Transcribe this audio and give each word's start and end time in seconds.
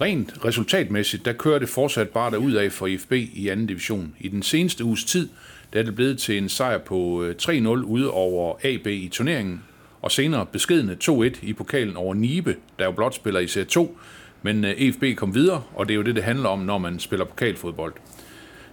Rent 0.00 0.44
resultatmæssigt, 0.44 1.24
der 1.24 1.32
kører 1.32 1.58
det 1.58 1.68
fortsat 1.68 2.08
bare 2.08 2.38
ud 2.38 2.52
af 2.52 2.72
for 2.72 2.86
IFB 2.86 3.12
i 3.12 3.48
anden 3.48 3.66
division. 3.66 4.14
I 4.20 4.28
den 4.28 4.42
seneste 4.42 4.84
uges 4.84 5.04
tid, 5.04 5.28
der 5.72 5.78
er 5.78 5.84
det 5.84 5.94
blevet 5.94 6.18
til 6.18 6.38
en 6.38 6.48
sejr 6.48 6.78
på 6.78 7.22
øh, 7.22 7.34
3-0 7.42 7.68
ude 7.68 8.10
over 8.10 8.56
AB 8.64 8.86
i 8.86 9.08
turneringen, 9.12 9.62
og 10.02 10.10
senere 10.12 10.46
beskedende 10.46 10.96
2-1 11.04 11.46
i 11.46 11.52
pokalen 11.52 11.96
over 11.96 12.14
Nibe, 12.14 12.56
der 12.78 12.84
jo 12.84 12.90
blot 12.92 13.14
spiller 13.14 13.40
i 13.40 13.46
Serie 13.46 13.66
2, 13.66 13.98
men 14.42 14.64
øh, 14.64 14.70
EFB 14.70 15.04
kom 15.16 15.34
videre, 15.34 15.62
og 15.74 15.88
det 15.88 15.94
er 15.94 15.96
jo 15.96 16.02
det, 16.02 16.14
det 16.14 16.24
handler 16.24 16.48
om, 16.48 16.58
når 16.58 16.78
man 16.78 16.98
spiller 16.98 17.24
pokalfodbold. 17.24 17.94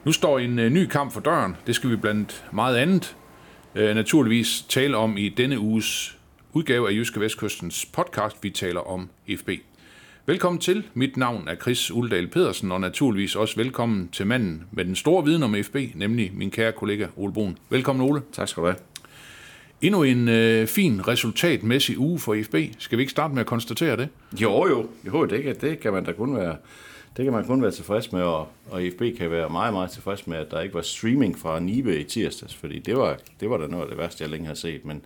Nu 0.05 0.11
står 0.11 0.39
en 0.39 0.59
øh, 0.59 0.69
ny 0.69 0.85
kamp 0.85 1.13
for 1.13 1.19
døren, 1.19 1.55
det 1.67 1.75
skal 1.75 1.89
vi 1.89 1.95
blandt 1.95 2.45
meget 2.53 2.77
andet 2.77 3.15
naturligvis 3.75 4.65
tale 4.69 4.97
om 4.97 5.17
i 5.17 5.29
denne 5.29 5.59
uges 5.59 6.17
udgave 6.53 6.89
af 6.89 6.93
Jyske 6.93 7.19
Vestkystens 7.19 7.85
podcast, 7.85 8.37
vi 8.41 8.49
taler 8.49 8.79
om 8.79 9.09
FB. 9.37 9.49
Velkommen 10.25 10.59
til. 10.59 10.87
Mit 10.93 11.17
navn 11.17 11.47
er 11.47 11.55
Chris 11.55 11.91
Uldal 11.91 12.27
Pedersen, 12.27 12.71
og 12.71 12.81
naturligvis 12.81 13.35
også 13.35 13.55
velkommen 13.55 14.09
til 14.11 14.27
manden 14.27 14.63
med 14.71 14.85
den 14.85 14.95
store 14.95 15.25
viden 15.25 15.43
om 15.43 15.55
FB, 15.63 15.75
nemlig 15.95 16.31
min 16.33 16.51
kære 16.51 16.71
kollega 16.71 17.07
Ole 17.15 17.33
Brun. 17.33 17.57
Velkommen 17.69 18.09
Ole. 18.09 18.21
Tak 18.31 18.47
skal 18.47 18.61
du 18.61 18.67
have. 18.67 18.77
Endnu 19.81 20.03
en 20.03 20.27
øh, 20.29 20.67
fin 20.67 21.07
resultatmæssig 21.07 21.99
uge 21.99 22.19
for 22.19 22.37
FB. 22.43 22.55
Skal 22.77 22.97
vi 22.97 23.01
ikke 23.01 23.11
starte 23.11 23.33
med 23.33 23.41
at 23.41 23.47
konstatere 23.47 23.97
det? 23.97 24.09
Jo, 24.41 24.67
jo, 24.67 24.87
jo 25.05 25.25
det, 25.25 25.43
kan, 25.43 25.55
det 25.61 25.79
kan 25.79 25.93
man 25.93 26.03
da 26.05 26.11
kun 26.11 26.35
være, 26.35 26.55
det 27.17 27.25
kan 27.25 27.33
man 27.33 27.45
kun 27.45 27.61
være 27.61 27.71
tilfreds 27.71 28.11
med, 28.11 28.21
og, 28.21 28.47
og 28.69 28.81
FB 28.91 29.17
kan 29.17 29.31
være 29.31 29.49
meget, 29.49 29.73
meget 29.73 29.91
tilfreds 29.91 30.27
med, 30.27 30.37
at 30.37 30.51
der 30.51 30.61
ikke 30.61 30.75
var 30.75 30.81
streaming 30.81 31.39
fra 31.39 31.59
Nibe 31.59 31.99
i 31.99 32.03
tirsdags, 32.03 32.55
fordi 32.55 32.79
det 32.79 32.97
var, 32.97 33.17
det 33.39 33.49
var 33.49 33.57
da 33.57 33.67
noget 33.67 33.83
af 33.83 33.89
det 33.89 33.97
værste, 33.97 34.21
jeg 34.21 34.31
længe 34.31 34.47
har 34.47 34.55
set, 34.55 34.85
men 34.85 35.01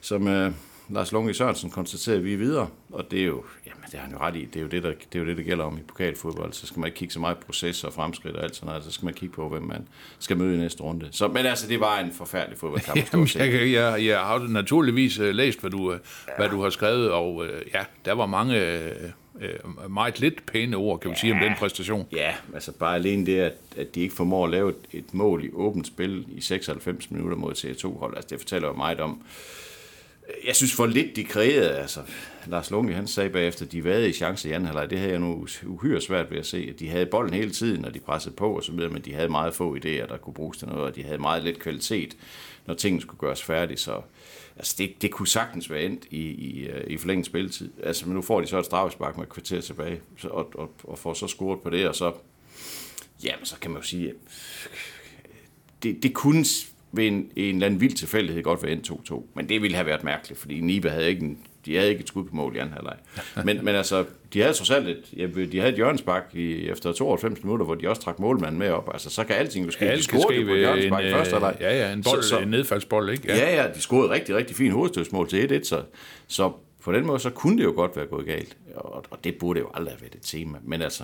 som 0.00 0.28
øh, 0.28 0.52
Lars 0.92 1.12
Lunge 1.12 1.34
Sørensen 1.34 1.70
konstaterer, 1.70 2.18
vi 2.18 2.32
er 2.32 2.36
videre, 2.36 2.68
og 2.92 3.10
det 3.10 3.20
er 3.20 3.24
jo, 3.24 3.44
jamen 3.66 3.82
det 3.90 3.94
har 3.94 4.06
han 4.06 4.12
jo 4.12 4.18
ret 4.18 4.36
i, 4.36 4.44
det 4.44 4.56
er 4.56 4.60
jo 4.60 4.66
det, 4.66 4.82
der, 4.82 4.88
det 4.90 5.18
er 5.18 5.18
jo 5.18 5.26
det, 5.26 5.36
der 5.36 5.42
gælder 5.42 5.64
om 5.64 5.78
i 5.78 5.80
pokalfodbold, 5.80 6.52
så 6.52 6.66
skal 6.66 6.80
man 6.80 6.86
ikke 6.86 6.96
kigge 6.96 7.14
så 7.14 7.20
meget 7.20 7.38
på 7.38 7.46
proces 7.46 7.84
og 7.84 7.92
fremskridt 7.92 8.36
og 8.36 8.44
alt 8.44 8.56
sådan 8.56 8.66
noget, 8.66 8.84
så 8.84 8.90
skal 8.90 9.04
man 9.04 9.14
kigge 9.14 9.34
på, 9.34 9.48
hvem 9.48 9.62
man 9.62 9.88
skal 10.18 10.36
møde 10.36 10.54
i 10.54 10.58
næste 10.58 10.82
runde. 10.82 11.08
Så, 11.10 11.28
men 11.28 11.46
altså, 11.46 11.68
det 11.68 11.80
var 11.80 11.98
en 11.98 12.12
forfærdelig 12.12 12.58
fodboldkamp. 12.58 13.00
Jamen, 13.12 13.28
jeg, 13.34 13.72
jeg, 13.72 14.06
jeg 14.06 14.18
har 14.18 14.48
naturligvis 14.48 15.18
øh, 15.18 15.34
læst, 15.34 15.60
hvad 15.60 15.70
du, 15.70 15.92
øh, 15.92 15.98
hvad 16.38 16.48
du 16.48 16.62
har 16.62 16.70
skrevet, 16.70 17.10
og 17.10 17.46
øh, 17.46 17.62
ja, 17.74 17.84
der 18.04 18.12
var 18.12 18.26
mange 18.26 18.56
øh, 19.40 19.90
meget 19.90 20.20
lidt 20.20 20.46
pæne 20.46 20.76
ord, 20.76 21.00
kan 21.00 21.10
vi 21.10 21.16
sige, 21.16 21.32
om 21.32 21.38
den 21.38 21.52
præstation. 21.58 22.06
Ja, 22.12 22.34
altså 22.54 22.72
bare 22.72 22.94
alene 22.94 23.26
det, 23.26 23.38
at, 23.38 23.54
at 23.76 23.94
de 23.94 24.00
ikke 24.00 24.14
formår 24.14 24.44
at 24.44 24.50
lave 24.50 24.68
et, 24.68 24.76
et 24.92 25.14
mål 25.14 25.44
i 25.44 25.50
åbent 25.52 25.86
spil 25.86 26.24
i 26.28 26.40
96 26.40 27.10
minutter 27.10 27.36
mod 27.36 27.52
CR2-hold, 27.52 28.16
altså 28.16 28.28
det 28.30 28.38
fortæller 28.38 28.68
jo 28.68 28.74
meget 28.74 29.00
om, 29.00 29.22
jeg 30.46 30.56
synes 30.56 30.72
for 30.72 30.86
lidt 30.86 31.16
de 31.16 31.24
kreerede, 31.24 31.78
altså 31.78 32.00
Lars 32.46 32.70
Lunge, 32.70 32.94
han 32.94 33.06
sagde 33.06 33.30
bagefter, 33.30 33.66
de 33.66 33.82
havde 33.82 34.08
i 34.08 34.12
chance 34.12 34.48
i 34.48 34.52
anden 34.52 34.66
halvleg, 34.66 34.90
det 34.90 34.98
havde 34.98 35.10
jeg 35.10 35.20
nu 35.20 35.46
uhyre 35.66 36.00
svært 36.00 36.30
ved 36.30 36.38
at 36.38 36.46
se, 36.46 36.68
at 36.74 36.80
de 36.80 36.88
havde 36.88 37.06
bolden 37.06 37.34
hele 37.34 37.50
tiden, 37.50 37.84
og 37.84 37.94
de 37.94 38.00
pressede 38.00 38.34
på 38.34 38.56
og 38.56 38.64
så 38.64 38.72
videre, 38.72 38.90
men 38.90 39.02
de 39.02 39.14
havde 39.14 39.28
meget 39.28 39.54
få 39.54 39.76
idéer, 39.76 40.06
der 40.06 40.16
kunne 40.16 40.34
bruges 40.34 40.58
til 40.58 40.68
noget, 40.68 40.84
og 40.84 40.96
de 40.96 41.02
havde 41.02 41.18
meget 41.18 41.44
lidt 41.44 41.58
kvalitet, 41.58 42.16
når 42.66 42.74
tingene 42.74 43.02
skulle 43.02 43.18
gøres 43.20 43.42
færdige, 43.42 43.78
så 43.78 44.00
altså 44.56 44.74
det, 44.78 45.02
det 45.02 45.10
kunne 45.10 45.28
sagtens 45.28 45.70
være 45.70 45.82
endt 45.82 46.04
i, 46.10 46.20
i, 46.20 46.66
øh, 46.66 46.90
i 46.90 46.96
forlænget 46.96 47.26
spilletid. 47.26 47.70
Altså, 47.82 48.06
men 48.06 48.14
nu 48.14 48.22
får 48.22 48.40
de 48.40 48.46
så 48.46 48.58
et 48.58 48.64
straffespark 48.64 49.16
med 49.16 49.24
et 49.24 49.30
kvarter 49.32 49.60
tilbage, 49.60 50.00
og, 50.24 50.50
og, 50.54 50.70
og 50.84 50.98
får 50.98 51.14
så 51.14 51.26
scoret 51.26 51.60
på 51.60 51.70
det, 51.70 51.88
og 51.88 51.94
så, 51.94 52.12
jamen, 53.24 53.46
så 53.46 53.56
kan 53.60 53.70
man 53.70 53.80
jo 53.80 53.86
sige, 53.86 54.08
øh, 54.08 54.14
det, 55.82 56.02
det 56.02 56.14
kunne 56.14 56.44
ved 56.92 57.06
en, 57.06 57.30
en 57.36 57.54
eller 57.54 57.66
anden 57.66 57.80
vild 57.80 57.92
tilfældighed 57.92 58.42
godt 58.42 58.62
være 58.62 58.72
endt 58.72 58.90
2-2, 58.90 59.22
men 59.34 59.48
det 59.48 59.62
ville 59.62 59.74
have 59.76 59.86
været 59.86 60.04
mærkeligt, 60.04 60.40
fordi 60.40 60.60
Nibe 60.60 60.90
havde 60.90 61.08
ikke 61.08 61.22
en, 61.22 61.38
de 61.66 61.76
havde 61.76 61.88
ikke 61.88 62.00
et 62.00 62.08
skud 62.08 62.24
på 62.24 62.34
mål 62.34 62.56
i 62.56 62.58
anden 62.58 62.74
halvleg. 62.74 62.96
Men, 63.46 63.64
men 63.64 63.74
altså, 63.74 64.04
de 64.32 64.40
havde 64.40 64.54
trods 64.54 64.70
alt 64.70 64.88
et, 64.88 65.04
ja, 65.16 65.26
de 65.26 65.58
havde 65.58 65.70
et 65.70 65.76
hjørnespark 65.76 66.30
i, 66.34 66.68
efter 66.68 66.92
92 66.92 67.42
minutter, 67.44 67.64
hvor 67.66 67.74
de 67.74 67.88
også 67.88 68.02
trak 68.02 68.18
målmanden 68.18 68.58
med 68.58 68.70
op. 68.70 68.90
Altså, 68.92 69.10
så 69.10 69.24
kan 69.24 69.36
alting 69.36 69.66
jo 69.66 69.70
ske. 69.70 69.84
Ja, 69.84 69.96
de 69.96 70.02
scorede 70.02 70.44
på 70.44 70.54
hjørnespark 70.54 71.04
i 71.04 71.10
første 71.10 71.36
øh, 71.36 71.42
halvleg. 71.42 71.56
ja, 71.60 71.86
ja, 71.88 71.92
en, 71.92 72.02
bold, 72.02 72.22
Så- 72.22 72.28
så- 72.28 72.38
en 72.38 72.48
nedfaldsbold, 72.48 73.10
ikke? 73.10 73.28
Ja, 73.28 73.62
ja, 73.62 73.68
de 73.74 73.80
scorede 73.80 74.10
rigtig, 74.10 74.34
rigtig 74.34 74.56
fint 74.56 74.72
hovedstødsmål 74.72 75.28
til 75.28 75.46
1-1, 75.62 75.64
så, 75.68 75.82
så 76.26 76.52
på 76.84 76.92
den 76.92 77.06
måde, 77.06 77.18
så 77.18 77.30
kunne 77.30 77.58
det 77.58 77.64
jo 77.64 77.72
godt 77.76 77.96
være 77.96 78.06
gået 78.06 78.26
galt. 78.26 78.56
Og, 78.74 79.04
og 79.10 79.24
det 79.24 79.34
burde 79.34 79.60
jo 79.60 79.70
aldrig 79.74 79.92
have 79.94 80.00
været 80.00 80.14
et 80.14 80.22
tema. 80.22 80.58
Men 80.64 80.82
altså, 80.82 81.02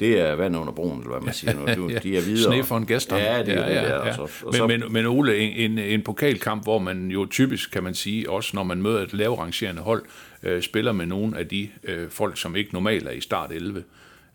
det 0.00 0.20
er 0.20 0.34
vand 0.34 0.56
under 0.56 0.72
broen, 0.72 0.98
eller 0.98 1.10
hvad 1.10 1.20
man 1.20 1.34
siger 1.34 1.54
nu. 1.54 1.66
Du, 1.76 1.88
de 2.02 2.16
er 2.16 2.20
videre. 2.20 2.52
Sne 2.52 2.64
for 2.64 2.76
en 2.76 2.86
gæster. 2.86 3.16
Ja, 3.16 3.42
det 3.42 3.54
er 3.54 3.68
ja, 3.68 3.80
det, 3.80 3.88
der. 3.88 3.98
Og 3.98 4.14
så, 4.14 4.46
og 4.46 4.54
så, 4.54 4.66
Men, 4.66 4.80
men, 4.80 4.92
men 4.92 5.06
Ole, 5.06 5.38
en, 5.38 5.70
en, 5.70 5.78
en 5.78 6.02
pokalkamp, 6.02 6.62
hvor 6.62 6.78
man 6.78 7.10
jo 7.10 7.26
typisk, 7.30 7.70
kan 7.70 7.82
man 7.82 7.94
sige, 7.94 8.30
også 8.30 8.50
når 8.54 8.62
man 8.62 8.82
møder 8.82 9.02
et 9.02 9.14
lavrangerende 9.14 9.82
hold, 9.82 10.04
øh, 10.42 10.62
spiller 10.62 10.92
med 10.92 11.06
nogle 11.06 11.38
af 11.38 11.48
de 11.48 11.68
øh, 11.84 12.10
folk, 12.10 12.38
som 12.38 12.56
ikke 12.56 12.72
normalt 12.72 13.06
er 13.06 13.12
i 13.12 13.20
start 13.20 13.52
11. 13.52 13.82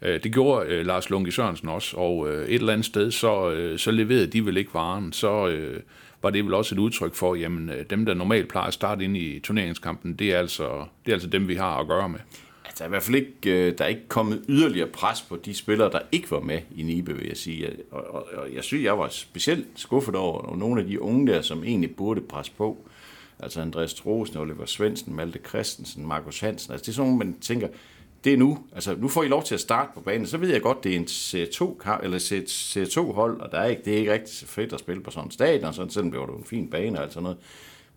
Øh, 0.01 0.23
det 0.23 0.33
gjorde 0.33 0.69
øh, 0.69 0.85
Lars 0.85 1.09
Lunke 1.09 1.31
Sørensen 1.31 1.69
også, 1.69 1.97
og 1.97 2.29
øh, 2.29 2.47
et 2.47 2.55
eller 2.55 2.73
andet 2.73 2.85
sted, 2.85 3.11
så, 3.11 3.51
øh, 3.51 3.79
så 3.79 3.91
leverede 3.91 4.27
de 4.27 4.45
vel 4.45 4.57
ikke 4.57 4.73
varen. 4.73 5.13
Så 5.13 5.47
øh, 5.47 5.79
var 6.21 6.29
det 6.29 6.45
vel 6.45 6.53
også 6.53 6.75
et 6.75 6.79
udtryk 6.79 7.15
for, 7.15 7.35
jamen 7.35 7.69
øh, 7.69 7.85
dem, 7.89 8.05
der 8.05 8.13
normalt 8.13 8.47
plejer 8.47 8.67
at 8.67 8.73
starte 8.73 9.03
ind 9.03 9.17
i 9.17 9.39
turneringskampen, 9.39 10.13
det 10.13 10.33
er 10.33 10.39
altså, 10.39 10.85
det 11.05 11.11
er 11.11 11.15
altså 11.15 11.27
dem, 11.27 11.47
vi 11.47 11.55
har 11.55 11.77
at 11.77 11.87
gøre 11.87 12.09
med. 12.09 12.19
Der 12.77 12.83
er 12.83 12.87
i 12.87 12.89
hvert 12.89 13.03
fald 13.03 13.15
ikke, 13.15 13.67
øh, 13.67 13.77
der 13.77 13.83
er 13.83 13.87
ikke 13.87 14.07
kommet 14.07 14.45
yderligere 14.49 14.87
pres 14.87 15.21
på 15.21 15.35
de 15.35 15.53
spillere, 15.53 15.91
der 15.91 15.99
ikke 16.11 16.31
var 16.31 16.39
med 16.39 16.59
i 16.75 16.83
Nibe, 16.83 17.13
vil 17.13 17.27
jeg 17.27 17.37
sige. 17.37 17.69
Og, 17.91 18.13
og, 18.13 18.27
og 18.33 18.53
jeg 18.53 18.63
synes, 18.63 18.83
jeg 18.83 18.97
var 18.97 19.07
specielt 19.09 19.67
skuffet 19.75 20.15
over 20.15 20.55
nogle 20.55 20.81
af 20.81 20.87
de 20.87 21.01
unge 21.01 21.31
der, 21.31 21.41
som 21.41 21.63
egentlig 21.63 21.95
burde 21.95 22.21
presse 22.21 22.51
på. 22.57 22.77
Altså 23.39 23.61
Andreas 23.61 23.93
Trosen, 23.93 24.37
Oliver 24.37 24.65
Svendsen, 24.65 25.15
Malte 25.15 25.39
Christensen, 25.49 26.07
Markus 26.07 26.39
Hansen. 26.39 26.73
Altså 26.73 26.85
det 26.85 26.91
er 26.91 26.95
sådan 26.95 27.17
man 27.17 27.39
tænker, 27.41 27.67
det 28.23 28.33
er 28.33 28.37
nu. 28.37 28.59
Altså 28.75 28.95
nu 28.95 29.07
får 29.07 29.23
I 29.23 29.27
lov 29.27 29.43
til 29.43 29.53
at 29.53 29.61
starte 29.61 29.91
på 29.93 29.99
banen. 30.01 30.27
Så 30.27 30.37
ved 30.37 30.49
jeg 30.49 30.61
godt, 30.61 30.83
det 30.83 30.91
er 30.91 30.97
en 30.97 31.05
C2, 31.05 32.03
eller 32.03 32.17
C2-hold, 32.17 33.41
og 33.41 33.51
der 33.51 33.57
er 33.57 33.65
ikke, 33.67 33.81
det 33.85 33.93
er 33.93 33.97
ikke 33.97 34.13
rigtig 34.13 34.47
fedt 34.47 34.73
at 34.73 34.79
spille 34.79 35.03
på 35.03 35.11
sådan 35.11 35.27
en 35.27 35.31
stadion, 35.31 35.73
sådan, 35.73 35.89
selvom 35.89 36.09
bliver 36.09 36.25
det 36.25 36.33
var 36.33 36.39
en 36.39 36.45
fin 36.45 36.69
bane 36.69 36.97
og 36.97 37.03
alt 37.03 37.13
sådan 37.13 37.23
noget. 37.23 37.37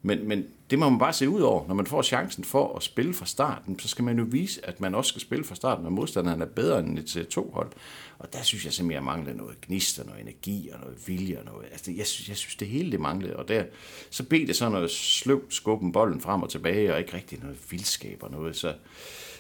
Men, 0.07 0.29
men 0.29 0.47
det 0.71 0.79
må 0.79 0.91
man 0.91 0.99
bare 0.99 1.13
se 1.13 1.29
ud 1.29 1.41
over. 1.41 1.69
Når 1.69 1.75
man 1.75 1.87
får 1.87 2.03
chancen 2.03 2.45
for 2.45 2.77
at 2.77 2.83
spille 2.83 3.15
fra 3.15 3.27
starten, 3.27 3.79
så 3.79 3.89
skal 3.89 4.05
man 4.05 4.19
jo 4.19 4.25
vise, 4.29 4.67
at 4.67 4.81
man 4.81 4.95
også 4.95 5.09
skal 5.09 5.21
spille 5.21 5.45
fra 5.45 5.55
starten, 5.55 5.85
når 5.85 5.91
modstanderen 5.91 6.43
er 6.43 6.47
bedre 6.47 6.81
end 6.81 6.99
et 6.99 7.17
øh, 7.17 7.25
C2-hold. 7.25 7.73
Og 8.19 8.33
der 8.33 8.43
synes 8.43 8.65
jeg 8.65 8.73
simpelthen, 8.73 8.95
jeg 8.95 9.05
mangler 9.05 9.35
noget 9.35 9.61
gnist 9.61 9.99
og 9.99 10.07
noget 10.07 10.21
energi 10.21 10.71
og 10.73 10.81
noget 10.81 11.09
vilje 11.09 11.39
og 11.39 11.45
noget. 11.45 11.67
Altså, 11.73 11.93
jeg, 11.93 12.07
synes, 12.07 12.29
jeg 12.29 12.37
synes, 12.37 12.57
det 12.57 12.69
hele 12.69 12.93
det 12.93 13.01
manglede. 13.01 13.37
Og 13.37 13.49
der, 13.49 13.65
så 14.11 14.23
blev 14.23 14.47
det 14.47 14.57
sådan 14.57 14.73
noget 14.73 14.91
sløvt 14.91 15.55
skubben 15.55 15.93
bolden 15.93 16.21
frem 16.21 16.43
og 16.43 16.51
tilbage, 16.51 16.93
og 16.93 16.99
ikke 16.99 17.15
rigtig 17.15 17.39
noget 17.43 17.59
vildskab 17.71 18.23
og 18.23 18.31
noget. 18.31 18.57
Så, 18.57 18.75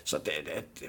så 0.04 0.18
det, 0.24 0.32
det, 0.80 0.88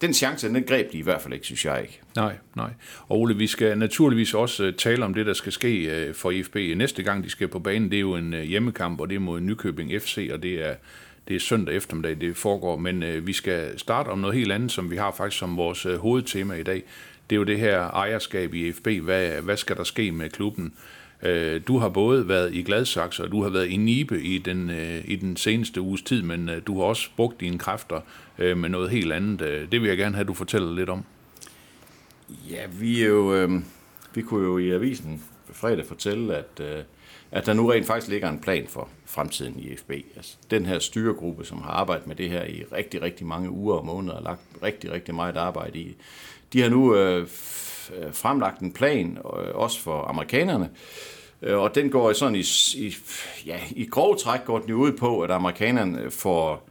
den 0.00 0.14
chance, 0.14 0.48
den 0.48 0.64
greb 0.64 0.92
de 0.92 0.98
i 0.98 1.02
hvert 1.02 1.22
fald 1.22 1.34
ikke, 1.34 1.46
synes 1.46 1.64
jeg 1.64 1.82
ikke. 1.82 2.00
Nej, 2.16 2.36
nej. 2.56 2.70
Og 3.08 3.20
Ole, 3.20 3.36
vi 3.36 3.46
skal 3.46 3.78
naturligvis 3.78 4.34
også 4.34 4.64
øh, 4.64 4.74
tale 4.74 5.04
om 5.04 5.14
det, 5.14 5.26
der 5.26 5.32
skal 5.32 5.52
ske 5.52 5.84
øh, 5.84 6.14
for 6.14 6.30
IFB 6.30 6.56
næste 6.56 7.02
gang, 7.02 7.24
de 7.24 7.30
skal 7.30 7.48
på 7.48 7.58
banen. 7.58 7.90
Det 7.90 7.96
er 7.96 8.00
jo 8.00 8.14
en 8.14 8.34
øh, 8.34 8.42
hjemmekamp, 8.42 9.00
og 9.00 9.08
det 9.08 9.14
er 9.16 9.20
mod 9.20 9.40
Nykøbing 9.40 10.02
FC, 10.02 10.30
og 10.32 10.42
det 10.42 10.66
er, 10.66 10.74
det 11.28 11.36
er 11.36 11.40
søndag 11.40 11.74
eftermiddag, 11.74 12.20
det 12.20 12.36
foregår. 12.36 12.76
Men 12.76 13.02
øh, 13.02 13.26
vi 13.26 13.32
skal 13.32 13.78
starte 13.78 14.08
om 14.08 14.18
noget 14.18 14.36
helt 14.36 14.52
andet, 14.52 14.72
som 14.72 14.90
vi 14.90 14.96
har 14.96 15.12
faktisk 15.16 15.38
som 15.38 15.56
vores 15.56 15.86
øh, 15.86 15.96
hovedtema 15.96 16.54
i 16.54 16.62
dag. 16.62 16.82
Det 17.30 17.36
er 17.36 17.38
jo 17.38 17.44
det 17.44 17.58
her 17.58 17.80
ejerskab 17.80 18.54
i 18.54 18.68
IFB. 18.68 18.88
Hvad, 18.88 19.30
hvad 19.42 19.56
skal 19.56 19.76
der 19.76 19.84
ske 19.84 20.12
med 20.12 20.30
klubben? 20.30 20.74
Øh, 21.24 21.60
Du 21.68 21.78
har 21.78 21.88
både 21.88 22.28
været 22.28 22.54
i 22.54 22.62
Gladsaxe, 22.62 23.22
og 23.24 23.32
du 23.32 23.42
har 23.42 23.50
været 23.50 23.66
i 23.68 23.76
Nibe 23.76 24.22
i 24.22 24.38
den, 24.38 24.70
øh, 24.70 25.00
i 25.04 25.16
den 25.16 25.36
seneste 25.36 25.80
uges 25.80 26.02
tid, 26.02 26.22
men 26.22 26.48
øh, 26.48 26.62
du 26.66 26.78
har 26.78 26.84
også 26.84 27.08
brugt 27.16 27.40
dine 27.40 27.58
kræfter 27.58 28.00
øh, 28.38 28.56
med 28.58 28.68
noget 28.68 28.90
helt 28.90 29.12
andet. 29.12 29.40
Øh, 29.42 29.72
Det 29.72 29.80
vil 29.80 29.88
jeg 29.88 29.96
gerne 29.98 30.14
have, 30.14 30.20
at 30.22 30.28
du 30.28 30.34
fortæller 30.34 30.74
lidt 30.74 30.88
om. 30.90 31.04
Ja, 32.50 32.66
vi 32.80 33.02
er 33.02 33.08
jo, 33.08 33.34
øh, 33.34 33.50
vi 34.14 34.22
kunne 34.22 34.44
jo 34.44 34.58
i 34.58 34.70
avisen 34.70 35.22
fredag 35.52 35.86
fortælle, 35.86 36.36
at, 36.36 36.60
øh, 36.60 36.82
at 37.30 37.46
der 37.46 37.52
nu 37.52 37.66
rent 37.66 37.86
faktisk 37.86 38.10
ligger 38.10 38.28
en 38.30 38.38
plan 38.38 38.66
for 38.68 38.88
fremtiden 39.06 39.58
i 39.58 39.76
FB. 39.76 39.90
Altså, 40.16 40.36
den 40.50 40.66
her 40.66 40.78
styregruppe, 40.78 41.44
som 41.44 41.62
har 41.62 41.70
arbejdet 41.70 42.06
med 42.06 42.16
det 42.16 42.30
her 42.30 42.44
i 42.44 42.64
rigtig, 42.72 43.02
rigtig 43.02 43.26
mange 43.26 43.50
uger 43.50 43.76
og 43.76 43.86
måneder, 43.86 44.14
og 44.14 44.22
lagt 44.22 44.40
rigtig, 44.62 44.92
rigtig 44.92 45.14
meget 45.14 45.36
arbejde 45.36 45.78
i, 45.78 45.96
de 46.52 46.60
har 46.62 46.68
nu 46.68 46.96
øh, 46.96 47.20
øh, 47.22 48.12
fremlagt 48.12 48.60
en 48.60 48.72
plan, 48.72 49.18
øh, 49.18 49.54
også 49.54 49.80
for 49.80 50.04
amerikanerne, 50.04 50.64
Øh, 50.64 51.13
Øh, 51.44 51.58
og 51.58 51.74
den 51.74 51.90
går 51.90 52.12
sådan 52.12 52.34
i, 52.34 52.44
i, 52.76 52.94
ja, 53.46 53.60
i 53.70 53.84
grov 53.84 54.18
træk 54.18 54.44
går 54.44 54.58
den 54.58 54.72
ud 54.72 54.92
på, 54.92 55.20
at 55.20 55.30
amerikanerne 55.30 56.00
øh, 56.00 56.10
får 56.10 56.68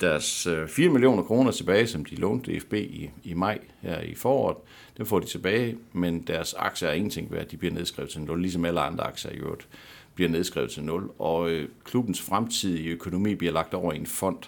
deres 0.00 0.46
øh, 0.46 0.68
4 0.68 0.88
millioner 0.88 1.22
kroner 1.22 1.50
tilbage, 1.50 1.86
som 1.86 2.04
de 2.04 2.14
lånte 2.14 2.58
DFB 2.58 2.74
i, 2.74 3.10
i 3.24 3.34
maj 3.34 3.58
her 3.82 4.00
i 4.00 4.14
foråret. 4.14 4.56
Den 4.96 5.06
får 5.06 5.20
de 5.20 5.26
tilbage, 5.26 5.76
men 5.92 6.20
deres 6.20 6.54
aktier 6.54 6.88
er 6.88 6.92
ingenting 6.92 7.32
værd. 7.32 7.46
De 7.46 7.56
bliver 7.56 7.74
nedskrevet 7.74 8.10
til 8.10 8.20
0, 8.20 8.40
ligesom 8.40 8.64
alle 8.64 8.80
andre 8.80 9.04
aktier 9.04 9.30
i 9.32 9.36
øvrigt 9.36 9.68
bliver 10.14 10.30
nedskrevet 10.30 10.70
til 10.70 10.84
0. 10.84 11.10
Og 11.18 11.50
øh, 11.50 11.68
klubbens 11.84 12.20
fremtidige 12.20 12.90
økonomi 12.90 13.34
bliver 13.34 13.52
lagt 13.52 13.74
over 13.74 13.92
i 13.92 13.96
en 13.96 14.06
fond. 14.06 14.38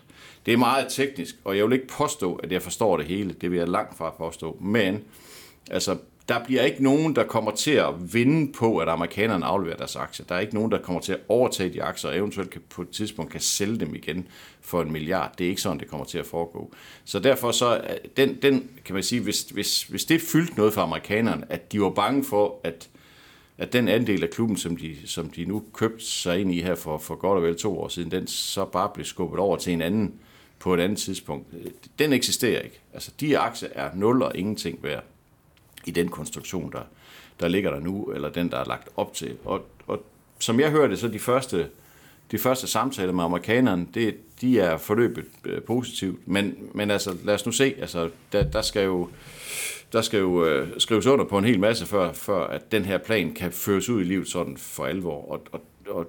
Det 0.46 0.54
er 0.54 0.58
meget 0.58 0.86
teknisk, 0.90 1.34
og 1.44 1.56
jeg 1.56 1.64
vil 1.64 1.72
ikke 1.72 1.86
påstå, 1.86 2.34
at 2.34 2.52
jeg 2.52 2.62
forstår 2.62 2.96
det 2.96 3.06
hele. 3.06 3.32
Det 3.40 3.50
vil 3.50 3.58
jeg 3.58 3.68
langt 3.68 3.96
fra 3.96 4.10
påstå. 4.10 4.56
Men 4.60 5.04
altså, 5.70 5.96
der 6.32 6.44
bliver 6.44 6.62
ikke 6.62 6.82
nogen, 6.82 7.16
der 7.16 7.24
kommer 7.24 7.50
til 7.50 7.70
at 7.70 8.14
vinde 8.14 8.52
på, 8.52 8.78
at 8.78 8.88
amerikanerne 8.88 9.46
afleverer 9.46 9.76
deres 9.76 9.96
aktier. 9.96 10.26
Der 10.26 10.34
er 10.34 10.40
ikke 10.40 10.54
nogen, 10.54 10.70
der 10.70 10.78
kommer 10.78 11.00
til 11.00 11.12
at 11.12 11.20
overtage 11.28 11.72
de 11.72 11.82
aktier, 11.82 12.10
og 12.10 12.16
eventuelt 12.16 12.50
kan, 12.50 12.62
på 12.70 12.82
et 12.82 12.88
tidspunkt 12.88 13.32
kan 13.32 13.40
sælge 13.40 13.80
dem 13.80 13.94
igen 13.94 14.28
for 14.60 14.82
en 14.82 14.92
milliard. 14.92 15.34
Det 15.38 15.44
er 15.44 15.48
ikke 15.48 15.60
sådan, 15.60 15.78
det 15.78 15.88
kommer 15.88 16.06
til 16.06 16.18
at 16.18 16.26
foregå. 16.26 16.72
Så 17.04 17.18
derfor 17.18 17.52
så, 17.52 17.76
øh, 17.76 17.96
den, 18.16 18.42
den 18.42 18.70
kan 18.84 18.94
man 18.94 19.02
sige, 19.02 19.20
hvis, 19.22 19.42
hvis, 19.42 19.82
hvis 19.82 20.04
det 20.04 20.20
fyldte 20.20 20.54
noget 20.56 20.72
for 20.72 20.80
amerikanerne, 20.80 21.52
at 21.52 21.72
de 21.72 21.80
var 21.80 21.90
bange 21.90 22.24
for, 22.24 22.60
at, 22.64 22.88
at 23.58 23.72
den 23.72 23.88
andel 23.88 24.22
af 24.22 24.30
klubben, 24.30 24.56
som 24.56 24.76
de, 24.76 24.96
som 25.06 25.30
de 25.30 25.44
nu 25.44 25.62
købte 25.72 26.04
sig 26.04 26.40
ind 26.40 26.54
i 26.54 26.62
her 26.62 26.74
for, 26.74 26.98
for 26.98 27.14
godt 27.14 27.36
og 27.36 27.42
vel 27.42 27.58
to 27.58 27.80
år 27.80 27.88
siden, 27.88 28.10
den 28.10 28.26
så 28.26 28.64
bare 28.64 28.90
blev 28.94 29.04
skubbet 29.04 29.38
over 29.40 29.56
til 29.56 29.72
en 29.72 29.82
anden 29.82 30.14
på 30.58 30.74
et 30.74 30.80
andet 30.80 30.98
tidspunkt. 30.98 31.46
Øh, 31.52 31.70
den 31.98 32.12
eksisterer 32.12 32.60
ikke. 32.60 32.80
Altså, 32.94 33.10
de 33.20 33.38
aktier 33.38 33.68
er 33.74 33.90
nul 33.94 34.22
og 34.22 34.32
ingenting 34.36 34.78
værd 34.82 35.04
i 35.86 35.90
den 35.90 36.08
konstruktion, 36.08 36.72
der, 36.72 36.82
der 37.40 37.48
ligger 37.48 37.70
der 37.70 37.80
nu, 37.80 38.04
eller 38.04 38.30
den, 38.30 38.50
der 38.50 38.56
er 38.56 38.64
lagt 38.64 38.88
op 38.96 39.14
til. 39.14 39.36
Og, 39.44 39.66
og 39.86 40.04
som 40.38 40.60
jeg 40.60 40.70
hørte, 40.70 40.96
så 40.96 41.08
de 41.08 41.18
første, 41.18 41.68
de 42.30 42.38
første 42.38 42.66
samtaler 42.66 43.12
med 43.12 43.24
amerikanerne, 43.24 43.86
det, 43.94 44.16
de 44.40 44.60
er 44.60 44.76
forløbet 44.76 45.24
øh, 45.44 45.62
positivt. 45.62 46.28
Men, 46.28 46.54
men 46.74 46.90
altså, 46.90 47.16
lad 47.24 47.34
os 47.34 47.46
nu 47.46 47.52
se, 47.52 47.74
altså, 47.78 48.10
der, 48.32 48.42
der 48.42 48.62
skal 48.62 48.84
jo, 48.84 49.08
der 49.92 50.02
skal 50.02 50.20
jo 50.20 50.46
øh, 50.46 50.68
skrives 50.78 51.06
under 51.06 51.24
på 51.24 51.38
en 51.38 51.44
hel 51.44 51.60
masse, 51.60 51.86
før, 51.86 52.12
før 52.12 52.46
at 52.46 52.72
den 52.72 52.84
her 52.84 52.98
plan 52.98 53.34
kan 53.34 53.52
føres 53.52 53.88
ud 53.88 54.00
i 54.00 54.04
livet 54.04 54.28
sådan 54.28 54.56
for 54.56 54.84
alvor. 54.84 55.30
Og, 55.30 55.42
og, 55.52 55.60
og 55.88 56.06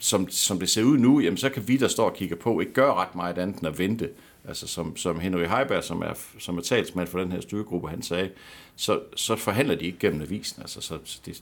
som, 0.00 0.28
som 0.28 0.58
det 0.58 0.68
ser 0.68 0.82
ud 0.82 0.98
nu, 0.98 1.20
jamen, 1.20 1.36
så 1.36 1.48
kan 1.48 1.68
vi, 1.68 1.76
der 1.76 1.88
står 1.88 2.10
og 2.10 2.16
kigger 2.16 2.36
på, 2.36 2.60
ikke 2.60 2.72
gøre 2.72 2.94
ret 2.94 3.14
meget 3.14 3.38
andet 3.38 3.56
end 3.56 3.66
at 3.66 3.78
vente. 3.78 4.10
Altså 4.48 4.66
som, 4.66 4.96
som 4.96 5.20
Henry 5.20 5.46
Heiberg, 5.46 5.84
som 5.84 6.02
er, 6.02 6.12
som 6.38 6.58
er 6.58 6.62
talsmand 6.62 7.08
for 7.08 7.18
den 7.18 7.32
her 7.32 7.40
styregruppe, 7.40 7.88
han 7.88 8.02
sagde, 8.02 8.30
så, 8.76 9.00
så 9.16 9.36
forhandler 9.36 9.74
de 9.74 9.84
ikke 9.84 9.98
gennem 9.98 10.22
avisen. 10.22 10.62
Altså, 10.62 10.80
så, 10.80 10.98
så 11.04 11.20
de, 11.26 11.34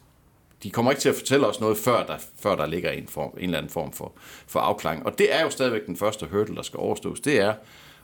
de 0.62 0.70
kommer 0.70 0.90
ikke 0.90 1.00
til 1.00 1.08
at 1.08 1.14
fortælle 1.14 1.46
os 1.46 1.60
noget, 1.60 1.76
før 1.76 2.06
der, 2.06 2.18
før 2.38 2.56
der 2.56 2.66
ligger 2.66 2.90
en, 2.90 3.08
form, 3.08 3.30
en 3.36 3.44
eller 3.44 3.58
anden 3.58 3.72
form 3.72 3.92
for, 3.92 4.12
for 4.46 4.60
afklaring. 4.60 5.06
Og 5.06 5.18
det 5.18 5.34
er 5.34 5.42
jo 5.42 5.50
stadigvæk 5.50 5.86
den 5.86 5.96
første 5.96 6.26
hurdle, 6.26 6.56
der 6.56 6.62
skal 6.62 6.78
overstås. 6.80 7.20
Det 7.20 7.40
er, 7.40 7.50
at 7.50 7.58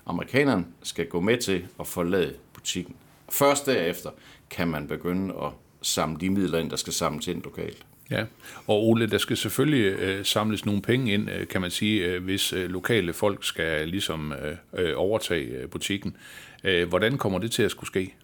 amerikanerne 0.06 0.67
skal 0.82 1.06
gå 1.06 1.20
med 1.20 1.38
til 1.38 1.67
at 1.81 1.87
forlade 1.87 2.35
butikken. 2.52 2.97
Først 3.29 3.67
derefter 3.67 4.11
kan 4.50 4.69
man 4.69 4.88
begynde 4.88 5.35
at 5.43 5.50
samle 5.82 6.20
de 6.20 6.31
midler 6.31 6.58
ind, 6.58 6.70
der 6.70 6.76
skal 6.76 6.93
samles 6.93 7.29
ind 7.29 7.43
lokalt. 7.43 7.87
Ja, 8.11 8.25
og 8.67 8.89
Ole, 8.89 9.07
der 9.07 9.19
skal 9.19 9.37
selvfølgelig 9.37 9.93
øh, 9.93 10.25
samles 10.25 10.65
nogle 10.65 10.83
penge 10.83 11.12
ind, 11.12 11.31
øh, 11.31 11.47
kan 11.49 11.61
man 11.61 11.71
sige, 11.71 12.05
øh, 12.05 12.25
hvis 12.25 12.53
øh, 12.53 12.71
lokale 12.71 13.12
folk 13.12 13.45
skal 13.45 13.89
ligesom 13.89 14.33
øh, 14.33 14.57
øh 14.75 14.93
overtage 14.97 15.47
øh, 15.47 15.69
butikken. 15.69 16.17
Øh, 16.65 16.89
hvordan 16.89 17.19
kommer 17.19 17.39
det 17.39 17.53
til 17.53 17.62
at 17.62 17.71
skulle 17.71 17.87
ske? 17.87 18.15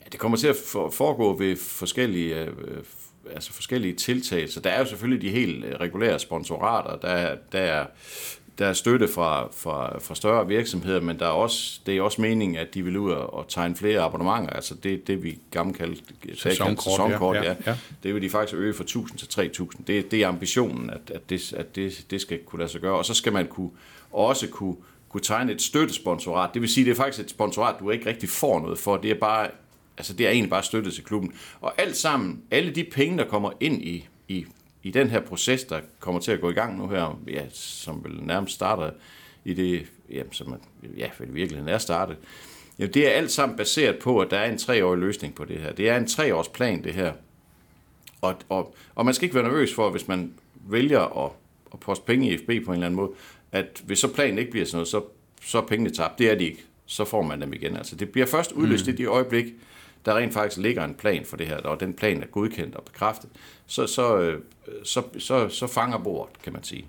Ja, 0.00 0.04
det 0.12 0.20
kommer 0.20 0.38
til 0.38 0.48
at 0.48 0.56
foregå 0.92 1.38
ved 1.38 1.56
forskellige, 1.56 2.40
øh, 2.40 2.48
altså 3.30 3.52
forskellige 3.52 3.94
tiltag. 3.94 4.48
Så 4.48 4.60
der 4.60 4.70
er 4.70 4.78
jo 4.78 4.86
selvfølgelig 4.86 5.22
de 5.22 5.30
helt 5.30 5.64
øh, 5.64 5.74
regulære 5.80 6.18
sponsorater. 6.18 6.96
Der, 6.96 7.36
der 7.52 7.58
er 7.58 7.86
der 8.58 8.66
er 8.66 8.72
støtte 8.72 9.08
fra, 9.08 9.48
fra, 9.56 9.98
fra 9.98 10.14
større 10.14 10.46
virksomheder, 10.46 11.00
men 11.00 11.18
der 11.18 11.26
er 11.26 11.30
også, 11.30 11.80
det 11.86 11.96
er 11.96 12.02
også 12.02 12.20
meningen, 12.20 12.58
at 12.58 12.74
de 12.74 12.82
vil 12.82 12.96
ud 12.96 13.10
og, 13.10 13.44
tegne 13.48 13.76
flere 13.76 14.00
abonnementer. 14.00 14.54
Altså 14.54 14.74
det, 14.74 15.06
det 15.06 15.22
vi 15.22 15.38
gammelt 15.50 15.78
kaldte 15.78 16.02
Sæsonkort, 16.34 16.84
sæsonkort 16.84 17.36
ja, 17.36 17.42
ja. 17.42 17.54
ja. 17.66 17.76
Det 18.02 18.14
vil 18.14 18.22
de 18.22 18.30
faktisk 18.30 18.54
øge 18.58 18.74
fra 18.74 18.82
1000 18.82 19.18
til 19.18 19.28
3000. 19.28 19.84
Det, 19.84 20.10
det 20.10 20.22
er 20.22 20.28
ambitionen, 20.28 20.90
at, 20.90 21.10
at, 21.14 21.30
det, 21.30 21.52
at 21.52 21.76
det, 21.76 22.06
det 22.10 22.20
skal 22.20 22.38
kunne 22.38 22.58
lade 22.58 22.70
sig 22.70 22.80
gøre. 22.80 22.96
Og 22.96 23.04
så 23.04 23.14
skal 23.14 23.32
man 23.32 23.46
kunne, 23.46 23.70
også 24.12 24.48
kunne, 24.48 24.76
kunne 25.08 25.20
tegne 25.20 25.52
et 25.52 25.62
støttesponsorat. 25.62 26.50
Det 26.54 26.62
vil 26.62 26.68
sige, 26.68 26.84
det 26.84 26.90
er 26.90 26.96
faktisk 26.96 27.24
et 27.24 27.30
sponsorat, 27.30 27.74
du 27.80 27.90
ikke 27.90 28.06
rigtig 28.06 28.28
får 28.28 28.60
noget 28.60 28.78
for. 28.78 28.96
Det 28.96 29.10
er 29.10 29.18
bare 29.20 29.48
Altså, 29.96 30.12
det 30.12 30.26
er 30.26 30.30
egentlig 30.30 30.50
bare 30.50 30.62
støtte 30.62 30.90
til 30.90 31.04
klubben. 31.04 31.32
Og 31.60 31.72
alt 31.78 31.96
sammen, 31.96 32.42
alle 32.50 32.70
de 32.70 32.84
penge, 32.84 33.18
der 33.18 33.24
kommer 33.24 33.50
ind 33.60 33.82
i, 33.82 34.08
i, 34.28 34.46
i 34.82 34.90
den 34.90 35.10
her 35.10 35.20
proces, 35.20 35.64
der 35.64 35.80
kommer 36.00 36.20
til 36.20 36.32
at 36.32 36.40
gå 36.40 36.50
i 36.50 36.52
gang 36.52 36.78
nu 36.78 36.88
her, 36.88 37.20
ja, 37.28 37.42
som 37.50 38.04
vel 38.04 38.22
nærmest 38.22 38.54
starter 38.54 38.90
i 39.44 39.54
det, 39.54 39.86
ja, 40.10 40.22
som 40.30 40.54
ja, 40.96 41.10
vel 41.18 41.28
i 41.28 41.32
virkeligheden 41.32 41.74
er 41.74 41.78
startet, 41.78 42.16
ja, 42.78 42.86
det 42.86 43.08
er 43.08 43.10
alt 43.10 43.30
sammen 43.30 43.56
baseret 43.56 43.98
på, 43.98 44.20
at 44.20 44.30
der 44.30 44.38
er 44.38 44.50
en 44.50 44.58
treårig 44.58 44.98
løsning 44.98 45.34
på 45.34 45.44
det 45.44 45.58
her. 45.58 45.72
Det 45.72 45.88
er 45.88 45.96
en 45.96 46.06
treårs 46.06 46.48
plan, 46.48 46.84
det 46.84 46.94
her. 46.94 47.12
Og, 48.20 48.36
og, 48.48 48.74
og 48.94 49.04
man 49.04 49.14
skal 49.14 49.24
ikke 49.24 49.34
være 49.34 49.44
nervøs 49.44 49.74
for, 49.74 49.90
hvis 49.90 50.08
man 50.08 50.34
vælger 50.68 51.24
at, 51.24 51.32
at 51.72 51.80
poste 51.80 52.04
penge 52.04 52.30
i 52.30 52.38
FB 52.38 52.46
på 52.46 52.50
en 52.50 52.56
eller 52.56 52.86
anden 52.86 52.94
måde, 52.94 53.10
at 53.52 53.82
hvis 53.84 53.98
så 53.98 54.08
planen 54.08 54.38
ikke 54.38 54.50
bliver 54.50 54.66
sådan 54.66 54.76
noget, 54.76 54.88
så, 54.88 55.02
så 55.42 55.58
er 55.58 55.66
pengene 55.66 55.90
tabt. 55.90 56.18
Det 56.18 56.30
er 56.30 56.34
de 56.34 56.44
ikke. 56.44 56.64
Så 56.86 57.04
får 57.04 57.22
man 57.22 57.40
dem 57.40 57.52
igen. 57.52 57.76
Altså, 57.76 57.96
det 57.96 58.10
bliver 58.10 58.26
først 58.26 58.52
udløst 58.52 58.86
mm. 58.86 58.92
i 58.92 58.96
det 58.96 59.08
øjeblik, 59.08 59.46
der 60.04 60.16
rent 60.16 60.32
faktisk 60.32 60.60
ligger 60.60 60.84
en 60.84 60.94
plan 60.94 61.24
for 61.24 61.36
det 61.36 61.46
her, 61.46 61.56
og 61.56 61.80
den 61.80 61.94
plan 61.94 62.22
er 62.22 62.26
godkendt 62.26 62.74
og 62.74 62.84
bekræftet, 62.84 63.30
så, 63.66 63.86
så, 63.86 64.18
øh, 64.18 64.40
så, 64.84 65.02
så, 65.18 65.48
så 65.48 65.66
fanger 65.66 65.98
bordet, 65.98 66.42
kan 66.42 66.52
man 66.52 66.62
sige. 66.62 66.86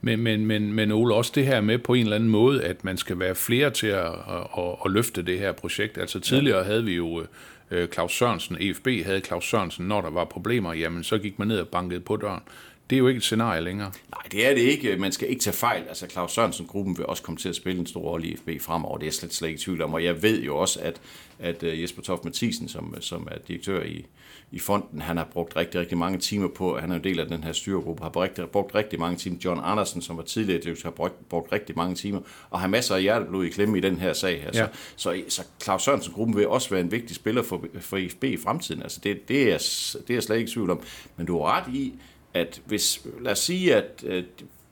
Men, 0.00 0.20
men, 0.20 0.46
men, 0.46 0.72
men 0.72 0.92
Ole, 0.92 1.14
også 1.14 1.32
det 1.34 1.46
her 1.46 1.60
med 1.60 1.78
på 1.78 1.94
en 1.94 2.02
eller 2.02 2.16
anden 2.16 2.30
måde, 2.30 2.64
at 2.64 2.84
man 2.84 2.96
skal 2.96 3.18
være 3.18 3.34
flere 3.34 3.70
til 3.70 3.86
at, 3.86 4.06
at, 4.06 4.46
at, 4.58 4.76
at 4.84 4.90
løfte 4.90 5.22
det 5.22 5.38
her 5.38 5.52
projekt. 5.52 5.98
Altså 5.98 6.20
tidligere 6.20 6.64
havde 6.64 6.84
vi 6.84 6.94
jo 6.94 7.26
øh, 7.70 7.88
Claus 7.88 8.12
Sørensen, 8.18 8.56
EFB 8.60 8.88
havde 9.04 9.20
Claus 9.20 9.50
Sørensen, 9.50 9.88
når 9.88 10.00
der 10.00 10.10
var 10.10 10.24
problemer, 10.24 10.72
jamen 10.72 11.04
så 11.04 11.18
gik 11.18 11.38
man 11.38 11.48
ned 11.48 11.60
og 11.60 11.68
bankede 11.68 12.00
på 12.00 12.16
døren. 12.16 12.42
Det 12.90 12.96
er 12.96 12.98
jo 12.98 13.08
ikke 13.08 13.18
et 13.18 13.24
scenarie 13.24 13.60
længere. 13.60 13.92
Nej, 14.10 14.22
det 14.32 14.46
er 14.46 14.54
det 14.54 14.60
ikke. 14.60 14.96
Man 14.96 15.12
skal 15.12 15.30
ikke 15.30 15.42
tage 15.42 15.54
fejl. 15.54 15.82
Altså, 15.88 16.06
Claus 16.06 16.32
Sørensen-gruppen 16.32 16.98
vil 16.98 17.06
også 17.06 17.22
komme 17.22 17.38
til 17.38 17.48
at 17.48 17.56
spille 17.56 17.80
en 17.80 17.86
stor 17.86 18.00
rolle 18.00 18.26
i 18.26 18.36
FB 18.36 18.48
fremover. 18.60 18.98
Det 18.98 19.04
er 19.04 19.06
jeg 19.06 19.14
slet, 19.14 19.34
slet 19.34 19.48
ikke 19.48 19.60
tvivl 19.60 19.82
om. 19.82 19.94
Og 19.94 20.04
jeg 20.04 20.22
ved 20.22 20.42
jo 20.42 20.56
også, 20.56 20.80
at, 20.80 21.00
at 21.38 21.62
øh, 21.62 21.82
Jesper 21.82 22.02
Toft 22.02 22.24
Mathisen, 22.24 22.68
som, 22.68 22.94
som 23.00 23.28
er 23.30 23.38
direktør 23.48 23.82
i, 23.82 24.06
i 24.50 24.58
fonden, 24.58 25.00
han 25.00 25.16
har 25.16 25.24
brugt 25.24 25.56
rigtig, 25.56 25.80
rigtig 25.80 25.98
mange 25.98 26.18
timer 26.18 26.48
på, 26.48 26.78
han 26.78 26.92
er 26.92 26.96
en 26.96 27.04
del 27.04 27.20
af 27.20 27.26
den 27.26 27.44
her 27.44 27.52
styregruppe, 27.52 28.02
har 28.02 28.10
brugt, 28.10 28.40
brugt 28.52 28.74
rigtig 28.74 28.98
mange 28.98 29.16
timer. 29.16 29.38
John 29.44 29.60
Andersen, 29.64 30.02
som 30.02 30.16
var 30.16 30.22
tidligere 30.22 30.62
direktør, 30.62 30.88
har 30.88 30.94
brugt, 30.94 31.28
brugt 31.28 31.52
rigtig 31.52 31.76
mange 31.76 31.94
timer, 31.94 32.20
og 32.50 32.60
har 32.60 32.68
masser 32.68 32.94
af 32.94 33.02
hjerteblod 33.02 33.44
i 33.44 33.48
klemme 33.48 33.78
i 33.78 33.80
den 33.80 33.98
her 33.98 34.12
sag 34.12 34.42
her. 34.42 34.50
Ja. 34.54 34.66
Så, 34.96 35.12
så, 35.12 35.22
så 35.28 35.42
Claus 35.62 35.82
Sørensen-gruppen 35.82 36.36
vil 36.36 36.48
også 36.48 36.70
være 36.70 36.80
en 36.80 36.92
vigtig 36.92 37.16
spiller 37.16 37.42
for, 37.42 37.64
for 37.80 37.96
IFB 37.96 38.24
i 38.24 38.36
fremtiden. 38.36 38.82
Altså, 38.82 39.00
det, 39.04 39.28
det, 39.28 39.42
er, 39.52 39.58
det 39.98 40.10
er 40.10 40.14
jeg 40.14 40.22
slet 40.22 40.36
ikke 40.36 40.50
i 40.50 40.52
tvivl 40.52 40.70
om. 40.70 40.80
Men 41.16 41.26
du 41.26 41.38
har 41.38 41.56
ret 41.56 41.74
i, 41.74 41.94
at 42.38 42.60
hvis, 42.64 43.06
lad 43.20 43.32
os 43.32 43.38
sige, 43.38 43.74
at 43.74 44.04
øh, 44.06 44.24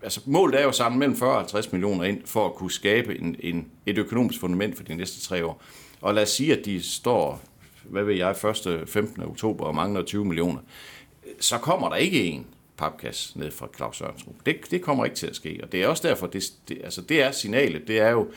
altså 0.02 0.20
målet 0.26 0.60
er 0.60 0.64
jo 0.64 0.72
sammen 0.72 0.98
mellem 0.98 1.16
40 1.16 1.30
og 1.30 1.36
50 1.36 1.72
millioner 1.72 2.04
ind, 2.04 2.20
for 2.24 2.46
at 2.46 2.54
kunne 2.54 2.70
skabe 2.70 3.18
en, 3.18 3.36
en, 3.40 3.66
et 3.86 3.98
økonomisk 3.98 4.40
fundament 4.40 4.76
for 4.76 4.84
de 4.84 4.94
næste 4.94 5.20
tre 5.20 5.46
år. 5.46 5.62
Og 6.00 6.14
lad 6.14 6.22
os 6.22 6.28
sige, 6.30 6.58
at 6.58 6.64
de 6.64 6.82
står, 6.82 7.42
hvad 7.84 8.04
ved 8.04 8.14
jeg, 8.14 8.30
1. 8.30 8.84
15. 8.88 9.22
oktober 9.22 9.64
og 9.64 9.74
mangler 9.74 10.02
20 10.02 10.24
millioner. 10.24 10.60
Så 11.40 11.58
kommer 11.58 11.88
der 11.88 11.96
ikke 11.96 12.24
en 12.24 12.46
papkasse 12.76 13.38
ned 13.38 13.50
fra 13.50 13.68
Claus 13.76 13.96
Sørensen. 13.96 14.32
Det, 14.46 14.56
det 14.70 14.82
kommer 14.82 15.04
ikke 15.04 15.16
til 15.16 15.26
at 15.26 15.36
ske, 15.36 15.60
og 15.62 15.72
det 15.72 15.82
er 15.82 15.88
også 15.88 16.08
derfor, 16.08 16.26
det, 16.26 16.44
det, 16.68 16.78
altså 16.84 17.00
det 17.00 17.22
er 17.22 17.30
signalet, 17.30 17.88
det 17.88 17.98
er 17.98 18.10
jo, 18.10 18.28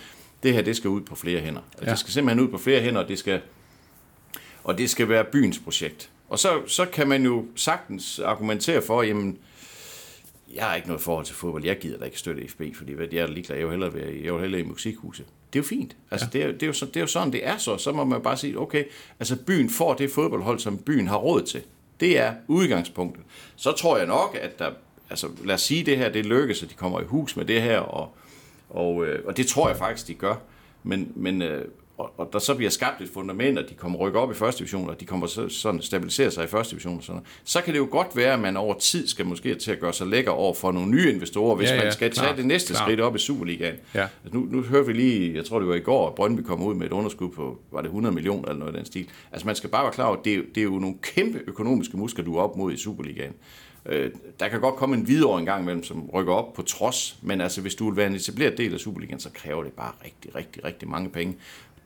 det 0.43 0.53
her, 0.53 0.62
det 0.62 0.75
skal 0.77 0.89
ud 0.89 1.01
på 1.01 1.15
flere 1.15 1.41
hænder. 1.41 1.62
Altså, 1.71 1.86
Ja. 1.86 1.91
Det 1.91 2.00
skal 2.00 2.13
simpelthen 2.13 2.45
ud 2.45 2.51
på 2.51 2.57
flere 2.57 2.81
hænder, 2.81 3.01
og 3.01 3.07
det 3.07 3.19
skal, 3.19 3.41
og 4.63 4.77
det 4.77 4.89
skal 4.89 5.09
være 5.09 5.24
byens 5.24 5.59
projekt. 5.59 6.09
Og 6.29 6.39
så, 6.39 6.62
så 6.67 6.86
kan 6.86 7.07
man 7.07 7.24
jo 7.24 7.45
sagtens 7.55 8.19
argumentere 8.19 8.81
for, 8.81 9.03
jamen, 9.03 9.38
jeg 10.53 10.63
har 10.63 10.75
ikke 10.75 10.88
noget 10.88 11.01
forhold 11.01 11.25
til 11.25 11.36
fodbold, 11.36 11.65
jeg 11.65 11.79
gider 11.79 11.98
da 11.98 12.05
ikke 12.05 12.19
støtte 12.19 12.48
FB, 12.48 12.62
fordi 12.75 12.93
hvad, 12.93 13.07
jeg 13.12 13.21
er 13.21 13.27
ligeglad, 13.27 13.57
jeg 13.57 13.65
vil 13.65 13.71
hellere, 13.71 13.93
være, 13.93 14.24
jeg 14.24 14.33
vil 14.33 14.41
hellere 14.41 14.62
i 14.62 14.65
musikhuset. 14.65 15.25
Det 15.53 15.59
er 15.59 15.63
jo 15.63 15.67
fint. 15.67 15.95
Altså, 16.12 16.27
ja. 16.33 16.39
det, 16.39 16.48
er, 16.48 16.51
det, 16.51 16.63
er 16.63 16.67
jo 16.67 16.74
så, 16.74 16.86
det 16.86 16.95
er 16.95 17.01
jo 17.01 17.07
sådan, 17.07 17.33
det 17.33 17.48
er 17.48 17.57
så. 17.57 17.77
Så 17.77 17.91
må 17.91 18.03
man 18.03 18.21
bare 18.21 18.38
sige, 18.38 18.59
okay, 18.59 18.83
altså 19.19 19.36
byen 19.36 19.69
får 19.69 19.93
det 19.93 20.12
fodboldhold, 20.12 20.59
som 20.59 20.77
byen 20.77 21.07
har 21.07 21.17
råd 21.17 21.41
til. 21.41 21.62
Det 22.00 22.17
er 22.17 22.33
udgangspunktet. 22.48 23.24
Så 23.55 23.71
tror 23.71 23.98
jeg 23.98 24.07
nok, 24.07 24.38
at 24.41 24.59
der, 24.59 24.71
altså 25.09 25.27
lad 25.43 25.55
os 25.55 25.62
sige 25.62 25.86
det 25.86 25.98
her, 25.98 26.09
det 26.09 26.25
lykkes, 26.25 26.63
at 26.63 26.69
de 26.69 26.75
kommer 26.75 27.01
i 27.01 27.03
hus 27.03 27.36
med 27.36 27.45
det 27.45 27.62
her, 27.62 27.79
og, 27.79 28.15
og, 28.69 29.05
øh, 29.05 29.25
og 29.25 29.38
det 29.38 29.48
tror 29.48 29.67
jeg 29.69 29.77
faktisk, 29.77 30.07
de 30.07 30.13
gør. 30.13 30.36
Men, 30.83 31.12
men 31.15 31.41
øh, 31.41 31.65
og, 31.99 32.13
og 32.17 32.29
der 32.33 32.39
så 32.39 32.55
bliver 32.55 32.69
skabt 32.69 33.01
et 33.01 33.09
fundament, 33.13 33.57
og 33.59 33.69
de 33.69 33.73
kommer 33.73 33.99
rykke 33.99 34.19
op 34.19 34.31
i 34.31 34.33
første 34.33 34.59
division, 34.59 34.89
og 34.89 34.99
de 34.99 35.05
kommer 35.05 35.27
så, 35.27 35.49
sådan 35.49 35.81
stabilisere 35.81 36.31
sig 36.31 36.43
i 36.43 36.47
første 36.47 36.71
division, 36.71 36.97
og 36.97 37.03
sådan 37.03 37.21
så 37.43 37.61
kan 37.61 37.73
det 37.73 37.79
jo 37.79 37.87
godt 37.91 38.07
være, 38.15 38.33
at 38.33 38.39
man 38.39 38.57
over 38.57 38.73
tid 38.73 39.07
skal 39.07 39.25
måske 39.25 39.55
til 39.55 39.71
at 39.71 39.79
gøre 39.79 39.93
sig 39.93 40.07
lækker 40.07 40.31
over 40.31 40.53
for 40.53 40.71
nogle 40.71 40.91
nye 40.91 41.11
investorer, 41.13 41.55
hvis 41.55 41.69
Ja, 41.69 41.75
ja, 41.75 41.83
man 41.83 41.93
skal 41.93 42.11
tage 42.11 42.25
klart, 42.25 42.37
det 42.37 42.45
næste 42.45 42.73
klart. 42.73 42.85
skridt 42.85 42.99
op 42.99 43.15
i 43.15 43.19
Superligaen. 43.19 43.75
Ja. 43.95 44.01
Altså 44.23 44.37
nu, 44.39 44.47
nu 44.51 44.61
hører 44.61 44.83
vi 44.83 44.93
lige, 44.93 45.35
jeg 45.35 45.45
tror 45.45 45.59
det 45.59 45.67
var 45.67 45.75
i 45.75 45.79
går, 45.79 46.07
at 46.07 46.15
Brøndby 46.15 46.41
kom 46.41 46.63
ud 46.63 46.75
med 46.75 46.85
et 46.85 46.91
underskud 46.91 47.29
på, 47.29 47.57
var 47.71 47.81
det 47.81 47.87
100 47.87 48.15
millioner 48.15 48.47
eller 48.49 48.59
noget 48.59 48.73
i 48.73 48.77
den 48.77 48.85
stil. 48.85 49.07
Altså 49.31 49.45
man 49.45 49.55
skal 49.55 49.69
bare 49.69 49.83
være 49.83 49.93
klar 49.93 50.05
over, 50.05 50.17
at 50.17 50.25
det, 50.25 50.33
er 50.33 50.37
jo- 50.37 50.43
det 50.55 50.61
er 50.61 50.63
jo 50.65 50.79
nogle 50.79 50.95
kæmpe 51.01 51.39
økonomiske 51.47 51.97
muskler, 51.97 52.25
du 52.25 52.37
er 52.37 52.41
op 52.41 52.57
mod 52.57 52.73
i 52.73 52.77
Superligaen. 52.77 53.33
Øh, 53.85 54.11
der 54.39 54.47
kan 54.47 54.59
godt 54.61 54.75
komme 54.75 54.95
en 54.95 55.07
videre 55.07 55.39
en 55.39 55.45
gang 55.45 55.61
imellem, 55.61 55.83
som 55.83 56.09
rykker 56.13 56.33
op 56.33 56.53
på 56.53 56.61
trods, 56.61 57.17
men 57.21 57.41
altså 57.41 57.61
hvis 57.61 57.75
du 57.75 57.89
vil 57.89 57.97
være 57.97 58.07
en 58.07 58.13
etableret 58.15 58.57
del 58.57 58.73
af 58.73 58.79
Superligaen, 58.79 59.19
så 59.19 59.29
kræver 59.33 59.63
det 59.63 59.73
bare 59.73 59.91
rigtig, 60.05 60.35
rigtig, 60.35 60.63
rigtig 60.63 60.89
mange 60.89 61.09
penge. 61.09 61.35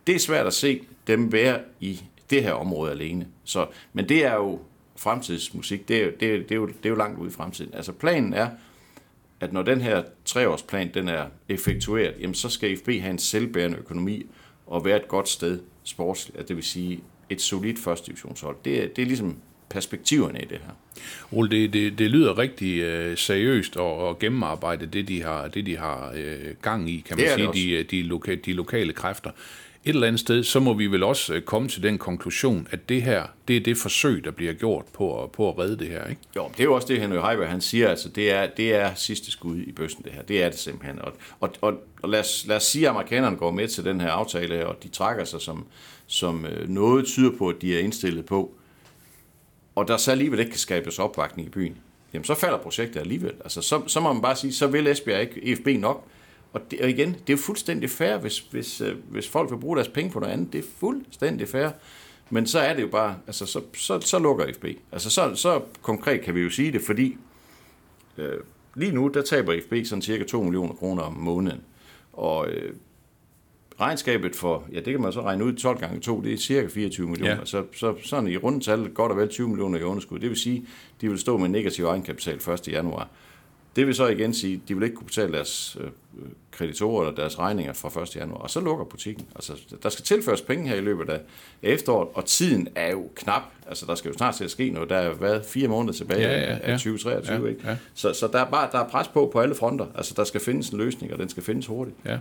Det 0.08 0.16
er 0.16 0.20
svært 0.20 0.48
at 0.48 0.54
se 0.54 0.82
dem 1.08 1.32
være 1.32 1.60
i 1.80 2.02
det 2.30 2.44
her 2.44 2.54
område 2.54 2.92
alene. 2.92 3.28
Så, 3.44 3.68
men 3.94 4.10
det 4.10 4.26
er 4.26 4.34
jo 4.36 4.60
fremtidsmusik, 4.96 5.88
det 5.88 5.98
er, 6.02 6.06
jo- 6.06 6.12
det, 6.20 6.28
er, 6.36 6.38
det, 6.40 6.52
er 6.52 6.56
jo, 6.56 6.68
det 6.68 6.86
er 6.86 6.90
jo 6.90 6.96
langt 6.96 7.20
ude 7.20 7.30
i 7.30 7.34
fremtiden. 7.34 7.74
Altså 7.74 7.92
planen 7.92 8.34
er, 8.34 8.50
at 9.40 9.54
når 9.54 9.62
den 9.62 9.82
her 9.82 10.04
treårsplan 10.26 10.92
den 10.94 11.08
er 11.08 11.26
effektueret, 11.50 12.14
jamen 12.20 12.34
så 12.36 12.50
skal 12.50 12.78
FB 12.78 12.88
have 12.90 13.10
en 13.10 13.20
selvbærende 13.20 13.78
økonomi 13.78 14.26
og 14.68 14.86
være 14.86 14.98
et 14.98 15.08
godt 15.08 15.30
sted 15.30 15.60
sportsligt, 15.84 16.38
at 16.40 16.48
det 16.48 16.56
vil 16.56 16.64
sige 16.64 17.00
et 17.30 17.42
solidt 17.42 17.80
første 17.80 18.08
divisionshold. 18.08 18.56
Det 18.66 18.84
er, 18.84 18.88
det 18.88 19.02
er 19.02 19.06
ligesom 19.06 19.38
perspektiverne 19.70 20.42
i 20.42 20.46
det 20.46 20.58
her. 20.66 21.02
Ole, 21.32 21.50
det, 21.50 21.74
det, 21.74 21.98
det 22.00 22.10
lyder 22.10 22.38
rigtig 22.38 22.80
øh, 22.80 23.18
seriøst 23.18 23.78
og, 23.78 23.98
og 23.98 24.20
gennemarbejdet, 24.20 24.94
det 24.94 25.08
de 25.08 25.22
har, 25.24 25.48
det, 25.48 25.66
de 25.66 25.78
har 25.78 26.12
øh, 26.16 26.38
gang 26.62 26.90
i, 26.90 27.04
kan 27.08 27.18
man 27.18 27.26
Det 27.28 27.38
det 27.38 27.56
sige, 27.56 27.78
de, 27.78 27.84
de, 27.84 28.02
loka, 28.04 28.36
de 28.36 28.54
lokale 28.54 28.94
kræfter. 28.94 29.32
Et 29.86 29.90
eller 29.90 30.08
andet 30.08 30.20
sted, 30.20 30.44
så 30.44 30.60
må 30.60 30.74
vi 30.74 30.88
vel 30.88 31.04
også 31.04 31.34
øh, 31.34 31.42
komme 31.42 31.68
til 31.68 31.84
den 31.84 31.98
konklusion, 31.98 32.68
at 32.72 32.90
det 32.90 33.02
her, 33.02 33.24
det 33.48 33.58
er 33.58 33.60
det 33.60 33.78
forsøg, 33.78 34.24
der 34.24 34.32
bliver 34.32 34.54
gjort 34.54 34.86
på, 34.94 35.24
at- 35.24 35.32
på 35.32 35.50
at 35.50 35.58
redde 35.60 35.78
det 35.80 35.88
her, 35.88 36.08
ikke? 36.08 36.22
Jo, 36.36 36.48
det 36.52 36.60
er 36.60 36.63
jo 36.63 36.74
også 36.74 36.88
det, 36.88 37.00
Henry 37.02 37.28
Heiberg, 37.28 37.50
han 37.50 37.62
siger, 37.62 37.90
altså 37.90 38.10
det 38.10 38.32
er, 38.32 38.48
det 38.58 38.74
er 38.75 38.92
sidste 38.96 39.32
skud 39.32 39.58
i 39.58 39.72
bøssen, 39.72 40.04
det 40.04 40.12
her. 40.12 40.22
Det 40.22 40.44
er 40.44 40.50
det 40.50 40.60
simpelthen. 40.60 41.00
Og, 41.02 41.13
og, 41.40 41.54
og, 41.62 41.74
og 42.02 42.10
lad, 42.10 42.20
os, 42.20 42.46
lad 42.48 42.56
os 42.56 42.63
sige, 42.63 42.86
at 42.86 42.90
amerikanerne 42.90 43.38
går 43.38 43.52
med 43.52 43.68
til 43.68 43.86
den 43.86 44.02
her 44.02 44.12
aftale, 44.12 44.56
her, 44.56 44.66
og 44.66 44.84
de 44.84 44.88
trækker 44.88 45.24
sig 45.24 45.42
som, 45.42 45.66
som 46.08 46.46
øh, 46.46 46.70
noget 46.70 47.06
tyder 47.06 47.32
på, 47.38 47.50
at 47.50 47.56
de 47.62 47.75
er 47.75 47.80
indstillet 47.80 48.25
på, 48.25 48.54
og 49.75 49.88
der 49.88 49.98
så 49.98 50.12
alligevel 50.12 50.40
ikke 50.40 50.52
kan 50.52 50.60
skabes 50.60 51.00
opbakning 51.00 51.48
i 51.48 51.52
byen, 51.52 51.78
jamen 52.13 52.25
så 52.25 52.34
falder 52.36 52.58
projektet 52.58 53.00
alligevel. 53.00 53.34
Altså 53.44 53.62
så, 53.62 53.82
så 53.88 54.00
må 54.00 54.13
man 54.13 54.22
bare 54.22 54.36
sige, 54.36 54.54
så 54.54 54.68
vil 54.68 54.88
Esbjerg 54.88 55.22
ikke 55.22 55.48
EFB 55.52 55.68
nok. 55.82 56.08
Og, 56.54 56.62
det, 56.72 56.82
og 56.82 56.90
igen, 56.90 57.16
det 57.28 57.34
er 57.34 57.38
fuldstændig 57.38 57.90
fair, 57.90 58.18
hvis, 58.18 58.40
hvis, 58.40 58.82
øh, 58.82 58.96
hvis 59.10 59.30
folk 59.30 59.52
vil 59.52 59.58
bruge 59.58 59.76
deres 59.76 59.88
penge 59.88 60.12
på 60.12 60.20
noget 60.20 60.34
andet. 60.34 60.54
Det 60.54 60.60
er 60.60 60.70
fuldstændig 60.80 61.48
fair. 61.48 61.70
Men 62.30 62.48
så 62.48 62.60
er 62.60 62.74
det 62.74 62.82
jo 62.82 62.88
bare, 62.88 63.16
altså 63.28 63.46
så, 63.46 63.62
så, 63.78 64.00
så 64.00 64.20
lukker 64.20 64.46
FB. 64.54 64.66
Altså 64.92 65.10
så, 65.10 65.36
så 65.36 65.62
konkret 65.82 66.22
kan 66.22 66.36
vi 66.36 66.42
jo 66.42 66.50
sige 66.50 66.72
det, 66.72 66.82
fordi 66.82 67.18
øh, 68.18 68.40
lige 68.76 68.92
nu, 68.92 69.08
der 69.08 69.22
taber 69.22 69.60
FB 69.66 69.74
sådan 69.86 70.02
cirka 70.02 70.24
2 70.24 70.44
millioner 70.44 70.74
kroner 70.74 71.04
om 71.04 71.14
måneden. 71.14 71.62
Og 72.14 72.48
øh, 72.48 72.74
regnskabet 73.80 74.36
for, 74.36 74.64
ja 74.74 74.76
det 74.80 74.94
kan 74.94 75.02
man 75.02 75.14
så 75.14 75.22
regne 75.22 75.46
ud, 75.46 75.54
12 75.54 75.80
gange 75.80 76.00
2, 76.00 76.22
det 76.22 76.34
er 76.34 76.38
cirka 76.38 76.68
24 76.68 77.08
millioner. 77.08 77.36
Ja. 77.36 77.46
Så, 77.46 77.64
så 77.76 77.96
sådan 78.04 78.30
i 78.30 78.38
rundetal 78.38 78.90
godt 78.90 79.12
og 79.12 79.18
vel 79.18 79.30
20 79.30 79.48
millioner 79.48 79.80
i 79.80 79.84
underskud. 79.84 80.20
Det 80.20 80.30
vil 80.30 80.38
sige, 80.38 80.66
de 81.02 81.10
vil 81.10 81.20
stå 81.20 81.38
med 81.38 81.50
negativ 81.50 81.86
egenkapital 81.86 82.36
1. 82.36 82.68
januar. 82.68 83.10
Det 83.75 83.88
vil 83.88 83.96
så 83.96 84.08
igen 84.08 84.34
sige, 84.34 84.62
de 84.68 84.74
vil 84.75 84.84
ikke 84.84 84.96
kunne 84.96 85.08
betale 85.08 85.34
deres 85.34 85.77
øh, 85.82 85.88
kreditorer 86.51 87.08
eller 87.08 87.15
deres 87.22 87.39
regninger 87.39 87.74
fra 87.74 88.01
1. 88.01 88.15
januar, 88.15 88.38
og 88.38 88.50
så 88.50 88.60
lukker 88.60 88.86
butikken. 88.86 89.25
Altså, 89.36 89.53
der 89.84 89.89
skal 89.89 90.06
tilføres 90.06 90.42
penge 90.42 90.70
her 90.70 90.75
i 90.75 90.82
løbet 90.82 91.10
af 91.10 91.20
efteråret, 91.63 92.08
og 92.13 92.25
tiden 92.25 92.68
er 92.75 92.92
jo 92.92 93.08
knap. 93.15 93.42
Altså, 93.68 93.86
der 93.86 93.96
skal 93.96 94.12
jo 94.12 94.18
snart 94.18 94.36
til 94.36 94.44
at 94.44 94.51
ske 94.51 94.70
noget. 94.70 94.89
Der 94.89 94.96
er 94.96 95.06
jo 95.06 95.12
været 95.13 95.46
fire 95.46 95.68
måneder 95.68 95.94
tilbage 95.94 96.22
Ja, 96.22 96.32
ja, 96.39 96.58
af 96.62 96.68
ja. 96.68 96.74
2023, 96.74 97.38
Ja, 97.44 97.50
ikke? 97.50 97.62
ja. 97.68 97.77
Så, 97.94 98.13
så 98.13 98.27
der, 98.34 98.39
er 98.39 98.50
bare, 98.51 98.70
der 98.72 98.80
er 98.80 98.88
pres 98.89 99.08
på 99.08 99.30
på 99.34 99.39
alle 99.39 99.56
fronter. 99.56 99.86
Altså, 99.96 100.13
der 100.18 100.24
skal 100.24 100.42
findes 100.42 100.70
en 100.70 100.77
løsning, 100.77 101.13
og 101.13 101.20
den 101.20 101.30
skal 101.30 101.44
findes 101.44 101.65
hurtigt. 101.68 101.98
Ja. 102.06 102.18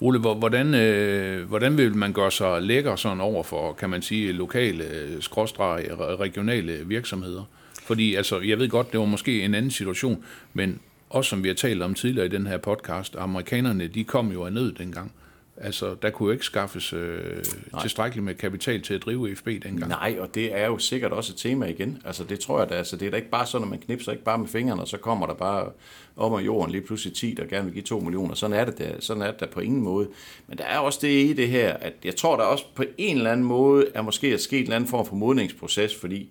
Ole, 0.00 0.18
hvor- 0.18 0.34
hvordan, 0.34 0.74
øh, 0.74 1.48
hvordan 1.48 1.76
vil 1.78 1.96
man 1.96 2.12
gøre 2.12 2.30
sig 2.30 2.62
lækker 2.62 2.96
sådan 2.96 3.20
over 3.20 3.42
for, 3.42 3.72
kan 3.72 3.90
man 3.90 4.02
sige, 4.02 4.32
lokale, 4.32 4.84
øh, 4.84 5.22
skråstreg, 5.22 5.84
re- 5.90 6.16
regionale 6.16 6.72
virksomheder? 6.86 7.42
Fordi, 7.82 8.14
altså, 8.14 8.40
jeg 8.40 8.58
ved 8.58 8.68
godt, 8.68 8.92
det 8.92 9.00
var 9.00 9.06
måske 9.06 9.42
en 9.42 9.54
anden 9.54 9.70
situation, 9.70 10.24
men 10.54 10.80
også 11.12 11.28
som 11.28 11.42
vi 11.42 11.48
har 11.48 11.54
talt 11.54 11.82
om 11.82 11.94
tidligere 11.94 12.26
i 12.26 12.30
den 12.30 12.46
her 12.46 12.56
podcast, 12.56 13.16
amerikanerne, 13.16 13.86
de 13.86 14.04
kom 14.04 14.32
jo 14.32 14.44
af 14.44 14.52
nød 14.52 14.72
dengang. 14.72 15.12
Altså, 15.56 15.94
der 16.02 16.10
kunne 16.10 16.26
jo 16.26 16.32
ikke 16.32 16.44
skaffes 16.44 16.92
øh, 16.92 17.44
tilstrækkeligt 17.80 18.24
med 18.24 18.34
kapital 18.34 18.82
til 18.82 18.94
at 18.94 19.02
drive 19.02 19.36
FB 19.36 19.46
dengang. 19.46 19.88
Nej, 19.88 20.16
og 20.20 20.34
det 20.34 20.58
er 20.58 20.66
jo 20.66 20.78
sikkert 20.78 21.12
også 21.12 21.32
et 21.32 21.36
tema 21.36 21.66
igen. 21.66 22.02
Altså 22.04 22.24
det 22.24 22.40
tror 22.40 22.58
jeg 22.58 22.68
da, 22.68 22.74
altså 22.74 22.96
det 22.96 23.06
er 23.06 23.10
da 23.10 23.16
ikke 23.16 23.30
bare 23.30 23.46
sådan, 23.46 23.64
at 23.64 23.70
man 23.70 23.78
knipser 23.78 24.12
ikke 24.12 24.24
bare 24.24 24.38
med 24.38 24.48
fingrene, 24.48 24.82
og 24.82 24.88
så 24.88 24.96
kommer 24.96 25.26
der 25.26 25.34
bare 25.34 25.70
om 26.16 26.34
af 26.34 26.40
jorden 26.40 26.72
lige 26.72 26.82
pludselig 26.86 27.14
10, 27.14 27.34
der 27.34 27.44
gerne 27.44 27.64
vil 27.64 27.72
give 27.72 27.82
2 27.82 28.00
millioner. 28.00 28.34
Sådan 28.34 28.56
er 28.56 28.64
det 28.64 28.78
da, 28.78 29.00
sådan 29.00 29.22
er 29.22 29.30
det 29.30 29.40
da 29.40 29.46
på 29.46 29.60
ingen 29.60 29.82
måde. 29.82 30.08
Men 30.48 30.58
der 30.58 30.64
er 30.64 30.78
også 30.78 30.98
det 31.02 31.24
i 31.24 31.32
det 31.32 31.48
her, 31.48 31.72
at 31.72 31.94
jeg 32.04 32.16
tror 32.16 32.36
der 32.36 32.44
også 32.44 32.64
på 32.74 32.84
en 32.98 33.16
eller 33.16 33.32
anden 33.32 33.46
måde 33.46 33.86
er 33.94 34.02
måske 34.02 34.26
at 34.26 34.40
ske 34.40 34.56
en 34.56 34.62
eller 34.62 34.76
anden 34.76 34.90
form 34.90 35.06
for 35.06 35.16
modningsproces, 35.16 35.96
fordi 35.96 36.28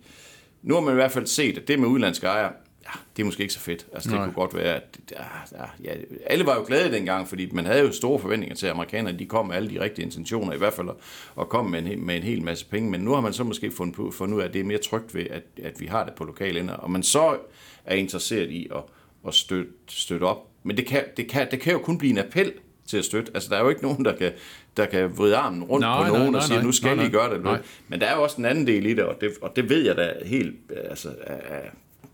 nu 0.63 0.73
har 0.73 0.81
man 0.81 0.93
i 0.93 0.95
hvert 0.95 1.11
fald 1.11 1.25
set, 1.25 1.57
at 1.57 1.67
det 1.67 1.79
med 1.79 1.87
udlandske 1.87 2.27
ejere, 2.27 2.51
ja, 2.85 2.99
det 3.15 3.21
er 3.21 3.25
måske 3.25 3.41
ikke 3.41 3.53
så 3.53 3.59
fedt. 3.59 3.85
Altså, 3.93 4.09
det 4.09 4.15
Nej. 4.17 4.25
kunne 4.25 4.33
godt 4.33 4.55
være, 4.55 4.75
at 4.75 4.99
ja, 5.11 5.23
ja, 5.83 5.93
alle 6.25 6.45
var 6.45 6.55
jo 6.55 6.63
glade 6.67 6.91
dengang, 6.91 7.27
fordi 7.27 7.49
man 7.51 7.65
havde 7.65 7.81
jo 7.81 7.91
store 7.91 8.19
forventninger 8.19 8.55
til, 8.55 8.65
at 8.65 8.71
amerikanerne 8.71 9.19
de 9.19 9.25
kom 9.25 9.45
med 9.47 9.55
alle 9.55 9.69
de 9.69 9.81
rigtige 9.83 10.05
intentioner, 10.05 10.53
i 10.53 10.57
hvert 10.57 10.73
fald 10.73 10.89
at, 10.89 10.95
at 11.39 11.49
komme 11.49 11.71
med 11.71 11.79
en, 11.79 11.87
hel- 11.87 11.99
med 11.99 12.15
en 12.15 12.23
hel 12.23 12.43
masse 12.43 12.65
penge. 12.65 12.91
Men 12.91 13.01
nu 13.01 13.11
har 13.13 13.21
man 13.21 13.33
så 13.33 13.43
måske 13.43 13.71
fundet, 13.71 13.95
på, 13.95 14.11
fundet 14.11 14.35
ud 14.35 14.41
af, 14.41 14.45
at 14.47 14.53
det 14.53 14.59
er 14.59 14.65
mere 14.65 14.77
trygt 14.77 15.15
ved, 15.15 15.25
at, 15.29 15.43
at 15.63 15.79
vi 15.79 15.85
har 15.85 16.05
det 16.05 16.13
på 16.13 16.23
lokale 16.23 16.59
ender, 16.59 16.73
og 16.73 16.91
man 16.91 17.03
så 17.03 17.37
er 17.85 17.95
interesseret 17.95 18.49
i 18.49 18.67
at, 18.75 18.81
at 19.27 19.33
støtte, 19.33 19.71
støtte 19.87 20.23
op. 20.23 20.47
Men 20.63 20.77
det 20.77 20.85
kan, 20.85 21.03
det, 21.17 21.27
kan, 21.29 21.47
det 21.51 21.59
kan 21.59 21.73
jo 21.73 21.79
kun 21.79 21.97
blive 21.97 22.11
en 22.11 22.17
appel 22.17 22.53
til 22.87 22.97
at 22.97 23.05
støtte. 23.05 23.31
Altså, 23.33 23.49
der 23.49 23.55
er 23.57 23.63
jo 23.63 23.69
ikke 23.69 23.81
nogen, 23.81 24.05
der 24.05 24.15
kan, 24.15 24.31
der 24.77 24.85
kan 24.85 25.17
vride 25.17 25.35
armen 25.35 25.63
rundt 25.63 25.81
Nej, 25.81 25.97
på 25.97 26.03
nej, 26.09 26.17
nogen 26.17 26.31
nej, 26.31 26.37
og 26.39 26.43
sige, 26.43 26.55
nej. 26.57 26.65
nu 26.65 26.71
skal 26.71 26.95
Nej, 26.95 27.05
I 27.05 27.07
nej. 27.07 27.11
gøre 27.11 27.33
det. 27.35 27.43
Nej. 27.43 27.61
Men 27.87 28.01
der 28.01 28.07
er 28.07 28.15
jo 28.15 28.23
også 28.23 28.35
en 28.37 28.45
anden 28.45 28.67
del 28.67 28.85
i 28.85 28.93
det, 28.93 29.03
og 29.03 29.21
det, 29.21 29.31
og 29.41 29.55
det 29.55 29.69
ved 29.69 29.85
jeg 29.85 29.97
da 29.97 30.13
helt, 30.25 30.55
altså, 30.89 31.09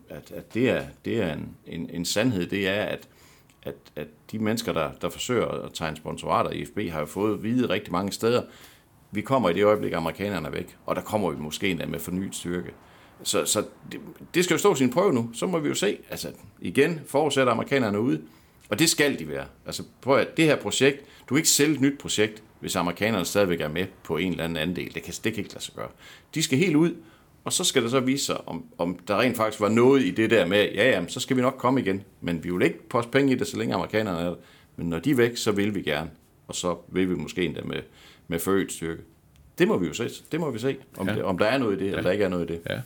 at, 0.09 0.31
at 0.31 0.53
det 0.53 0.69
er, 0.69 0.85
det 1.05 1.21
er 1.21 1.33
en, 1.33 1.49
en, 1.65 1.89
en 1.89 2.05
sandhed, 2.05 2.47
det 2.47 2.67
er, 2.67 2.83
at, 2.83 3.07
at, 3.63 3.75
at 3.95 4.07
de 4.31 4.39
mennesker, 4.39 4.73
der, 4.73 4.91
der 5.01 5.09
forsøger 5.09 5.45
at 5.45 5.71
tegne 5.73 5.97
sponsorater 5.97 6.49
i 6.49 6.65
FB, 6.65 6.79
har 6.91 6.99
jo 6.99 7.05
fået 7.05 7.33
at 7.33 7.43
vide 7.43 7.69
rigtig 7.69 7.91
mange 7.91 8.11
steder, 8.11 8.41
vi 9.11 9.21
kommer 9.21 9.49
i 9.49 9.53
det 9.53 9.63
øjeblik, 9.63 9.93
amerikanerne 9.93 10.47
er 10.47 10.51
væk, 10.51 10.77
og 10.85 10.95
der 10.95 11.01
kommer 11.01 11.31
vi 11.31 11.37
måske 11.37 11.69
endda 11.69 11.85
med 11.85 11.99
fornyet 11.99 12.35
styrke. 12.35 12.73
Så, 13.23 13.45
så 13.45 13.65
det, 13.91 13.99
det 14.33 14.43
skal 14.43 14.53
jo 14.53 14.57
stå 14.57 14.75
sin 14.75 14.89
prøve 14.89 15.13
nu, 15.13 15.29
så 15.33 15.47
må 15.47 15.59
vi 15.59 15.67
jo 15.67 15.75
se. 15.75 15.97
Altså 16.09 16.31
igen, 16.61 17.01
forudsætter 17.07 17.53
amerikanerne 17.53 17.99
ude, 17.99 18.21
og 18.69 18.79
det 18.79 18.89
skal 18.89 19.19
de 19.19 19.29
være. 19.29 19.45
Altså 19.65 19.83
prøv 20.01 20.17
at 20.17 20.37
det 20.37 20.45
her 20.45 20.55
projekt, 20.55 20.99
du 20.99 21.35
kan 21.35 21.37
ikke 21.37 21.49
sælge 21.49 21.73
et 21.73 21.81
nyt 21.81 21.99
projekt, 21.99 22.43
hvis 22.59 22.75
amerikanerne 22.75 23.25
stadigvæk 23.25 23.61
er 23.61 23.67
med 23.67 23.85
på 24.03 24.17
en 24.17 24.31
eller 24.31 24.43
anden 24.43 24.57
andel. 24.57 24.93
Det 24.93 25.03
kan, 25.03 25.13
det 25.23 25.33
kan 25.33 25.43
ikke 25.43 25.53
lade 25.53 25.63
sig 25.63 25.75
gøre. 25.75 25.89
De 26.35 26.43
skal 26.43 26.57
helt 26.57 26.75
ud, 26.75 26.95
og 27.47 27.53
så 27.53 27.63
skal 27.63 27.83
det 27.83 27.91
så 27.91 27.99
vise 27.99 28.25
sig, 28.25 28.47
om, 28.47 28.65
om 28.77 28.99
der 29.07 29.19
rent 29.19 29.37
faktisk 29.37 29.61
var 29.61 29.69
noget 29.69 30.03
i 30.03 30.11
det 30.11 30.29
der 30.29 30.45
med, 30.45 30.69
ja, 30.73 30.89
ja, 30.89 31.07
så 31.07 31.19
skal 31.19 31.37
vi 31.37 31.41
nok 31.41 31.55
komme 31.57 31.81
igen. 31.81 32.03
Men 32.21 32.43
vi 32.43 32.51
vil 32.51 32.61
ikke 32.61 32.89
poste 32.89 33.11
penge 33.11 33.33
i 33.33 33.35
det, 33.35 33.47
så 33.47 33.57
længe 33.57 33.73
amerikanerne 33.75 34.19
er 34.19 34.23
der. 34.25 34.35
Men 34.75 34.89
når 34.89 34.99
de 34.99 35.11
er 35.11 35.15
væk, 35.15 35.37
så 35.37 35.51
vil 35.51 35.75
vi 35.75 35.81
gerne. 35.81 36.09
Og 36.47 36.55
så 36.55 36.77
vil 36.87 37.09
vi 37.09 37.15
måske 37.15 37.45
endda 37.45 37.61
med, 37.65 37.81
med 38.27 38.39
forøget 38.39 38.71
styrke. 38.71 39.01
Det 39.57 39.67
må 39.67 39.77
vi 39.77 39.87
jo 39.87 39.93
se. 39.93 40.09
Det 40.31 40.39
må 40.39 40.51
vi 40.51 40.59
se, 40.59 40.75
om, 40.97 41.07
Ja. 41.07 41.11
ja. 41.13 41.17
det, 41.17 41.25
om 41.25 41.37
der 41.37 41.45
er 41.45 41.57
noget 41.57 41.75
i 41.75 41.83
det, 41.83 41.87
eller 41.87 42.01
der 42.01 42.11
ikke 42.11 42.23
er 42.23 42.29
noget 42.29 42.49
i 42.49 42.53
det. 42.53 42.61
Ja. 42.69 42.81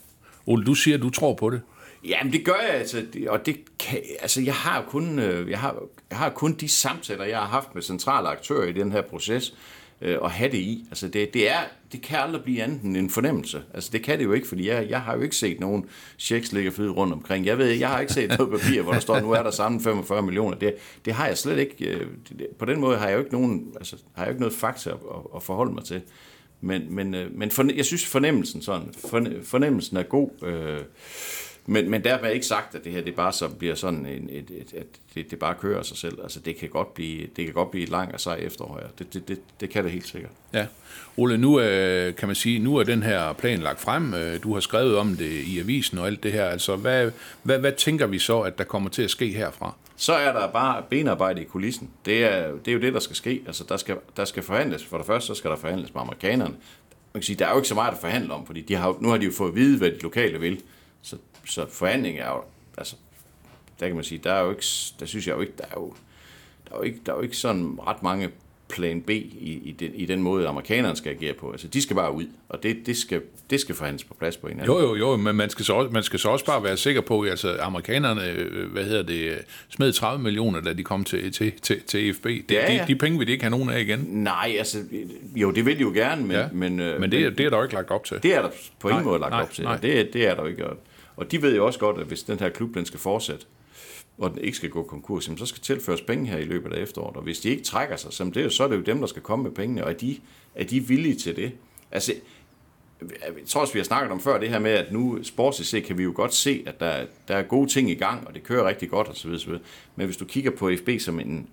Ole, 0.45 0.65
du 0.65 0.73
siger, 0.73 0.97
at 0.97 1.03
du 1.03 1.09
tror 1.09 1.33
på 1.33 1.49
det. 1.49 1.61
Jamen 2.05 2.33
det 2.33 2.45
gør 2.45 2.59
jeg 2.67 2.75
altså, 2.75 3.05
og 3.27 3.45
det 3.45 3.57
kan, 3.79 3.99
altså 4.21 4.41
jeg 4.41 4.53
har 4.53 4.85
kun, 4.87 5.19
øh, 5.19 5.49
jeg 5.49 5.59
har, 5.59 5.75
jeg 6.09 6.17
har 6.17 6.29
kun 6.29 6.53
de 6.53 6.69
samtaler, 6.69 7.25
jeg 7.25 7.37
har 7.37 7.47
haft 7.47 7.75
med 7.75 7.83
centrale 7.83 8.27
aktører 8.27 8.67
i 8.67 8.71
den 8.71 8.91
her 8.91 9.01
proces, 9.01 9.55
øh, 10.01 10.17
at 10.23 10.31
have 10.31 10.51
det 10.51 10.57
i. 10.57 10.85
Altså 10.89 11.07
det, 11.07 11.33
det, 11.33 11.49
er, 11.49 11.59
det 11.91 12.01
kan 12.01 12.19
aldrig 12.19 12.43
blive 12.43 12.63
andet 12.63 12.81
end 12.83 12.97
en 12.97 13.09
fornemmelse. 13.09 13.61
Altså 13.73 13.89
det 13.93 14.03
kan 14.03 14.17
det 14.19 14.25
jo 14.25 14.33
ikke, 14.33 14.47
fordi 14.47 14.67
jeg, 14.67 14.89
jeg 14.89 15.01
har 15.01 15.15
jo 15.15 15.21
ikke 15.21 15.35
set 15.35 15.59
nogen 15.59 15.85
checks 16.19 16.51
ligge 16.53 16.71
flyde 16.71 16.91
rundt 16.91 17.13
omkring. 17.13 17.45
Jeg 17.45 17.57
ved, 17.57 17.67
jeg 17.67 17.89
har 17.89 17.99
ikke 17.99 18.13
set 18.13 18.37
noget 18.37 18.59
papir, 18.61 18.81
hvor 18.81 18.91
der 18.93 18.99
står, 18.99 19.19
nu 19.19 19.31
er 19.31 19.43
der 19.43 19.51
sammen 19.51 19.81
45 19.81 20.21
millioner. 20.21 20.57
Det, 20.57 20.73
det 21.05 21.13
har 21.13 21.27
jeg 21.27 21.37
slet 21.37 21.57
ikke, 21.59 21.85
øh, 21.85 21.99
det- 22.29 22.39
det- 22.39 22.47
på 22.59 22.65
den 22.65 22.79
måde 22.79 22.97
har 22.97 23.07
jeg 23.07 23.13
jo 23.15 23.19
ikke 23.19 23.31
nogen, 23.33 23.67
altså 23.75 23.95
har 24.15 24.23
jeg 24.23 24.27
jo 24.27 24.31
ikke 24.31 24.41
noget 24.41 24.55
fakta 24.55 24.89
at, 24.89 24.95
at, 24.95 25.21
at 25.35 25.43
forholde 25.43 25.73
mig 25.73 25.83
til. 25.83 26.01
Men, 26.63 26.95
men, 26.95 27.13
øh, 27.15 27.27
men 27.37 27.51
for, 27.51 27.65
jeg 27.75 27.85
synes 27.85 28.05
fornemmelsen 28.05 28.61
sådan, 28.61 28.87
forne- 29.05 29.43
fornemmelsen 29.43 29.97
er 29.97 30.03
god, 30.03 30.29
øh, 30.43 30.79
men, 31.65 31.89
men 31.89 32.03
dermed 32.03 32.25
er 32.29 32.33
ikke 32.33 32.45
sagt, 32.45 32.75
at 32.75 32.83
det 32.83 32.91
her 32.91 33.01
det 33.01 33.15
bare 33.15 33.33
så 33.33 33.47
bliver 33.47 33.75
sådan, 33.75 34.05
en, 34.05 34.29
et, 34.31 34.51
et, 34.51 34.73
at 34.77 34.85
det, 35.15 35.31
det 35.31 35.39
bare 35.39 35.55
kører 35.61 35.83
sig 35.83 35.97
selv. 35.97 36.19
Altså 36.23 36.39
det 36.39 36.55
kan 36.55 36.69
godt 36.69 36.93
blive, 36.93 37.27
det 37.35 37.45
kan 37.45 37.53
godt 37.53 37.71
blive 37.71 37.83
et 37.83 37.89
langt 37.89 38.13
og 38.13 38.19
sej 38.19 38.35
efterår 38.35 38.79
her. 38.81 38.87
Det, 38.99 39.13
det, 39.13 39.27
det, 39.27 39.39
det 39.59 39.69
kan 39.69 39.83
det 39.83 39.91
helt 39.91 40.07
sikkert. 40.07 40.31
Ja. 40.53 40.65
Ole, 41.17 41.37
nu 41.37 41.55
er, 41.55 42.11
kan 42.11 42.27
man 42.27 42.35
sige, 42.35 42.59
nu 42.59 42.75
er 42.75 42.83
den 42.83 43.03
her 43.03 43.33
plan 43.33 43.59
lagt 43.59 43.79
frem. 43.81 44.13
Øh, 44.13 44.43
Du 44.43 44.53
har 44.53 44.59
skrevet 44.59 44.97
om 44.97 45.15
det 45.15 45.31
i 45.31 45.59
avisen 45.59 45.97
og 45.97 46.07
alt 46.07 46.23
det 46.23 46.31
her. 46.31 46.45
Altså, 46.45 46.75
hvad, 46.75 47.11
hvad, 47.43 47.59
hvad 47.59 47.71
tænker 47.71 48.07
vi 48.07 48.19
så, 48.19 48.41
at 48.41 48.57
der 48.57 48.63
kommer 48.63 48.89
til 48.89 49.01
at 49.01 49.09
ske 49.09 49.27
herfra? 49.27 49.75
Så 49.95 50.13
er 50.13 50.33
der 50.33 50.47
bare 50.47 50.83
benarbejde 50.89 51.41
i 51.41 51.43
kulissen. 51.45 51.89
Det 52.05 52.23
er, 52.23 52.51
det 52.51 52.67
er 52.67 52.73
jo 52.73 52.81
det, 52.81 52.93
der 52.93 52.99
skal 52.99 53.15
ske. 53.15 53.41
Altså 53.47 53.63
der 53.69 53.77
skal, 53.77 53.95
der 54.17 54.25
skal 54.25 54.43
forhandles. 54.43 54.85
For 54.85 54.97
det 54.97 55.05
første, 55.05 55.27
så 55.27 55.35
skal 55.35 55.51
der 55.51 55.57
forhandles 55.57 55.93
med 55.93 56.01
amerikanerne. 56.01 56.53
Man 57.13 57.21
kan 57.21 57.23
sige, 57.23 57.35
der 57.35 57.45
er 57.45 57.49
jo 57.51 57.55
ikke 57.57 57.67
så 57.67 57.75
meget 57.75 57.91
at 57.91 57.97
forhandle 58.01 58.33
om, 58.33 58.45
fordi 58.45 58.61
de 58.61 58.75
har, 58.75 58.97
nu 58.99 59.09
har 59.09 59.17
de 59.17 59.25
jo 59.25 59.31
fået 59.31 59.49
at 59.49 59.55
vide, 59.55 59.77
hvad 59.77 59.91
de 59.91 59.99
lokale 59.99 60.39
vil. 60.39 60.61
Så, 61.45 61.65
forhandling 61.69 62.17
er 62.19 62.29
jo, 62.29 62.41
altså, 62.77 62.95
der 63.79 63.87
kan 63.87 63.95
man 63.95 64.03
sige, 64.03 64.21
der 64.23 64.31
er 64.33 64.43
jo 64.43 64.49
ikke, 64.49 64.65
der 64.99 65.05
synes 65.05 65.27
jeg 65.27 65.35
jo 65.35 65.41
ikke, 65.41 65.53
der 65.57 65.63
er 65.63 65.73
jo, 65.77 65.93
der 66.69 66.73
er 66.75 66.77
jo 66.77 66.83
ikke, 66.83 66.99
der 67.05 67.11
er 67.11 67.15
jo 67.15 67.21
ikke 67.21 67.37
sådan 67.37 67.77
ret 67.87 68.03
mange 68.03 68.29
plan 68.69 69.01
B 69.01 69.09
i, 69.09 69.61
i, 69.63 69.75
den, 69.79 69.91
i 69.95 70.05
den 70.05 70.21
måde, 70.21 70.47
amerikanerne 70.47 70.95
skal 70.95 71.09
agere 71.11 71.33
på. 71.33 71.51
Altså, 71.51 71.67
de 71.67 71.81
skal 71.81 71.95
bare 71.95 72.11
ud, 72.13 72.25
og 72.49 72.63
det, 72.63 72.77
det, 72.85 72.97
skal, 72.97 73.21
det 73.49 73.59
skal 73.59 73.75
forhandles 73.75 74.03
på 74.03 74.13
plads 74.13 74.37
på 74.37 74.47
en 74.47 74.51
eller 74.59 74.63
anden 74.73 74.83
Jo, 74.83 74.95
jo, 74.95 75.11
jo, 75.11 75.17
men 75.17 75.35
man 75.35 75.49
skal, 75.49 75.65
så 75.65 75.73
også, 75.73 75.89
man 75.91 76.03
skal 76.03 76.19
så 76.19 76.29
også 76.29 76.45
bare 76.45 76.63
være 76.63 76.77
sikker 76.77 77.01
på, 77.01 77.21
at 77.21 77.29
altså, 77.29 77.57
amerikanerne, 77.61 78.29
øh, 78.29 78.71
hvad 78.71 78.83
hedder 78.83 79.03
det, 79.03 79.37
smed 79.69 79.93
30 79.93 80.23
millioner, 80.23 80.61
da 80.61 80.73
de 80.73 80.83
kom 80.83 81.03
til, 81.03 81.31
til, 81.31 81.51
til, 81.61 81.81
til 81.81 82.09
EFB. 82.09 82.23
Det, 82.25 82.43
Ja, 82.51 82.67
de, 82.67 82.73
ja. 82.73 82.85
de 82.87 82.95
penge 82.95 83.17
vil 83.17 83.27
de 83.27 83.31
ikke 83.31 83.43
have 83.43 83.51
nogen 83.51 83.69
af 83.69 83.79
igen. 83.81 83.99
Nej, 84.09 84.55
altså, 84.57 84.77
jo, 85.35 85.51
det 85.51 85.65
vil 85.65 85.75
de 85.77 85.81
jo 85.81 85.91
gerne, 85.91 86.21
men, 86.21 86.31
Ja. 86.35 86.47
men, 86.53 86.79
øh, 86.79 86.99
Men 87.01 87.11
det, 87.11 87.21
er- 87.25 87.29
det 87.29 87.45
er 87.45 87.49
der 87.49 87.57
jo 87.57 87.63
ikke 87.63 87.75
lagt 87.75 87.91
op 87.91 88.05
til. 88.05 88.23
det 88.23 88.35
er 88.35 88.41
der 88.41 88.49
på 88.79 88.89
ingen 88.89 89.03
Nej, 89.03 89.09
måde 89.11 89.19
lagt 89.19 89.31
nej, 89.31 89.41
op 89.41 89.51
til. 89.51 89.63
nej. 89.63 89.77
Det, 89.77 90.13
det 90.13 90.27
er 90.27 90.35
der 90.35 90.41
jo 90.41 90.47
ikke. 90.47 90.63
Og, 91.21 91.31
de 91.31 91.41
ved 91.41 91.55
jo 91.55 91.65
også 91.65 91.79
godt, 91.79 91.97
at 91.97 92.05
hvis 92.05 92.23
den 92.23 92.39
her 92.39 92.49
klub 92.49 92.73
den 92.75 92.85
skal 92.85 92.99
fortsætte, 92.99 93.45
og 94.17 94.29
den 94.31 94.37
ikke 94.43 94.57
skal 94.57 94.69
gå 94.69 94.83
konkurs, 94.83 95.29
så 95.37 95.45
skal 95.45 95.61
tilføres 95.61 96.01
penge 96.01 96.27
her 96.27 96.37
i 96.37 96.43
løbet 96.45 96.73
af 96.73 96.81
efteråret. 96.81 97.17
Og 97.17 97.23
hvis 97.23 97.39
de 97.39 97.49
ikke 97.49 97.63
trækker 97.63 97.95
sig, 97.95 98.13
så, 98.13 98.23
det 98.23 98.37
er, 98.37 98.43
jo- 98.43 98.49
så 98.49 98.63
er 98.63 98.67
det 98.67 98.75
jo 98.75 98.81
dem, 98.81 98.99
der 98.99 99.07
skal 99.07 99.21
komme 99.21 99.43
med 99.43 99.51
pengene, 99.51 99.83
og 99.83 99.89
er 99.91 99.95
de, 99.95 100.17
er 100.55 100.63
de 100.63 100.79
villige 100.87 101.15
til 101.15 101.35
det? 101.35 101.51
Altså, 101.91 102.13
jeg 103.01 103.45
tror 103.47 103.61
også, 103.61 103.73
vi 103.73 103.79
har 103.79 103.83
snakket 103.83 104.11
om 104.11 104.19
før 104.19 104.39
det 104.39 104.49
her 104.49 104.59
med, 104.59 104.71
at 104.71 104.91
nu 104.91 105.23
sportsligt 105.23 105.69
set 105.69 105.83
kan 105.83 105.97
vi 105.97 106.03
jo 106.03 106.11
godt 106.15 106.33
se, 106.33 106.63
at 106.65 106.79
der, 106.79 107.05
der 107.27 107.35
er 107.35 107.43
gode 107.43 107.69
ting 107.69 107.89
i 107.89 107.95
gang, 107.95 108.27
og 108.27 108.33
det 108.33 108.43
kører 108.43 108.67
rigtig 108.67 108.89
godt 108.89 109.09
osv. 109.09 109.29
osv. 109.31 109.53
Men 109.95 110.05
hvis 110.05 110.17
du 110.17 110.25
kigger 110.25 110.51
på 110.51 110.71
FB 110.77 110.89
som 110.99 111.19
en, 111.19 111.47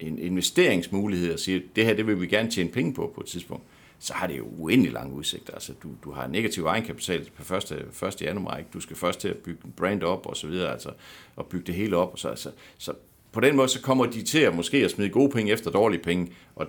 en 0.00 0.18
investeringsmulighed 0.18 1.32
og 1.32 1.38
siger, 1.38 1.60
det 1.76 1.84
her 1.84 1.94
det 1.94 2.06
vil 2.06 2.20
vi 2.20 2.26
gerne 2.26 2.50
tjene 2.50 2.70
penge 2.70 2.94
på 2.94 3.12
på 3.14 3.20
et 3.20 3.26
tidspunkt, 3.26 3.64
så 4.02 4.14
har 4.14 4.26
det 4.26 4.38
jo 4.38 4.44
uendelig 4.44 4.92
lange 4.92 5.14
udsigter. 5.14 5.54
Altså, 5.54 5.72
du, 5.82 5.88
du 6.04 6.12
har 6.12 6.26
negativ 6.26 6.66
egenkapital 6.66 7.30
på 7.36 7.54
1. 7.54 7.86
1. 8.02 8.22
januar, 8.22 8.56
ikke? 8.56 8.70
du 8.74 8.80
skal 8.80 8.96
først 8.96 9.20
til 9.20 9.28
at 9.28 9.36
bygge 9.36 9.60
en 9.64 9.72
brand 9.76 10.02
op 10.02 10.26
og 10.26 10.36
så 10.36 10.46
videre, 10.46 10.72
altså, 10.72 10.90
og 11.36 11.46
bygge 11.46 11.66
det 11.66 11.74
hele 11.74 11.96
op. 11.96 12.12
Og 12.12 12.18
så, 12.18 12.28
altså, 12.28 12.50
så 12.78 12.92
på 13.32 13.40
den 13.40 13.56
måde, 13.56 13.68
så 13.68 13.80
kommer 13.80 14.06
de 14.06 14.22
til 14.22 14.38
at 14.38 14.54
måske 14.54 14.76
at 14.76 14.90
smide 14.90 15.10
gode 15.10 15.30
penge 15.30 15.52
efter 15.52 15.70
dårlige 15.70 16.02
penge, 16.02 16.32
og 16.56 16.66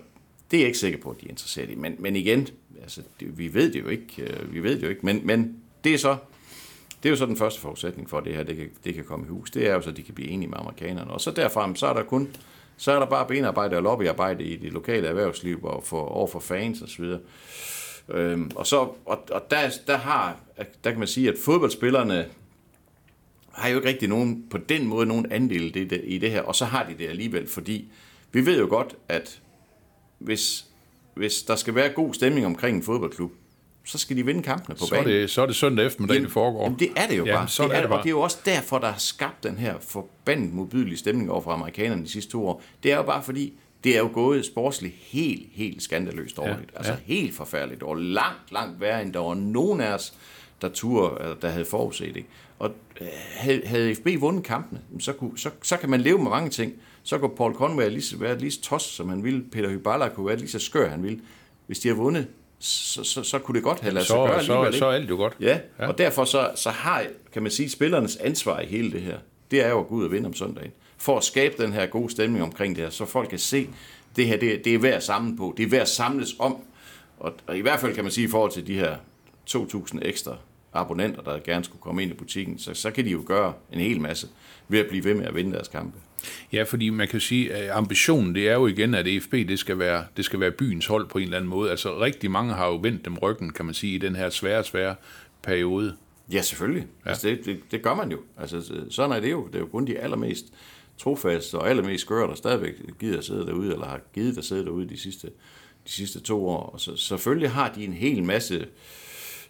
det 0.52 0.58
er 0.58 0.62
jeg 0.62 0.68
ikke 0.68 0.80
sikker 0.80 1.00
på, 1.00 1.10
at 1.10 1.22
de 1.22 1.26
er 1.26 1.30
interesseret 1.30 1.70
i. 1.70 1.76
Men, 1.76 1.96
men 2.00 2.16
igen, 2.16 2.48
altså, 2.82 3.02
det, 3.20 3.38
vi 3.38 3.54
ved 3.54 3.74
det 3.74 3.80
jo 3.80 3.88
ikke, 3.88 4.24
øh, 4.24 4.54
vi 4.54 4.64
ved 4.64 4.76
det 4.76 4.84
jo 4.84 4.90
ikke, 4.90 5.06
men, 5.06 5.22
men 5.24 5.58
det 5.84 5.94
er 5.94 5.98
så 5.98 6.18
det 7.04 7.10
er 7.10 7.12
jo 7.12 7.16
så 7.16 7.26
den 7.26 7.38
første 7.38 7.62
forudsætning 7.62 8.10
for, 8.10 8.18
at 8.18 8.26
det 8.26 8.36
her 8.36 8.44
det 8.44 8.58
kan, 8.58 8.70
det 8.84 8.96
kan 8.96 9.04
komme 9.04 9.26
i 9.26 9.30
hus. 9.30 9.52
Det 9.52 9.70
er 9.70 9.74
jo 9.74 9.82
så, 9.82 9.90
at 9.90 9.98
de 9.98 10.04
kan 10.04 10.14
blive 10.14 10.30
enige 10.30 10.50
med 10.50 10.58
amerikanerne. 10.58 11.12
Og 11.12 11.22
så 11.22 11.32
derfra, 11.32 11.76
så 11.76 11.88
er 11.88 11.94
der 11.94 12.04
kun 12.04 12.36
så 12.78 12.92
er 12.92 13.00
der 13.00 13.06
bare 13.06 13.28
benarbejde 13.28 13.78
og 13.78 13.84
lobbyarbejde 13.84 14.44
i 14.44 14.56
det 14.56 14.74
lokale 14.74 15.08
erhvervsliv 15.08 15.64
og 15.64 15.84
for, 15.84 16.02
over 16.02 16.28
for 16.28 16.40
fans 16.40 16.82
og 16.82 16.90
så 16.90 17.02
videre. 17.02 17.20
Øhm, 18.10 18.52
og 18.56 18.68
så, 18.68 18.78
og, 19.06 19.24
og 19.32 19.52
der, 19.52 19.70
der, 19.88 19.98
har, 19.98 20.38
der 20.84 20.90
kan 20.90 21.00
man 21.00 21.08
sige, 21.08 21.30
at 21.30 21.36
fodboldspillerne 21.46 22.26
har 23.52 23.70
jo 23.70 23.76
ikke 23.76 23.90
rigtig 23.90 24.10
nogen, 24.10 24.44
på 24.50 24.58
den 24.58 24.88
måde 24.88 25.06
nogen 25.06 25.32
andel 25.32 25.78
i 25.78 25.84
det, 25.84 26.02
i 26.04 26.18
det 26.18 26.32
her, 26.32 26.42
og 26.42 26.56
så 26.56 26.66
har 26.66 26.84
de 26.84 26.96
det 26.98 27.10
alligevel, 27.10 27.48
fordi 27.48 27.92
vi 28.32 28.46
ved 28.46 28.60
jo 28.60 28.68
godt, 28.70 28.96
at 29.10 29.42
hvis, 30.20 30.66
hvis 31.14 31.42
der 31.42 31.56
skal 31.56 31.76
være 31.76 31.90
god 31.90 32.14
stemning 32.14 32.46
omkring 32.46 32.78
en 32.78 32.84
fodboldklub, 32.84 33.32
så 33.86 33.98
skal 33.98 34.18
de 34.18 34.26
vinde 34.26 34.44
kampene 34.44 34.76
på 34.76 34.86
Så 34.86 34.96
er 34.96 35.04
banen. 35.04 35.16
det, 35.22 35.30
så 35.30 35.42
er 35.42 35.46
det 35.46 35.56
søndag 35.56 35.86
eftermiddag, 35.86 36.22
det 36.22 36.32
foregår. 36.32 36.64
Jamen, 36.64 36.80
det 36.80 36.90
er 36.96 37.08
det 37.08 37.18
jo 37.18 37.26
Jamen, 37.26 37.38
bare. 37.40 37.48
sådan 37.48 37.70
det 37.70 37.76
er 37.76 37.78
er 37.78 37.82
det 37.82 37.92
Og 37.92 37.96
bare. 37.96 38.04
det 38.04 38.08
er 38.08 38.12
jo 38.12 38.22
også 38.22 38.38
derfor, 38.46 38.78
der 38.80 38.92
har 38.92 39.00
skabt 39.00 39.44
den 39.44 39.58
her 39.58 39.76
forbandet 39.80 40.54
modbydelige 40.54 40.98
stemning 40.98 41.32
over 41.32 41.42
for 41.42 41.52
amerikanerne 41.52 42.04
de 42.04 42.10
sidste 42.10 42.32
to 42.32 42.48
år. 42.48 42.64
Det 42.84 42.92
er 42.92 42.96
jo 42.96 43.04
bare 43.04 43.24
fordi, 43.24 43.54
det 43.84 43.96
er 43.96 44.00
jo 44.00 44.10
gået 44.14 44.46
sportsligt 44.46 44.94
helt, 44.98 45.48
helt 45.52 45.84
skandaløst 45.84 46.38
dårligt. 46.38 46.72
Ja, 46.74 46.78
altså 46.78 46.92
ja. 46.94 46.98
helt 47.06 47.36
forfærdeligt. 47.36 47.84
Og 47.84 47.98
langt, 47.98 48.52
langt 48.52 48.82
værre, 48.82 49.02
end 49.02 49.14
der 49.14 49.20
var 49.20 49.34
nogen 49.34 49.82
af 49.82 49.94
os, 49.94 50.14
der, 50.62 50.70
eller 51.22 51.36
der 51.42 51.50
havde 51.50 51.66
forudset 51.66 52.16
det. 52.16 52.26
Og 52.60 52.72
øh, 53.02 53.08
havde, 53.34 53.62
havde 53.66 53.96
FB 53.96 54.08
vundet 54.20 54.44
kampene, 54.44 54.82
så, 55.00 55.14
kunne, 55.14 55.38
så, 55.40 55.50
så 55.64 55.78
kan 55.78 55.90
man 55.90 56.02
leve 56.02 56.18
med 56.18 56.30
mange 56.30 56.50
ting. 56.50 56.74
Så 57.04 57.18
kunne 57.18 57.36
Paul 57.38 57.54
Conway 57.54 57.90
lige 57.90 58.02
så, 58.02 58.18
være 58.18 58.38
lige 58.40 58.52
så 58.52 58.62
tos, 58.62 58.84
som 58.84 59.10
han 59.10 59.24
ville. 59.24 59.44
Peter 59.52 59.70
Hyballa 59.70 60.10
kunne 60.10 60.28
være 60.28 60.38
lige 60.38 60.50
så 60.50 60.60
skør, 60.60 60.90
han 60.90 61.04
ville. 61.04 61.20
Hvis 61.68 61.80
de 61.80 61.88
har 61.88 61.96
vundet, 61.96 62.28
så, 62.64 63.04
så, 63.04 63.24
så 63.24 63.40
kunne 63.40 63.56
det 63.56 63.64
godt 63.64 63.80
have 63.80 63.94
ladet 63.94 64.08
sig 64.08 64.16
gøre 64.16 64.40
Så, 64.40 64.72
så, 64.72 64.78
så 64.78 64.86
er 64.86 64.92
alt 64.92 65.10
jo 65.10 65.16
godt. 65.16 65.38
Ja, 65.40 65.60
ja, 65.80 65.88
og 65.88 65.98
derfor 65.98 66.26
så, 66.26 66.52
så 66.56 66.70
har, 66.70 67.06
kan 67.34 67.42
man 67.42 67.52
sige, 67.52 67.70
spillernes 67.70 68.16
ansvar 68.16 68.60
i 68.60 68.66
hele 68.66 68.92
det 68.92 69.02
her, 69.02 69.18
det 69.52 69.66
er 69.66 69.70
jo 69.70 69.80
at 69.80 69.88
gå 69.88 69.96
ud 69.96 70.06
og 70.06 70.12
vinde 70.12 70.28
om 70.28 70.34
søndagen. 70.34 70.72
For 70.98 71.18
at 71.18 71.24
skabe 71.24 71.64
den 71.64 71.74
her 71.74 71.86
gode 71.86 72.12
stemning 72.12 72.44
omkring 72.44 72.76
det 72.76 72.84
her, 72.84 72.90
så 72.92 73.06
folk 73.06 73.30
kan 73.30 73.40
se, 73.40 73.70
det 74.16 74.28
her, 74.28 74.38
det, 74.38 74.66
det 74.66 74.74
er 74.74 74.80
værd 74.80 74.94
at 74.94 75.04
samle 75.04 75.38
på, 75.38 75.54
det 75.58 75.66
er 75.66 75.70
værd 75.70 75.82
at 75.82 75.90
samles 75.90 76.36
om. 76.40 76.58
Og, 77.20 77.34
og 77.48 77.58
i 77.58 77.62
hvert 77.62 77.80
fald 77.80 77.96
kan 77.96 78.04
man 78.04 78.12
sige, 78.12 78.28
i 78.28 78.30
forhold 78.30 78.52
til 78.52 78.68
de 78.68 78.74
her 78.74 78.96
2.000 79.50 80.00
ekstra 80.02 80.38
abonnenter, 80.74 81.22
der 81.22 81.40
gerne 81.40 81.64
skulle 81.64 81.82
komme 81.82 82.04
ind 82.04 82.12
i 82.12 82.16
butikken, 82.16 82.60
så, 82.60 82.74
så 82.74 82.92
kan 82.92 83.06
de 83.06 83.10
jo 83.10 83.24
gøre 83.26 83.54
en 83.72 83.80
hel 83.80 84.02
masse 84.02 84.28
ved 84.68 84.80
at 84.80 84.86
blive 84.90 85.04
ved 85.04 85.14
med 85.14 85.26
at 85.26 85.36
vinde 85.36 85.52
deres 85.52 85.68
kampe. 85.68 85.98
Ja, 86.54 86.64
fordi 86.64 86.90
man 86.90 87.08
kan 87.08 87.20
sige, 87.20 87.54
at 87.54 87.70
ambitionen 87.70 88.36
det 88.36 88.50
er 88.50 88.54
jo 88.54 88.68
igen, 88.68 88.94
at 88.94 89.08
EFB 89.08 89.32
det 89.32 89.60
skal, 89.60 89.80
være, 89.80 90.06
det 90.18 90.26
skal 90.26 90.40
være 90.40 90.52
byens 90.52 90.86
hold 90.86 91.08
på 91.08 91.18
en 91.18 91.24
eller 91.24 91.38
anden 91.38 91.50
måde. 91.50 91.72
Altså 91.72 92.00
rigtig 92.00 92.32
mange 92.32 92.54
har 92.54 92.68
jo 92.68 92.80
vendt 92.82 93.06
dem 93.06 93.18
ryggen, 93.18 93.54
kan 93.54 93.66
man 93.66 93.74
sige, 93.74 93.96
i 93.96 93.98
den 93.98 94.16
her 94.16 94.30
svære, 94.30 94.64
svære 94.64 94.96
periode. 95.44 95.96
Ja, 96.32 96.42
selvfølgelig. 96.42 96.88
Ja. 97.06 97.10
Altså, 97.10 97.28
det, 97.28 97.46
det, 97.46 97.60
det 97.72 97.82
gør 97.82 97.96
man 97.96 98.12
jo. 98.12 98.20
Altså, 98.38 98.74
sådan 98.90 99.16
er 99.16 99.20
det 99.20 99.32
jo. 99.32 99.48
Det 99.48 99.56
er 99.56 99.60
jo 99.60 99.66
kun 99.66 99.88
de 99.88 100.00
allermest 100.00 100.46
trofaste 100.98 101.56
og 101.56 101.70
allermest 101.70 102.02
skøre, 102.02 102.28
der 102.28 102.36
stadigvæk 102.36 102.74
gider 103.00 103.18
at 103.18 103.24
sidde 103.24 103.46
derude, 103.46 103.74
eller 103.74 103.86
har 103.86 104.00
givet 104.14 104.38
at 104.38 104.46
sidde 104.46 104.66
derude 104.66 104.90
de 104.90 104.98
sidste, 104.98 105.28
de 105.88 105.92
sidste 105.92 106.20
to 106.20 106.48
år. 106.48 106.64
Og 106.64 106.80
så, 106.80 106.96
selvfølgelig 106.96 107.52
har 107.52 107.74
de 107.74 107.84
en 107.84 107.94
hel 107.94 108.24
masse 108.24 108.68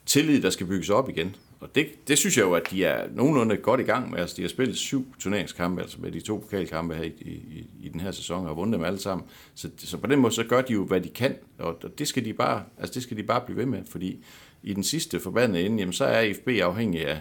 tillid, 0.06 0.42
der 0.42 0.50
skal 0.50 0.68
bygges 0.68 0.89
op 0.89 1.10
igen. 1.10 1.36
Og 1.60 1.76
det, 1.76 2.08
det 2.08 2.18
synes 2.18 2.38
jeg 2.38 2.44
jo, 2.44 2.54
at 2.54 2.72
de 2.72 2.86
er 2.86 3.08
nogenlunde 3.12 3.58
godt 3.58 3.80
i 3.80 3.84
gang 3.84 4.12
med. 4.12 4.20
Altså, 4.20 4.36
de 4.38 4.42
har 4.42 4.50
spillet 4.50 4.78
syv 4.78 5.06
turneringskampe, 5.20 5.82
altså 5.82 5.98
med 6.02 6.12
de 6.12 6.20
to 6.20 6.38
pokalkampe 6.38 6.96
her 6.96 7.04
i, 7.04 7.08
i, 7.22 7.68
i 7.82 7.89
den 7.89 8.00
her 8.00 8.12
sæson, 8.12 8.42
og 8.42 8.48
har 8.48 8.54
vundet 8.54 8.78
dem 8.78 8.86
alle 8.86 9.00
sammen. 9.00 9.28
Så, 9.56 9.70
så 9.78 9.98
på 9.98 10.08
den 10.08 10.20
måde, 10.20 10.34
så 10.34 10.44
gør 10.44 10.62
de 10.62 10.74
jo, 10.74 10.86
hvad 10.86 11.02
de 11.02 11.10
kan, 11.10 11.36
og 11.60 11.78
og 11.84 12.00
det 12.00 12.08
skal 12.08 12.26
de 12.26 12.34
bare, 12.34 12.63
altså 12.78 12.94
det 12.94 13.04
skal 13.04 13.18
de 13.18 13.24
bare 13.24 13.42
blive 13.46 13.58
ved 13.58 13.66
med, 13.66 13.80
fordi 13.89 14.24
i 14.63 14.74
den 14.74 14.84
sidste 14.84 15.20
forbandede 15.20 15.66
ende, 15.66 15.78
jamen, 15.80 15.94
så 15.94 16.06
er 16.06 16.34
FB 16.34 16.48
afhængig 16.48 17.08
af, 17.08 17.20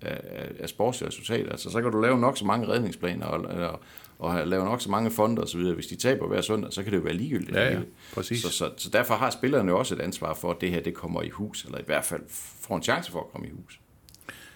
af, 0.00 0.20
af- 0.24 0.52
af 0.58 0.68
sportslige 0.68 1.08
resultater. 1.08 1.50
Altså, 1.50 1.70
så 1.70 1.82
kan 1.82 1.92
du 1.92 2.00
lave 2.00 2.18
nok 2.20 2.38
så 2.38 2.44
mange 2.44 2.68
redningsplaner 2.68 3.26
og, 3.26 3.40
og, 3.68 3.80
og 4.22 4.32
have- 4.32 4.48
lave 4.48 4.64
nok 4.64 4.80
så 4.80 4.90
mange 4.90 5.10
fonder 5.10 5.42
osv. 5.42 5.60
Hvis 5.60 5.86
de 5.86 5.96
taber 5.96 6.26
hver 6.26 6.40
søndag, 6.40 6.72
så 6.72 6.82
kan 6.82 6.92
det 6.92 6.98
jo 6.98 7.02
være 7.02 7.14
ligegyldigt. 7.14 7.56
Ja, 7.56 7.70
ja, 7.70 7.78
præcis. 8.14 8.42
Så, 8.42 8.48
så, 8.50 8.70
så 8.76 8.90
derfor 8.90 9.14
har 9.14 9.30
spillerne 9.30 9.70
jo 9.70 9.78
også 9.78 9.94
et 9.94 10.00
ansvar 10.00 10.34
for, 10.34 10.50
at 10.50 10.56
det 10.60 10.70
her 10.70 10.80
det 10.80 10.94
kommer 10.94 11.22
i 11.22 11.28
hus, 11.28 11.64
eller 11.64 11.78
i 11.78 11.82
hvert 11.86 12.04
fald 12.04 12.22
får 12.60 12.76
en 12.76 12.82
chance 12.82 13.12
for 13.12 13.20
at 13.20 13.26
komme 13.32 13.46
i 13.46 13.50
hus. 13.50 13.78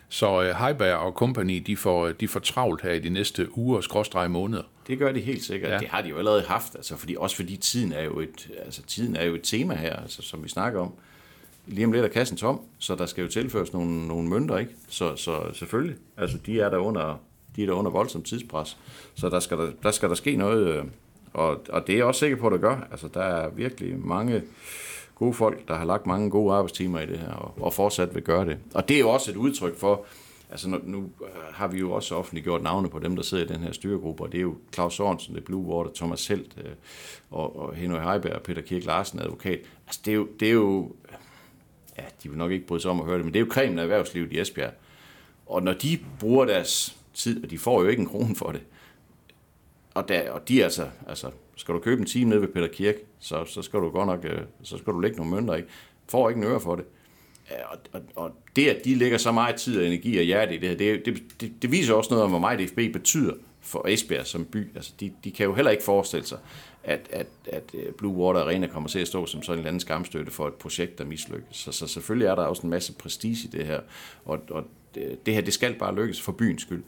Så 0.08 0.50
uh, 0.50 0.66
Heiberg 0.66 0.94
og 0.96 1.12
company, 1.12 1.62
de 1.66 1.76
får, 1.76 2.08
de 2.08 2.28
får 2.28 2.40
travlt 2.40 2.82
her 2.82 2.92
i 2.92 2.98
de 2.98 3.08
næste 3.08 3.58
uger, 3.58 3.80
skråstrege 3.80 4.28
måneder. 4.28 4.62
Det 4.86 4.98
gør 4.98 5.12
de 5.12 5.20
helt 5.20 5.44
sikkert. 5.44 5.70
Ja. 5.72 5.78
Det 5.78 5.88
har 5.88 6.02
de 6.02 6.08
jo 6.08 6.18
allerede 6.18 6.42
haft, 6.42 6.74
altså 6.74 6.96
fordi, 6.96 7.16
også 7.18 7.36
fordi 7.36 7.56
tiden 7.56 7.92
er, 7.92 8.02
jo 8.02 8.20
et, 8.20 8.50
altså, 8.64 8.82
tiden 8.82 9.16
er 9.16 9.24
jo 9.24 9.34
et 9.34 9.42
tema 9.42 9.74
her, 9.74 9.96
altså, 9.96 10.22
som 10.22 10.44
vi 10.44 10.48
snakker 10.48 10.80
om. 10.80 10.92
Lige 11.66 11.84
om 11.86 11.92
lidt 11.92 12.04
er 12.04 12.08
kassen 12.08 12.36
tom, 12.36 12.60
så 12.78 12.94
der 12.94 13.06
skal 13.06 13.22
jo 13.22 13.28
tilføres 13.28 13.72
nogle, 13.72 14.08
nogle 14.08 14.28
mønter, 14.28 14.58
ikke? 14.58 14.72
Så, 14.88 15.16
så 15.16 15.52
selvfølgelig, 15.54 15.96
altså 16.16 16.38
de 16.46 16.60
er 16.60 16.70
der 16.70 16.78
under, 16.78 17.20
de 17.56 17.62
er 17.62 17.66
der 17.66 17.72
under 17.72 17.90
voldsomt 17.90 18.26
tidspres, 18.26 18.76
så 19.14 19.28
der 19.28 19.40
skal 19.40 19.58
der, 19.58 19.70
der, 19.82 19.90
skal 19.90 20.08
der 20.08 20.14
ske 20.14 20.36
noget, 20.36 20.68
øh, 20.68 20.84
og, 21.32 21.60
og 21.68 21.86
det 21.86 21.92
er 21.92 21.96
jeg 21.96 22.06
også 22.06 22.18
sikker 22.18 22.36
på, 22.36 22.46
at 22.46 22.52
der 22.52 22.58
gør. 22.58 22.88
Altså 22.90 23.08
der 23.14 23.22
er 23.22 23.48
virkelig 23.48 23.98
mange 23.98 24.42
gode 25.14 25.34
folk, 25.34 25.68
der 25.68 25.74
har 25.74 25.84
lagt 25.84 26.06
mange 26.06 26.30
gode 26.30 26.54
arbejdstimer 26.54 27.00
i 27.00 27.06
det 27.06 27.18
her, 27.18 27.32
og, 27.32 27.54
og 27.60 27.72
fortsat 27.72 28.14
vil 28.14 28.22
gøre 28.22 28.46
det. 28.46 28.58
Og 28.74 28.88
det 28.88 28.94
er 28.94 29.00
jo 29.00 29.10
også 29.10 29.30
et 29.30 29.36
udtryk 29.36 29.78
for, 29.78 30.04
altså 30.50 30.68
nu, 30.68 30.78
nu 30.84 31.10
har 31.52 31.68
vi 31.68 31.78
jo 31.78 31.92
også 31.92 32.14
offentliggjort 32.14 32.62
navne 32.62 32.88
på 32.88 32.98
dem, 32.98 33.16
der 33.16 33.22
sidder 33.22 33.44
i 33.44 33.46
den 33.46 33.60
her 33.60 33.72
styregruppe, 33.72 34.22
og 34.22 34.32
det 34.32 34.38
er 34.38 34.42
jo 34.42 34.54
Claus 34.74 34.94
Sørensen, 34.94 35.34
det 35.34 35.40
er 35.40 35.44
Blue 35.44 35.64
Water, 35.64 35.90
Thomas 35.94 36.26
Helt, 36.26 36.56
øh, 36.64 36.70
og, 37.30 37.58
og 37.58 37.74
Henrik 37.74 38.02
Heiberg 38.02 38.32
og 38.32 38.42
Peter 38.42 38.62
Kirk 38.62 38.84
Larsen, 38.84 39.20
advokat. 39.20 39.58
Altså 39.86 40.00
det 40.04 40.10
er 40.10 40.16
jo, 40.16 40.28
det 40.40 40.48
er 40.48 40.52
jo 40.52 40.92
ja, 41.98 42.02
de 42.22 42.28
vil 42.28 42.38
nok 42.38 42.50
ikke 42.50 42.66
bryde 42.66 42.80
sig 42.80 42.90
om 42.90 43.00
at 43.00 43.06
høre 43.06 43.16
det, 43.16 43.24
men 43.24 43.34
det 43.34 43.40
er 43.40 43.44
jo 43.44 43.50
kremen 43.50 43.78
af 43.78 43.82
erhvervslivet 43.82 44.32
i 44.32 44.40
Esbjerg. 44.40 44.72
Og 45.46 45.62
når 45.62 45.72
de 45.72 45.98
bruger 46.20 46.44
deres 46.44 46.96
tid, 47.16 47.44
og 47.44 47.50
de 47.50 47.58
får 47.58 47.82
jo 47.82 47.88
ikke 47.88 48.00
en 48.00 48.08
krone 48.08 48.36
for 48.36 48.52
det, 48.52 48.60
og, 49.96 50.08
der, 50.08 50.30
og 50.30 50.48
de 50.48 50.64
altså, 50.64 50.88
altså, 51.08 51.30
skal 51.56 51.74
du 51.74 51.78
købe 51.78 52.00
en 52.00 52.06
time 52.06 52.30
nede 52.30 52.40
ved 52.40 52.48
Peter 52.48 52.66
Kirk, 52.66 52.94
så, 53.18 53.44
så 53.44 53.62
skal 53.62 53.80
du 53.80 53.90
godt 53.90 54.06
nok, 54.06 54.24
øh, 54.24 54.40
så 54.62 54.78
skal 54.78 54.92
du 54.92 54.98
lægge 54.98 55.16
nogle 55.16 55.32
mønter, 55.32 55.54
ikke? 55.54 55.68
Får 56.08 56.28
ikke 56.28 56.38
en 56.38 56.46
øre 56.46 56.60
for 56.60 56.76
det. 56.76 56.84
Og, 57.70 57.78
og, 57.92 58.00
og 58.16 58.32
det, 58.56 58.68
at 58.68 58.84
de 58.84 58.94
lægger 58.94 59.18
så 59.18 59.32
meget 59.32 59.56
tid 59.56 59.78
og 59.78 59.86
energi 59.86 60.18
og 60.18 60.24
hjerte 60.24 60.54
i 60.54 60.58
det 60.58 60.68
her, 60.68 60.76
det, 60.76 61.06
det, 61.06 61.22
det, 61.40 61.62
det 61.62 61.72
viser 61.72 61.94
også 61.94 62.10
noget 62.10 62.24
om, 62.24 62.30
hvor 62.30 62.38
meget 62.38 62.58
DFB 62.58 62.92
betyder 62.92 63.34
for 63.60 63.88
Esbjerg 63.88 64.26
som 64.26 64.44
by. 64.44 64.76
Altså, 64.76 64.92
de, 65.00 65.12
de 65.24 65.30
kan 65.30 65.46
jo 65.46 65.54
heller 65.54 65.70
ikke 65.70 65.84
forestille 65.84 66.26
sig, 66.26 66.38
at, 66.84 67.00
at, 67.10 67.26
at 67.46 67.70
øh, 67.74 67.92
Blue 67.92 68.16
Water 68.16 68.40
Arena 68.40 68.66
kommer 68.66 68.88
til 68.88 68.98
at 68.98 69.08
stå 69.08 69.26
som 69.26 69.42
sådan 69.42 69.54
en 69.54 69.58
eller 69.58 69.68
anden 69.68 69.80
skamstøtte 69.80 70.32
for 70.32 70.48
et 70.48 70.54
projekt, 70.54 70.98
der 70.98 71.04
mislykkes. 71.04 71.56
Så, 71.56 71.72
så 71.72 71.86
selvfølgelig 71.86 72.26
er 72.26 72.34
der 72.34 72.42
også 72.42 72.62
en 72.62 72.70
masse 72.70 72.92
prestige 72.92 73.48
i 73.48 73.50
det 73.56 73.66
her, 73.66 73.80
og, 74.24 74.40
og 74.50 74.64
det, 74.94 75.26
det 75.26 75.34
her, 75.34 75.40
det 75.40 75.54
skal 75.54 75.74
bare 75.74 75.94
lykkes 75.94 76.20
for 76.20 76.32
byens 76.32 76.62
skyld. 76.62 76.82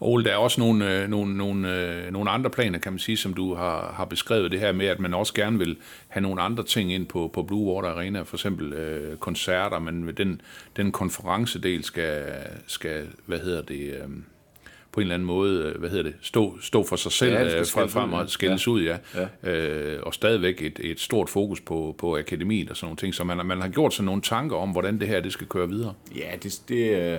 Ole, 0.00 0.24
der 0.24 0.32
er 0.32 0.36
også 0.36 0.60
nogle, 0.60 1.02
øh, 1.02 1.08
nogle, 1.08 1.36
nogle, 1.36 1.76
øh, 1.76 2.12
nogle 2.12 2.30
andre 2.30 2.50
planer, 2.50 2.78
kan 2.78 2.92
man 2.92 2.98
sige, 2.98 3.16
som 3.16 3.34
du 3.34 3.54
har, 3.54 3.92
har 3.96 4.04
beskrevet 4.04 4.50
det 4.50 4.60
her 4.60 4.72
med, 4.72 4.86
at 4.86 5.00
man 5.00 5.14
også 5.14 5.34
gerne 5.34 5.58
vil 5.58 5.76
have 6.08 6.22
nogle 6.22 6.42
andre 6.42 6.64
ting 6.64 6.92
ind 6.92 7.06
på, 7.06 7.30
på 7.34 7.42
Blue 7.42 7.74
Water 7.74 7.88
Arena, 7.88 8.22
for 8.22 8.36
eksempel 8.36 8.72
øh, 8.72 9.16
koncerter, 9.16 9.78
men 9.78 10.08
den, 10.16 10.40
den 10.76 10.92
konferencedel 10.92 11.84
skal, 11.84 12.24
skal, 12.66 13.06
hvad 13.26 13.38
hedder 13.38 13.62
det, 13.62 13.94
øh, 13.94 14.08
på 14.94 15.00
en 15.00 15.02
eller 15.04 15.14
anden 15.14 15.26
måde, 15.26 15.62
øh, 15.62 15.80
hvad 15.80 15.90
hedder 15.90 16.02
det, 16.04 16.14
stå, 16.20 16.58
stå 16.60 16.84
for 16.84 16.96
sig 16.96 17.12
selv 17.12 17.32
Ja, 17.32 17.44
det 17.44 17.52
fra 17.52 17.64
skældes 17.64 17.92
frem 17.92 18.12
og 18.12 18.30
skældes 18.30 18.66
Ja. 18.66 18.72
ud, 18.72 18.82
ja. 18.82 18.96
Ja. 19.44 19.50
Øh, 19.50 20.02
og 20.02 20.14
stadigvæk 20.14 20.62
et, 20.62 20.80
et 20.82 21.00
stort 21.00 21.30
fokus 21.30 21.60
på, 21.60 21.94
på 21.98 22.16
akademiet 22.18 22.70
og 22.70 22.76
sådan 22.76 22.86
nogle 22.86 22.96
ting, 22.96 23.14
så 23.14 23.24
man, 23.24 23.46
man 23.46 23.60
har 23.60 23.68
gjort 23.68 23.94
sig 23.94 24.04
nogle 24.04 24.22
tanker 24.22 24.56
om, 24.56 24.70
hvordan 24.70 25.00
det 25.00 25.08
her 25.08 25.20
det 25.20 25.32
skal 25.32 25.46
køre 25.46 25.68
videre. 25.68 25.94
Ja, 26.16 26.30
det, 26.42 26.60
det, 26.68 26.94
er- 26.94 27.18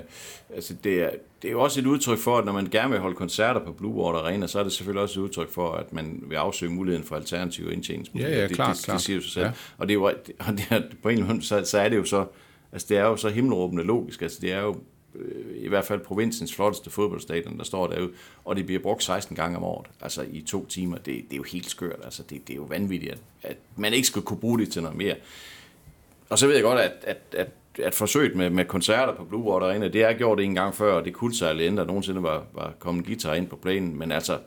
altså 0.56 0.74
det, 0.84 1.04
er, 1.04 1.10
det 1.42 1.48
er 1.48 1.52
jo 1.52 1.62
også 1.62 1.80
et 1.80 1.86
udtryk 1.86 2.18
for, 2.18 2.38
at 2.38 2.46
når 2.46 2.54
man 2.54 2.68
gerne 2.72 2.92
vil 2.92 3.00
holde 3.00 3.16
koncerter 3.16 3.60
på 3.66 3.72
Blue 3.72 3.94
Water 3.94 4.20
Arena, 4.20 4.48
så 4.48 4.60
er 4.60 4.64
det 4.64 4.72
selvfølgelig 4.72 5.02
også 5.04 5.20
et 5.20 5.24
udtryk 5.24 5.52
for, 5.52 5.72
at 5.72 5.94
man 5.94 6.24
vil 6.28 6.36
afsøge 6.36 6.72
muligheden 6.72 7.08
for 7.08 7.16
alternative 7.16 7.74
indtjeningsmuligheder. 7.74 8.36
Ja, 8.36 8.42
ja, 8.42 8.48
det, 8.48 8.56
klart, 8.56 8.76
det, 8.76 8.86
klart. 8.86 8.96
Det 8.96 9.02
siger 9.06 9.16
jo 9.16 9.22
sig 9.22 9.32
selv. 9.32 9.46
Ja. 9.46 9.52
Og, 9.78 9.88
det 9.88 9.94
er 9.94 9.98
jo, 9.98 10.04
og 10.48 10.54
det 10.54 10.66
er, 10.70 10.82
på 11.04 11.10
en 11.10 11.14
eller 11.14 11.24
anden 11.26 11.28
måde, 11.38 11.46
så, 11.46 11.62
så 11.66 11.78
er 11.80 11.90
det 11.90 11.98
jo 11.98 12.04
så, 12.06 12.26
altså 12.72 12.88
det 12.90 12.98
er 12.98 13.04
jo 13.04 13.16
så 13.18 13.30
himmelråbende 13.30 13.84
logisk. 13.84 14.22
Altså 14.22 14.38
det 14.42 14.52
er 14.54 14.62
jo 14.62 14.70
øh, 14.70 14.76
Øh, 15.20 15.64
i 15.64 15.68
hvert 15.68 15.86
fald 15.86 16.00
provinsens 16.00 16.56
flotteste 16.56 16.90
fodboldstadion, 16.90 17.58
der 17.58 17.64
står 17.64 17.88
derude, 17.88 18.12
og 18.46 18.56
det 18.56 18.66
bliver 18.66 18.82
brugt 18.82 19.04
16 19.04 19.36
gange 19.36 19.58
om 19.58 19.64
året, 19.64 19.88
altså 20.02 20.26
i 20.32 20.42
to 20.42 20.66
timer. 20.66 20.98
Det, 20.98 21.06
det 21.06 21.34
er 21.34 21.38
jo 21.38 21.44
helt 21.44 21.70
skørt, 21.70 22.00
altså 22.04 22.24
det, 22.24 22.48
det 22.48 22.54
er 22.54 22.58
jo 22.58 22.64
vanvittigt, 22.64 23.12
at, 23.12 23.20
at 23.44 23.58
man 23.76 23.94
ikke 23.94 24.08
skal 24.08 24.22
kunne 24.22 24.40
bruge 24.40 24.60
det 24.60 24.72
til 24.72 24.82
noget 24.82 24.98
mere. 24.98 25.16
Og 26.30 26.40
så 26.40 26.48
ved 26.48 26.54
jeg 26.56 26.64
godt, 26.64 26.80
at, 26.80 26.92
at, 27.04 27.18
at, 27.32 27.48
at 27.84 27.96
forsøget 27.96 28.36
med, 28.36 28.50
med 28.50 28.66
koncerter 28.66 29.16
på 29.16 29.24
Blue 29.24 29.44
Water 29.44 29.68
Arena, 29.68 29.88
det 29.88 30.04
er 30.04 30.14
gjort 30.14 30.40
en 30.40 30.56
gang 30.56 30.76
før, 30.76 30.94
og 30.94 31.06
det 31.06 31.14
kunne 31.14 31.36
sig 31.36 31.50
aldrig 31.50 31.72
der 31.72 31.86
nogensinde 31.86 32.24
var, 32.24 32.44
var 32.54 32.74
kommet 32.80 33.02
en 33.02 33.06
guitar 33.06 33.34
ind 33.34 33.48
på 33.48 33.56
planen, 33.56 34.00
men 34.00 34.12
altså, 34.12 34.40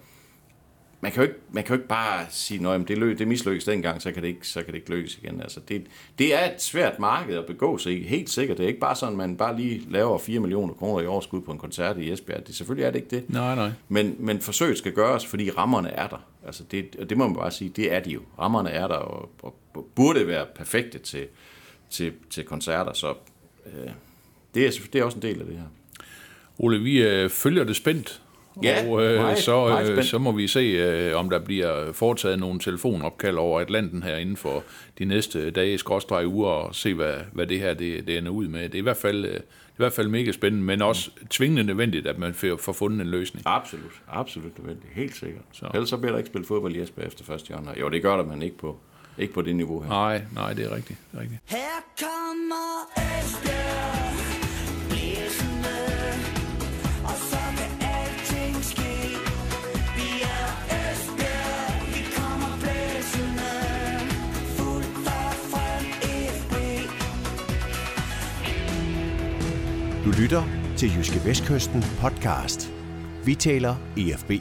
man 1.01 1.13
kan 1.13 1.23
jo 1.23 1.29
ikke, 1.29 1.41
man 1.53 1.65
kan 1.65 1.75
jo 1.75 1.79
ikke 1.79 1.89
bare 1.89 2.27
sige, 2.31 2.69
at 2.69 2.89
det, 2.89 2.99
lø, 2.99 3.15
det 3.19 3.29
mislykkes 3.29 3.65
dengang, 3.65 4.03
så 4.03 4.13
kan 4.13 4.23
det 4.23 4.29
ikke, 4.29 4.49
så 4.49 4.63
kan 4.63 4.67
det 4.67 4.75
ikke 4.75 4.91
lykkes 4.91 5.19
igen. 5.23 5.41
Altså, 5.41 5.61
det, 5.61 5.87
det 6.19 6.35
er 6.35 6.55
et 6.55 6.63
svært 6.63 6.99
marked 6.99 7.37
at 7.37 7.47
begå 7.47 7.79
sig 7.79 8.01
i, 8.01 8.03
helt 8.03 8.31
sikkert. 8.31 8.59
Det 8.59 8.65
er 8.65 8.69
ikke 8.69 8.81
bare 8.81 8.97
sådan, 8.97 9.13
at 9.13 9.19
man 9.19 9.37
bare 9.37 9.57
lige 9.57 9.87
laver 9.91 10.19
4 10.19 10.41
millioner 10.41 10.75
kroner 10.75 11.03
i 11.03 11.07
overskud 11.07 11.41
på 11.41 11.53
en 11.53 11.59
koncert 11.59 11.99
i 11.99 12.13
Esbjerg. 12.13 12.47
Det, 12.47 12.55
selvfølgelig 12.55 12.87
er 12.87 12.91
det 12.91 12.99
ikke 12.99 13.17
det. 13.17 13.31
Nej, 13.31 13.55
nej. 13.55 13.71
Men, 13.89 14.17
men 14.19 14.41
forsøget 14.41 14.79
skal 14.79 14.93
gøres, 14.93 15.27
fordi 15.27 15.51
rammerne 15.51 15.91
er 15.91 16.07
der. 16.07 16.27
Altså 16.47 16.65
det, 16.71 16.97
og 16.99 17.11
det 17.11 17.19
må 17.19 17.27
man 17.27 17.37
bare 17.37 17.51
sige, 17.51 17.71
det 17.77 17.95
er 17.95 18.01
de 18.01 18.11
jo. 18.11 18.21
Rammerne 18.39 18.71
er 18.71 18.89
der, 18.89 18.95
og, 18.95 19.31
og, 19.43 19.55
og 19.75 19.89
burde 19.95 20.27
være 20.27 20.47
perfekte 20.55 20.99
til, 20.99 21.27
til, 21.91 22.13
til 22.31 22.45
koncerter, 22.45 22.93
så 22.93 23.15
øh, 23.67 23.91
det, 24.55 24.67
er, 24.67 24.71
det 24.93 25.01
er 25.01 25.05
også 25.05 25.19
en 25.19 25.23
del 25.23 25.41
af 25.41 25.47
det 25.47 25.57
her. 25.57 25.67
Ole, 26.59 26.81
vi 26.81 27.03
øh, 27.03 27.31
følger 27.31 27.65
det 27.65 27.77
spændt, 27.77 28.23
Ja, 28.63 28.89
og 28.89 29.03
øh, 29.05 29.21
meget- 29.21 29.39
så, 29.39 29.69
meget 29.69 29.81
øh, 29.89 29.95
spændt. 29.95 30.07
så 30.11 30.19
må 30.19 30.33
vi 30.33 30.49
se, 30.49 30.61
øh, 30.61 31.17
om 31.17 31.31
der 31.31 31.39
bliver 31.39 31.93
foretaget 31.93 32.39
nogle 32.39 32.61
telefonopkald 32.61 33.37
over 33.37 33.61
Atlanten 33.61 34.03
her 34.03 34.17
inden 34.17 34.37
for 34.37 34.65
de 34.99 35.05
næste 35.05 35.51
dage, 35.51 35.79
skråstreg 35.79 36.27
uger, 36.27 36.49
og 36.51 36.75
se, 36.75 36.95
hvad, 36.95 37.15
hvad 37.33 37.47
det 37.47 37.61
her 37.61 37.75
det, 37.75 38.07
det 38.07 38.19
ender 38.19 38.31
ud 38.33 38.49
med. 38.49 38.63
Det 38.63 38.75
er 38.75 38.79
i 38.79 38.83
hvert 38.83 38.97
fald, 38.97 39.25
øh, 39.25 39.31
det 39.33 39.39
er 39.39 39.41
i 39.41 39.85
hvert 39.85 39.93
fald 39.93 40.09
mega 40.09 40.33
spændende, 40.33 40.65
men 40.67 40.83
også 40.83 41.11
tvingende 41.31 41.65
nødvendigt, 41.65 42.07
at 42.07 42.19
man 42.19 42.35
får, 42.35 42.57
får 42.57 42.73
fundet 42.73 43.01
en 43.01 43.07
løsning. 43.07 43.43
Absolut, 43.47 43.93
absolut 44.09 44.59
nødvendigt, 44.59 44.93
helt 44.95 45.17
sikkert. 45.17 45.43
Så. 45.53 45.67
Ellers 45.75 45.89
så 45.89 45.97
bliver 45.97 46.11
der 46.13 46.19
ikke 46.19 46.29
spillet 46.29 46.49
fodbold 46.49 46.77
i 46.77 46.81
Esbjerg 46.81 47.07
efter 47.07 47.35
1. 47.35 47.51
januar. 47.51 47.75
Jo, 47.81 47.89
det 47.89 48.03
gør 48.03 48.17
der, 48.17 48.25
men 48.25 48.43
ikke 48.43 48.59
på, 48.59 48.77
ikke 49.19 49.35
på 49.35 49.43
det 49.43 49.57
niveau 49.57 49.81
her. 49.83 49.89
Nej, 49.89 50.23
nej, 50.35 50.53
det 50.53 50.65
er 50.67 50.75
rigtigt. 50.75 50.99
Det 51.13 51.19
er 51.19 51.23
rigtigt. 51.23 51.41
Her 51.47 51.59
kommer 51.99 52.91
Esbjerg 53.19 54.15
blæsende, 54.89 55.78
Du 70.05 70.11
lytter 70.23 70.43
til 70.77 70.91
Jyske 70.99 71.21
Vestkysten 71.25 71.85
podcast. 72.01 72.73
Vi 73.25 73.35
taler 73.35 73.75
EFB. 73.97 74.33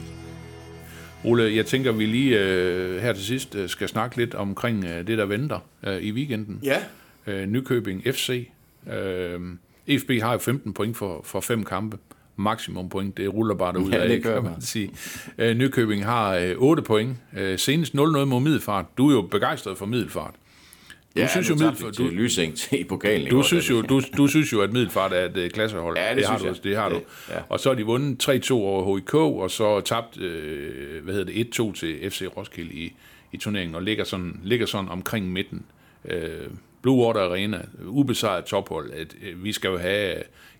Ole, 1.24 1.56
jeg 1.56 1.66
tænker, 1.66 1.92
vi 1.92 2.06
lige 2.06 2.40
øh, 2.40 3.02
her 3.02 3.12
til 3.12 3.24
sidst 3.24 3.54
øh, 3.54 3.68
skal 3.68 3.88
snakke 3.88 4.16
lidt 4.16 4.34
omkring 4.34 4.84
øh, 4.84 5.06
det, 5.06 5.18
der 5.18 5.24
venter 5.26 5.58
øh, 5.86 5.96
i 6.02 6.12
weekenden. 6.12 6.60
Ja. 6.64 6.78
øh, 7.26 7.46
Nykøbing 7.48 8.02
FC. 8.04 8.48
Øh, 8.92 9.40
EFB 9.86 10.10
har 10.22 10.32
jo 10.32 10.38
15 10.38 10.72
point 10.72 10.96
for, 10.96 11.20
for 11.24 11.40
fem 11.40 11.64
kampe. 11.64 11.98
Maksimum 12.36 12.88
point, 12.88 13.16
det 13.16 13.34
ruller 13.34 13.54
bare 13.54 13.72
derud 13.72 13.90
Ja, 13.90 13.96
af, 14.02 14.08
det 14.08 14.22
gør 14.22 14.34
kan 14.34 14.50
man 14.50 14.60
sige. 14.60 14.90
Øh, 15.38 15.56
Nykøbing 15.56 16.04
har 16.04 16.34
øh, 16.34 16.54
8 16.56 16.82
point. 16.82 17.16
Øh, 17.36 17.58
senest 17.58 17.94
0-0 17.94 17.98
mod 17.98 18.40
Middelfart. 18.40 18.84
Du 18.98 19.08
er 19.08 19.12
jo 19.14 19.22
begejstret 19.22 19.78
for 19.78 19.86
Middelfart. 19.86 20.34
Du 21.16 21.22
synes 21.28 21.50
jo, 21.50 21.54
Middelfart- 21.54 21.92
til 21.92 22.04
Lysing 22.04 22.56
til 22.56 22.80
i 22.80 22.84
pokalen. 22.84 23.28
Du 23.30 23.42
synes, 23.42 23.70
jo, 23.70 23.82
du, 23.82 24.00
du 24.16 24.26
synes 24.26 24.52
jo, 24.52 24.60
at 24.60 24.72
Middelfart 24.72 25.12
er 25.12 25.24
et 25.24 25.36
øh, 25.36 25.50
klassehold. 25.50 25.98
Ja, 25.98 26.14
det 26.14 26.26
har 26.26 26.38
synes 26.38 26.58
du, 26.58 26.68
jeg. 26.68 26.72
Det 26.72 26.76
har 26.82 26.88
du. 26.88 26.94
Det- 26.94 27.04
ja. 27.30 27.38
Og 27.48 27.60
så 27.60 27.68
har 27.68 27.74
de 27.76 27.82
vundet 27.84 28.28
3-2 28.50 28.52
over 28.54 28.96
HIK, 28.96 29.14
og 29.14 29.50
så 29.50 29.80
tabt 29.80 30.20
øh, 30.20 31.04
hvad 31.04 31.14
hedder 31.14 31.32
det, 31.32 31.58
1-2 31.60 31.72
til 31.72 32.10
FC 32.10 32.22
Roskilde 32.36 32.74
i, 32.74 32.92
i 33.32 33.36
turneringen, 33.36 33.74
og 33.74 33.82
ligger 33.82 34.04
sådan, 34.04 34.40
ligger 34.44 34.66
sådan 34.66 34.88
omkring 34.90 35.32
midten. 35.32 35.62
Øh, 36.04 36.30
Blue 36.82 37.06
Water 37.06 37.20
Arena, 37.20 37.60
ubesejret 37.86 38.44
tophold. 38.44 38.90
At, 38.92 39.14
øh, 39.22 39.44
vi 39.44 39.52
skal 39.52 39.68
jo 39.68 39.78
have... 39.78 40.14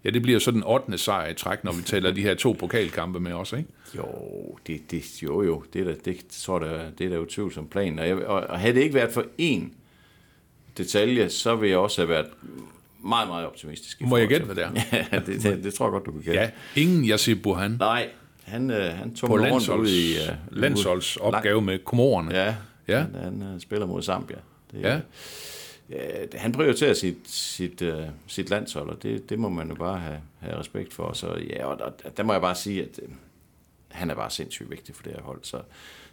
Ja, 0.05 0.11
det 0.11 0.23
bliver 0.23 0.39
så 0.39 0.51
den 0.51 0.63
8. 0.67 0.99
sejr 0.99 1.29
i 1.31 1.35
træk, 1.35 1.65
når 1.65 1.73
vi 1.73 1.83
tæller 1.83 2.11
de 2.11 2.23
her 2.23 2.35
to 2.35 2.53
pokalkampe 2.53 3.21
med 3.21 3.33
os, 3.33 3.53
ikke? 3.53 3.69
Jo, 3.97 4.05
det, 4.67 4.91
det, 4.91 5.23
jo, 5.23 5.43
jo, 5.43 5.65
det 5.73 5.81
er 5.81 5.85
da, 5.85 5.95
det, 6.05 6.27
tror 6.45 6.65
jeg, 6.65 6.87
det 6.99 7.07
er 7.07 7.11
da 7.11 7.19
utvivl 7.19 7.53
som 7.53 7.67
plan. 7.67 7.99
Og, 7.99 8.09
jeg, 8.09 8.17
og, 8.17 8.41
og 8.41 8.59
havde 8.61 8.75
det 8.75 8.81
ikke 8.83 8.95
været 8.95 9.13
for 9.13 9.25
én 9.41 9.63
detalje, 10.79 11.29
så 11.29 11.55
ville 11.55 11.71
jeg 11.71 11.79
også 11.79 12.01
have 12.01 12.09
været 12.09 12.27
meget, 13.05 13.29
meget 13.29 13.47
optimistisk. 13.47 14.01
i 14.01 14.05
Må 14.05 14.17
jeg 14.17 14.29
gætte, 14.29 14.47
hvad 14.47 14.55
det 14.55 14.85
Ja, 15.13 15.19
det, 15.19 15.43
det, 15.43 15.65
det 15.65 15.75
tror 15.75 15.87
jeg 15.87 15.93
godt, 15.93 16.07
du 16.07 16.13
kan 16.13 16.21
gætte. 16.21 16.41
Ja, 16.41 16.51
ingen 16.77 17.09
Yasir 17.09 17.35
Burhan 17.43 17.71
Nej, 17.71 18.09
han, 18.45 18.71
øh, 18.71 18.93
han 18.93 19.15
tog 19.15 19.31
rundt 19.31 19.45
landsholds, 19.45 19.91
ud 19.91 19.95
i... 19.95 20.15
Uh, 20.53 20.57
landsholdsopgave 20.57 21.63
med 21.63 21.79
komorerne. 21.79 22.35
Ja, 22.35 22.55
Ja. 22.89 22.99
Han, 22.99 23.15
han 23.15 23.43
øh, 23.43 23.61
spiller 23.61 23.87
mod 23.87 24.03
Zambia. 24.03 24.37
Det, 24.73 24.83
Ja. 24.83 25.01
Ja, 25.91 26.25
han 26.35 26.53
prioriterer 26.53 26.95
sit, 26.95 27.17
sit, 27.25 27.83
uh, 27.83 28.03
sit 28.27 28.51
landshold, 28.51 28.89
og 28.89 29.03
det, 29.03 29.31
det 29.31 29.39
må 29.39 29.49
man 29.49 29.69
jo 29.69 29.75
bare 29.75 29.99
have, 29.99 30.21
have 30.39 30.59
respekt 30.59 30.95
for. 30.95 31.13
Så 31.13 31.35
ja, 31.51 31.67
og 31.67 31.79
der, 31.79 32.11
der 32.11 32.23
må 32.23 32.33
jeg 32.33 32.41
bare 32.41 32.55
sige, 32.55 32.83
at 32.83 33.01
uh, 33.03 33.13
han 33.89 34.11
er 34.11 34.15
bare 34.15 34.31
sindssygt 34.31 34.71
vigtig 34.71 34.95
for 34.95 35.03
det 35.03 35.13
her 35.13 35.23
hold. 35.23 35.39
Så, 35.43 35.61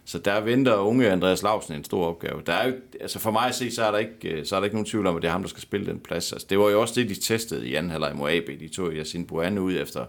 så 0.06 0.18
der 0.18 0.40
venter 0.40 0.74
unge 0.76 1.10
Andreas 1.10 1.42
Lausen 1.42 1.74
en 1.74 1.84
stor 1.84 2.06
opgave. 2.06 2.42
Der 2.46 2.52
er 2.52 2.68
jo, 2.68 2.74
altså 3.00 3.18
for 3.18 3.30
mig 3.30 3.48
at 3.48 3.54
se, 3.54 3.70
så 3.70 3.84
er, 3.84 3.90
der 3.90 3.98
ikke, 3.98 4.28
øh, 4.28 4.46
så 4.46 4.56
er 4.56 4.60
der 4.60 4.64
ikke 4.64 4.76
nogen 4.76 4.86
tvivl 4.86 5.06
om, 5.06 5.16
at 5.16 5.22
det 5.22 5.28
er 5.28 5.32
ham, 5.32 5.42
der 5.42 5.48
skal 5.48 5.62
spille 5.62 5.86
den 5.86 6.00
plads. 6.00 6.32
Altså, 6.32 6.46
det 6.50 6.58
var 6.58 6.70
jo 6.70 6.80
også 6.80 7.00
det, 7.00 7.08
de 7.08 7.14
testede 7.14 7.68
i 7.68 7.74
anden 7.74 7.90
halvleg 7.90 8.16
mod 8.16 8.30
AB. 8.30 8.46
De 8.60 8.68
tog 8.68 8.92
Yasin 8.92 9.26
Buane 9.26 9.60
ud 9.60 9.74
efter, 9.74 10.06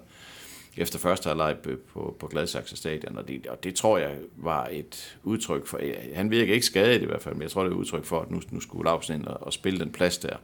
efter 0.78 1.00
første 1.00 1.28
halvleg 1.28 1.56
på, 1.94 2.16
på 2.20 2.28
Gladsaxe 2.28 2.78
Stadion, 2.78 3.18
og 3.18 3.28
det, 3.28 3.48
og 3.48 3.64
det 3.64 3.76
tror 3.76 3.98
jeg 3.98 4.16
var 4.36 4.68
et 4.72 5.18
udtryk 5.24 5.68
for, 5.68 5.80
han 6.14 6.32
virker 6.32 6.54
ikke 6.54 6.66
skadet 6.66 7.02
i 7.02 7.06
hvert 7.06 7.22
fald, 7.22 7.36
men 7.36 7.42
jeg 7.42 7.52
tror, 7.52 7.64
det 7.64 7.70
er 7.70 7.76
et 7.76 7.80
udtryk 7.80 8.06
for, 8.06 8.20
at 8.20 8.32
nu, 8.32 8.42
nu 8.52 8.60
skulle 8.60 8.90
Lausen 8.90 9.16
ind 9.16 9.26
og, 9.26 9.38
og 9.48 9.54
spille 9.54 9.80
den 9.80 9.92
plads 9.92 10.18
der. 10.18 10.38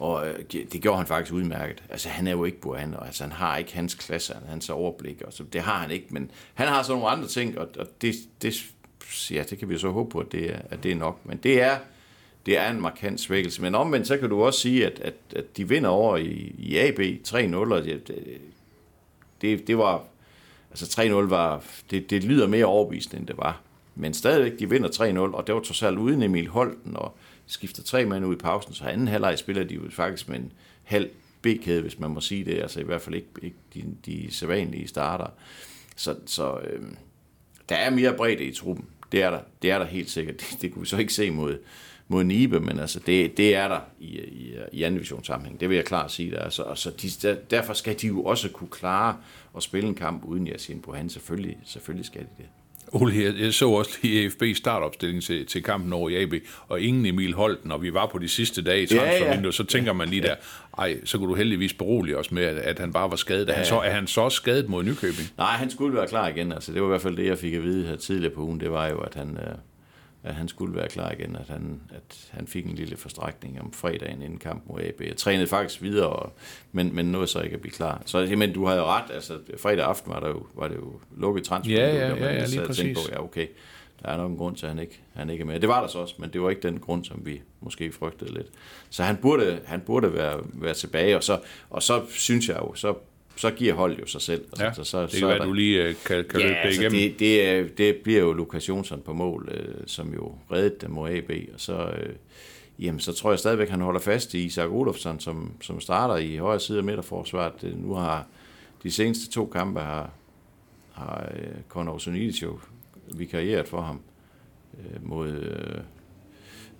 Og 0.00 0.28
øh, 0.28 0.38
det 0.52 0.72
det 0.72 0.82
gjorde 0.82 0.98
han 0.98 1.06
faktisk 1.06 1.32
udmærket. 1.32 1.82
Altså, 1.90 2.08
han 2.08 2.26
er 2.26 2.30
jo 2.30 2.44
ikke 2.44 2.60
Burhan, 2.60 2.94
og 2.94 3.06
altså, 3.06 3.24
han 3.24 3.32
har 3.32 3.56
ikke 3.56 3.74
hans 3.74 3.94
klasse, 3.94 4.36
hans 4.48 4.70
overblik, 4.70 5.22
og 5.22 5.32
så, 5.32 5.44
det 5.52 5.60
har 5.60 5.78
han 5.78 5.90
ikke, 5.90 6.06
men 6.10 6.30
han 6.54 6.68
har 6.68 6.82
så 6.82 6.92
nogle 6.92 7.08
andre 7.08 7.28
ting, 7.28 7.58
og, 7.58 7.68
og 7.78 7.86
det, 8.02 8.14
det, 8.42 8.54
ja, 9.30 9.42
det 9.50 9.58
kan 9.58 9.68
vi 9.68 9.78
så 9.78 9.90
håbe 9.90 10.10
på, 10.10 10.18
at 10.18 10.32
det 10.32 10.54
er, 10.54 10.58
at 10.70 10.82
det 10.82 10.92
er 10.92 10.96
nok. 10.96 11.18
Men 11.24 11.36
det 11.36 11.62
er, 11.62 11.78
det 12.46 12.58
er 12.58 12.70
en 12.70 12.80
markant 12.80 13.20
svækkelse. 13.20 13.62
Men 13.62 13.74
omvendt, 13.74 14.06
så 14.06 14.18
kan 14.18 14.28
du 14.28 14.42
også 14.42 14.60
sige, 14.60 14.86
at, 14.86 15.00
at, 15.00 15.14
at 15.36 15.56
de 15.56 15.68
vinder 15.68 15.90
over 15.90 16.16
i, 16.16 16.54
i 16.58 16.76
AB 16.76 17.00
3-0, 17.28 17.56
og 17.56 17.84
det, 17.84 18.08
det, 18.08 18.38
det, 19.42 19.66
det 19.66 19.78
var, 19.78 20.04
altså 20.70 21.00
3-0 21.02 21.12
var, 21.12 21.64
det, 21.90 22.10
det 22.10 22.24
lyder 22.24 22.46
mere 22.46 22.64
overbevisende, 22.64 23.18
end 23.18 23.26
det 23.26 23.36
var. 23.36 23.60
Men 23.94 24.14
stadigvæk, 24.14 24.58
de 24.58 24.70
vinder 24.70 24.88
3-0, 24.88 25.18
og 25.18 25.46
det 25.46 25.54
var 25.54 25.60
trods 25.60 25.82
alt 25.82 25.98
uden 25.98 26.22
Emil 26.22 26.48
Holten, 26.48 26.96
og 26.96 27.16
skifter 27.52 27.82
tre 27.82 28.06
mand 28.06 28.26
ud 28.26 28.34
i 28.34 28.38
pausen, 28.38 28.74
så 28.74 28.84
anden 28.84 29.08
halvleg 29.08 29.38
spiller 29.38 29.64
de 29.64 29.74
jo 29.74 29.80
faktisk 29.90 30.28
med 30.28 30.38
en 30.38 30.52
halv 30.84 31.10
B-kæde, 31.42 31.82
hvis 31.82 31.98
man 31.98 32.10
må 32.10 32.20
sige 32.20 32.44
det, 32.44 32.60
altså 32.60 32.80
i 32.80 32.82
hvert 32.82 33.00
fald 33.00 33.14
ikke, 33.14 33.28
ikke 33.42 33.56
de, 33.74 33.84
de 34.06 34.34
sædvanlige 34.34 34.88
starter. 34.88 35.26
Så, 35.96 36.16
så 36.26 36.58
øh, 36.58 36.82
der 37.68 37.76
er 37.76 37.90
mere 37.90 38.14
bredde 38.16 38.44
i 38.44 38.52
truppen, 38.52 38.84
det 39.12 39.22
er 39.22 39.30
der, 39.30 39.40
det 39.62 39.70
er 39.70 39.78
der 39.78 39.86
helt 39.86 40.10
sikkert. 40.10 40.40
Det, 40.40 40.62
det 40.62 40.72
kunne 40.72 40.82
vi 40.82 40.88
så 40.88 40.96
ikke 40.96 41.12
se 41.12 41.30
mod, 41.30 41.58
mod 42.08 42.24
Nibe, 42.24 42.60
men 42.60 42.78
altså 42.78 43.00
det, 43.06 43.36
det 43.36 43.54
er 43.54 43.68
der 43.68 43.80
i, 44.00 44.18
i, 44.18 44.56
i 44.72 44.82
anden 44.82 44.98
division 44.98 45.24
sammenhæng. 45.24 45.60
Det 45.60 45.68
vil 45.68 45.74
jeg 45.74 45.84
klart 45.84 46.12
sige. 46.12 46.30
Der. 46.30 46.48
Så, 46.48 46.62
altså 46.62 46.82
så 46.82 46.96
de, 47.02 47.28
der, 47.28 47.34
derfor 47.34 47.72
skal 47.72 48.00
de 48.00 48.06
jo 48.06 48.24
også 48.24 48.48
kunne 48.48 48.70
klare 48.70 49.16
at 49.56 49.62
spille 49.62 49.88
en 49.88 49.94
kamp 49.94 50.24
uden 50.24 50.46
Yasin 50.46 50.80
Bohan. 50.80 51.08
Selvfølgelig, 51.08 51.58
selvfølgelig 51.64 52.06
skal 52.06 52.20
de 52.20 52.28
det. 52.38 52.46
Ole, 52.92 53.34
jeg, 53.38 53.54
så 53.54 53.70
også 53.70 53.98
lige 54.02 54.24
EFB 54.24 54.42
startopstilling 54.56 55.22
til, 55.22 55.46
til 55.46 55.62
kampen 55.62 55.92
over 55.92 56.08
i 56.08 56.22
AB, 56.22 56.34
og 56.68 56.80
ingen 56.80 57.06
Emil 57.06 57.34
Holten, 57.34 57.72
og 57.72 57.82
vi 57.82 57.94
var 57.94 58.06
på 58.06 58.18
de 58.18 58.28
sidste 58.28 58.62
dage 58.62 58.82
i 58.82 58.86
Ja, 58.90 58.94
ja. 58.96 59.00
transfervinduet, 59.10 59.54
så 59.54 59.64
tænker 59.64 59.92
man 59.92 60.08
lige 60.08 60.22
der, 60.22 60.34
ej, 60.78 60.96
så 61.04 61.18
kunne 61.18 61.28
du 61.30 61.34
heldigvis 61.34 61.74
berolige 61.74 62.18
os 62.18 62.30
med, 62.32 62.42
at, 62.44 62.78
han 62.78 62.92
bare 62.92 63.10
var 63.10 63.16
skadet. 63.16 63.50
Er, 63.50 63.54
han 63.54 63.66
så, 63.66 63.74
er 63.80 63.90
han 63.90 64.06
så 64.06 64.20
også 64.20 64.36
skadet 64.36 64.68
mod 64.68 64.84
Nykøbing? 64.84 65.28
Nej, 65.38 65.52
han 65.52 65.70
skulle 65.70 65.96
være 65.96 66.06
klar 66.06 66.28
igen. 66.28 66.52
Altså, 66.52 66.72
det 66.72 66.82
var 66.82 66.88
i 66.88 66.90
hvert 66.90 67.00
fald 67.02 67.16
det, 67.16 67.26
jeg 67.26 67.38
fik 67.38 67.54
at 67.54 67.62
vide 67.62 67.86
her 67.86 67.96
tidligere 67.96 68.34
på 68.34 68.40
ugen. 68.40 68.60
Det 68.60 68.70
var 68.70 68.88
jo, 68.88 68.98
at 68.98 69.14
han, 69.14 69.36
øh, 69.36 69.54
at 70.22 70.34
han 70.34 70.48
skulle 70.48 70.76
være 70.76 70.88
klar 70.88 71.10
igen, 71.12 71.36
at 71.36 71.48
han, 71.48 71.80
at 71.90 72.28
han 72.30 72.46
fik 72.46 72.66
en 72.66 72.74
lille 72.74 72.96
forstrækning 72.96 73.60
om 73.60 73.72
fredagen 73.72 74.22
inden 74.22 74.38
kamp 74.38 74.62
mod 74.66 74.80
AB. 74.80 75.00
Jeg 75.00 75.16
trænede 75.16 75.46
faktisk 75.46 75.82
videre, 75.82 76.30
men, 76.72 76.94
men 76.94 77.06
nåede 77.06 77.26
så 77.26 77.40
ikke 77.40 77.54
at 77.54 77.60
blive 77.60 77.72
klar. 77.72 78.02
Så 78.06 78.18
jamen, 78.18 78.52
du 78.52 78.66
havde 78.66 78.78
jo 78.78 78.86
ret, 78.86 79.10
altså 79.10 79.38
fredag 79.58 79.84
aften 79.84 80.12
var, 80.12 80.20
der 80.20 80.28
jo, 80.28 80.46
var 80.54 80.68
det 80.68 80.76
jo 80.76 80.92
lukket 81.16 81.44
transfer. 81.44 81.74
Ja, 81.74 81.94
ja, 81.94 82.08
der 82.08 82.14
man 82.14 82.22
ja, 82.22 82.32
ja, 82.32 82.46
lige 82.46 82.60
og 82.60 82.66
præcis. 82.66 82.98
På, 82.98 83.12
ja, 83.12 83.22
okay, 83.22 83.46
der 84.02 84.08
er 84.08 84.16
nok 84.16 84.30
en 84.30 84.36
grund 84.36 84.56
til, 84.56 84.66
at 84.66 84.70
han 84.70 84.78
ikke, 84.78 85.00
han 85.14 85.30
ikke 85.30 85.42
er 85.42 85.46
med. 85.46 85.60
Det 85.60 85.68
var 85.68 85.80
der 85.80 85.88
så 85.88 85.98
også, 85.98 86.14
men 86.18 86.30
det 86.32 86.42
var 86.42 86.50
ikke 86.50 86.62
den 86.62 86.80
grund, 86.80 87.04
som 87.04 87.26
vi 87.26 87.40
måske 87.60 87.92
frygtede 87.92 88.34
lidt. 88.34 88.46
Så 88.90 89.02
han 89.02 89.16
burde, 89.16 89.60
han 89.64 89.80
burde 89.80 90.14
være, 90.14 90.40
være 90.44 90.74
tilbage, 90.74 91.16
og 91.16 91.24
så, 91.24 91.40
og 91.70 91.82
så 91.82 92.02
synes 92.08 92.48
jeg 92.48 92.56
jo, 92.56 92.74
så, 92.74 92.94
så 93.40 93.50
giver 93.50 93.74
holdet 93.74 94.00
jo 94.00 94.06
sig 94.06 94.20
selv. 94.20 94.44
Ja, 94.58 94.64
Altså, 94.66 94.84
så, 94.84 95.02
det 95.02 95.10
så 95.10 95.16
kan 95.18 95.24
er 95.24 95.28
være, 95.28 95.38
der- 95.38 95.44
du 95.44 95.52
lige 95.52 95.82
øh, 95.84 95.94
kan, 96.06 96.24
kan 96.24 96.40
løbe 96.40 96.52
Ja, 96.52 96.58
det 96.60 96.66
altså 96.66 96.80
igennem. 96.82 97.00
det, 97.00 97.18
det, 97.18 97.78
det 97.78 97.96
bliver 97.96 98.20
jo 98.20 98.32
Lukas 98.32 98.68
Jonsson 98.68 99.00
på 99.00 99.12
mål, 99.12 99.48
øh, 99.52 99.74
som 99.86 100.14
jo 100.14 100.34
reddede 100.52 100.76
dem 100.80 100.90
mod 100.90 101.10
AB, 101.10 101.30
og 101.54 101.60
så, 101.60 101.90
øh, 101.96 102.14
jamen, 102.78 103.00
så 103.00 103.12
tror 103.12 103.30
jeg 103.30 103.38
stadigvæk, 103.38 103.68
han 103.68 103.80
holder 103.80 104.00
fast 104.00 104.34
i 104.34 104.44
Isak 104.44 104.70
Olofsson, 104.70 105.20
som, 105.20 105.52
som 105.60 105.80
starter 105.80 106.16
i 106.16 106.36
højre 106.36 106.60
side 106.60 106.78
af 106.78 106.84
midterforsvaret. 106.84 107.62
Det, 107.62 107.78
nu 107.78 107.94
har 107.94 108.26
de 108.82 108.90
seneste 108.90 109.30
to 109.30 109.46
kampe 109.46 109.80
har, 109.80 110.10
har 110.92 111.32
øh, 111.36 111.48
Conor 111.68 111.98
Sonidis 111.98 112.42
jo 112.42 112.58
vikarieret 113.14 113.68
for 113.68 113.80
ham 113.80 114.00
øh, 114.78 115.08
mod, 115.08 115.28
øh, 115.28 115.80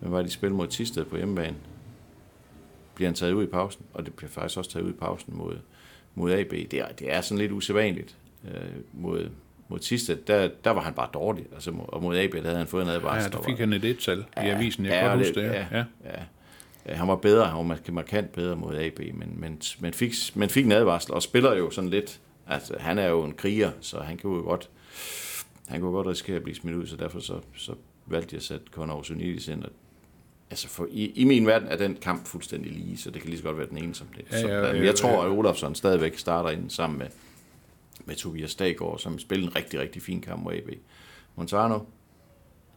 hvad 0.00 0.10
var 0.10 0.16
det, 0.16 0.26
de 0.26 0.30
spillede 0.32 0.56
mod 0.56 0.66
Tisted 0.66 1.04
på 1.04 1.16
hjemmebane. 1.16 1.56
Bliver 2.94 3.08
han 3.08 3.14
taget 3.14 3.32
ud 3.32 3.42
i 3.44 3.46
pausen, 3.46 3.82
og 3.94 4.04
det 4.06 4.14
bliver 4.14 4.30
faktisk 4.30 4.58
også 4.58 4.70
taget 4.70 4.84
ud 4.84 4.90
i 4.90 4.96
pausen 5.00 5.36
mod, 5.36 5.56
mod 6.20 6.32
AB. 6.32 6.50
Det 6.50 6.74
er, 6.74 6.88
det 6.88 7.12
er 7.12 7.20
sådan 7.20 7.38
lidt 7.38 7.52
usædvanligt 7.52 8.16
øh, 8.44 8.60
mod, 8.92 9.30
mod 9.68 9.78
Tisted. 9.78 10.16
Der, 10.16 10.48
der 10.64 10.70
var 10.70 10.80
han 10.80 10.94
bare 10.94 11.08
dårlig, 11.14 11.46
altså, 11.54 11.72
og 11.88 12.02
mod 12.02 12.16
AB, 12.18 12.32
der 12.32 12.42
havde 12.42 12.56
han 12.56 12.66
fået 12.66 12.82
en 12.82 12.88
Ja, 12.88 12.94
advarsel. 12.94 13.32
der 13.32 13.42
fik 13.42 13.58
han 13.58 13.72
et 13.72 13.84
et-tal 13.84 14.18
i 14.18 14.24
avisen. 14.36 14.84
Jeg 14.84 14.92
ja, 14.92 15.00
kan 15.00 15.08
godt 15.10 15.18
huske 15.26 15.40
det. 15.40 15.46
ja, 15.46 15.52
Ja. 15.52 15.66
ja. 15.78 15.84
ja. 16.04 16.22
Ja, 16.86 16.94
han 16.94 17.08
var 17.08 17.16
bedre, 17.16 17.46
han 17.46 17.56
var 17.56 17.62
mark- 17.62 17.92
markant 17.92 18.32
bedre 18.32 18.56
mod 18.56 18.76
AB, 18.76 18.98
men, 18.98 19.34
men, 19.36 19.60
men, 19.80 19.92
fik, 19.92 20.12
men 20.34 20.48
fik 20.48 20.64
en 20.64 20.72
advarsel, 20.72 21.12
og 21.14 21.22
spiller 21.22 21.54
jo 21.56 21.70
sådan 21.70 21.90
lidt, 21.90 22.20
altså 22.46 22.74
han 22.78 22.98
er 22.98 23.08
jo 23.08 23.24
en 23.24 23.32
kriger, 23.32 23.70
så 23.80 24.00
han 24.00 24.18
kunne 24.18 24.36
jo 24.36 24.42
godt, 24.42 24.68
han 25.68 25.80
kunne 25.80 25.92
godt 25.92 26.06
risikere 26.06 26.36
at 26.36 26.42
blive 26.42 26.54
smidt 26.56 26.76
ud, 26.76 26.86
så 26.86 26.96
derfor 26.96 27.20
så, 27.20 27.34
så 27.56 27.72
valgte 28.06 28.34
jeg 28.34 28.38
at 28.38 28.42
sætte 28.42 28.64
Conor 28.70 28.94
Osunidis 28.94 29.48
ind, 29.48 29.64
og 29.64 29.70
Altså 30.50 30.68
for 30.68 30.86
i, 30.90 31.06
i 31.06 31.24
min 31.24 31.46
verden 31.46 31.68
er 31.68 31.76
den 31.76 31.96
kamp 32.02 32.26
fuldstændig 32.26 32.72
lige, 32.72 32.96
så 32.96 33.10
det 33.10 33.20
kan 33.22 33.28
lige 33.30 33.38
så 33.38 33.44
godt 33.44 33.58
være 33.58 33.66
den 33.68 33.78
ene 33.78 33.94
som 33.94 34.06
det. 34.16 34.24
Ja, 34.32 34.40
så, 34.40 34.48
ja, 34.48 34.72
men 34.72 34.76
ja, 34.80 34.84
jeg 34.86 34.94
tror, 34.94 35.10
ja. 35.10 35.24
at 35.24 35.38
Olafsson 35.38 35.74
stadigvæk 35.74 36.18
starter 36.18 36.50
ind 36.50 36.70
sammen 36.70 36.98
med, 36.98 37.06
med 38.04 38.14
Tobias 38.14 38.54
Daggaard, 38.54 38.98
som 38.98 39.18
spillede 39.18 39.50
en 39.50 39.56
rigtig, 39.56 39.80
rigtig 39.80 40.02
fin 40.02 40.20
kamp 40.20 40.42
mod 40.42 40.52
AB. 40.54 40.68
Montano, 41.36 41.78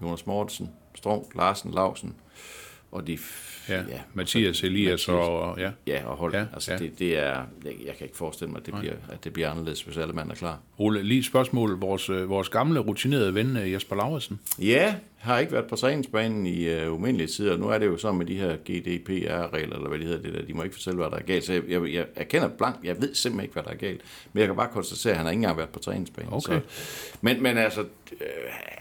Jonas 0.01 0.25
Mortensen, 0.25 0.69
Strunk, 0.95 1.35
Larsen, 1.35 1.71
Lausen, 1.71 2.15
og 2.91 3.07
de... 3.07 3.13
f- 3.13 3.49
Ja, 3.69 3.83
Mathias 4.13 4.63
Elias 4.63 5.07
og 5.09 5.59
ja. 5.59 5.71
Ja, 5.87 6.05
og 6.05 6.17
hold. 6.17 6.33
Ja, 6.33 6.39
Ja, 6.39 6.45
altså, 6.53 6.71
ja. 6.71 6.77
ja. 6.77 6.83
Det, 6.83 6.99
det 6.99 7.17
er, 7.19 7.43
jeg, 7.65 7.73
jeg 7.85 7.95
kan 7.97 8.05
ikke 8.05 8.17
forestille 8.17 8.51
mig, 8.51 8.59
at 8.59 8.65
det, 8.65 8.73
bliver, 8.79 8.93
at 9.09 9.23
det 9.23 9.33
bliver 9.33 9.49
anderledes, 9.51 9.81
hvis 9.81 9.97
alle 9.97 10.13
mand 10.13 10.31
er 10.31 10.35
klar. 10.35 10.59
Ole, 10.77 11.03
lige 11.03 11.19
et 11.19 11.25
spørgsmål. 11.25 11.79
Vores, 11.79 12.09
øh, 12.09 12.29
vores 12.29 12.49
gamle 12.49 12.79
rutinerede 12.79 13.35
ven 13.35 13.57
øh, 13.57 13.71
Jesper 13.71 13.95
Lauritsen. 13.95 14.39
Ja, 14.59 14.95
har 15.23 15.39
ikke 15.39 15.51
været 15.51 15.67
på 15.67 15.75
træningsbanen 15.75 16.45
i 16.45 16.85
uh, 16.85 16.93
umindelige 16.93 17.27
tider. 17.27 17.57
Nu 17.57 17.67
er 17.67 17.77
det 17.77 17.85
jo 17.85 17.97
så 17.97 18.11
med 18.11 18.25
de 18.25 18.35
her 18.35 18.55
GDPR-regler, 18.55 19.75
eller 19.75 19.89
hvad 19.89 19.99
de 19.99 20.05
hedder 20.05 20.21
det 20.21 20.33
der. 20.33 20.41
De 20.45 20.53
må 20.53 20.63
ikke 20.63 20.75
fortælle, 20.75 20.97
hvad 20.97 21.09
der 21.09 21.17
er 21.17 21.21
galt. 21.21 21.43
Så 21.43 21.53
jeg, 21.53 21.63
jeg, 21.69 21.93
jeg 21.93 22.05
erkender 22.15 22.47
blank, 22.47 22.75
jeg 22.83 23.01
ved 23.01 23.15
simpelthen 23.15 23.43
ikke, 23.43 23.53
hvad 23.53 23.63
der 23.63 23.69
er 23.69 23.75
galt. 23.75 24.01
Men 24.33 24.39
jeg 24.39 24.47
kan 24.47 24.55
bare 24.55 24.69
konstatere, 24.73 25.11
at 25.11 25.17
han 25.17 25.25
har 25.25 25.31
ikke 25.31 25.39
engang 25.39 25.57
været 25.57 25.69
på 25.69 25.79
træningsbanen. 25.79 26.33
Okay. 26.33 26.59
Så, 26.67 27.15
men, 27.21 27.43
men 27.43 27.57
altså, 27.57 27.81
øh, 27.81 28.27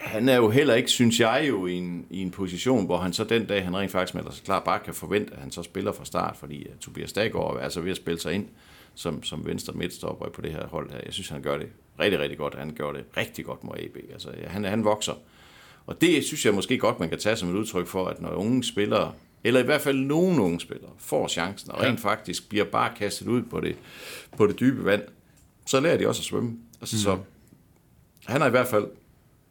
han 0.00 0.28
er 0.28 0.36
jo 0.36 0.50
heller 0.50 0.74
ikke, 0.74 0.88
synes 0.88 1.20
jeg 1.20 1.44
jo, 1.48 1.66
i 1.66 1.72
en, 1.74 2.06
i 2.10 2.22
en 2.22 2.30
position, 2.30 2.86
hvor 2.86 2.96
han 2.96 3.12
så 3.12 3.24
den 3.24 3.46
dag, 3.46 3.64
han 3.64 3.76
rent 3.76 3.92
faktisk 3.92 4.14
melder 4.14 4.30
sig 4.30 4.44
klar, 4.44 4.60
bare 4.60 4.78
kan 4.84 4.94
forvente, 4.94 5.32
at 5.34 5.40
han 5.40 5.50
så 5.50 5.62
spiller 5.62 5.92
fra 5.92 6.04
start, 6.04 6.36
fordi 6.36 6.66
uh, 6.68 6.78
Tobias 6.80 7.12
Daggaard 7.12 7.56
er 7.56 7.60
altså 7.60 7.80
ved 7.80 7.90
at 7.90 7.96
spille 7.96 8.20
sig 8.20 8.32
ind 8.32 8.46
som, 8.94 9.22
som 9.22 9.46
venstre 9.46 9.72
midtstopper 9.72 10.28
på 10.28 10.40
det 10.40 10.52
her 10.52 10.66
hold 10.66 10.90
her. 10.90 11.00
Jeg 11.04 11.12
synes, 11.12 11.28
han 11.28 11.42
gør 11.42 11.58
det 11.58 11.68
rigtig, 12.00 12.20
rigtig 12.20 12.38
godt. 12.38 12.54
Han 12.54 12.74
gør 12.74 12.92
det 12.92 13.04
rigtig 13.16 13.44
godt 13.44 13.64
mod 13.64 13.74
AB. 13.78 13.96
Altså, 14.12 14.30
han, 14.46 14.64
han 14.64 14.84
vokser. 14.84 15.12
Og 15.86 16.00
det 16.00 16.24
synes 16.24 16.46
jeg 16.46 16.54
måske 16.54 16.78
godt, 16.78 17.00
man 17.00 17.08
kan 17.08 17.18
tage 17.18 17.36
som 17.36 17.50
et 17.50 17.54
udtryk 17.54 17.86
for, 17.86 18.06
at 18.06 18.20
når 18.20 18.30
unge 18.30 18.64
spillere, 18.64 19.12
eller 19.44 19.60
i 19.60 19.62
hvert 19.62 19.80
fald 19.80 19.98
nogle 19.98 20.42
unge 20.42 20.60
spillere, 20.60 20.90
får 20.98 21.28
chancen 21.28 21.70
og 21.70 21.80
rent 21.80 22.00
faktisk 22.00 22.48
bliver 22.48 22.64
bare 22.64 22.92
kastet 22.96 23.26
ud 23.26 23.42
på 23.42 23.60
det, 23.60 23.76
på 24.36 24.46
det 24.46 24.60
dybe 24.60 24.84
vand, 24.84 25.02
så 25.66 25.80
lærer 25.80 25.96
de 25.96 26.08
også 26.08 26.20
at 26.20 26.24
svømme. 26.24 26.58
Altså, 26.80 26.96
mm. 26.96 27.00
Så 27.00 27.18
han 28.26 28.40
har 28.40 28.48
i 28.48 28.50
hvert 28.50 28.68
fald, 28.68 28.86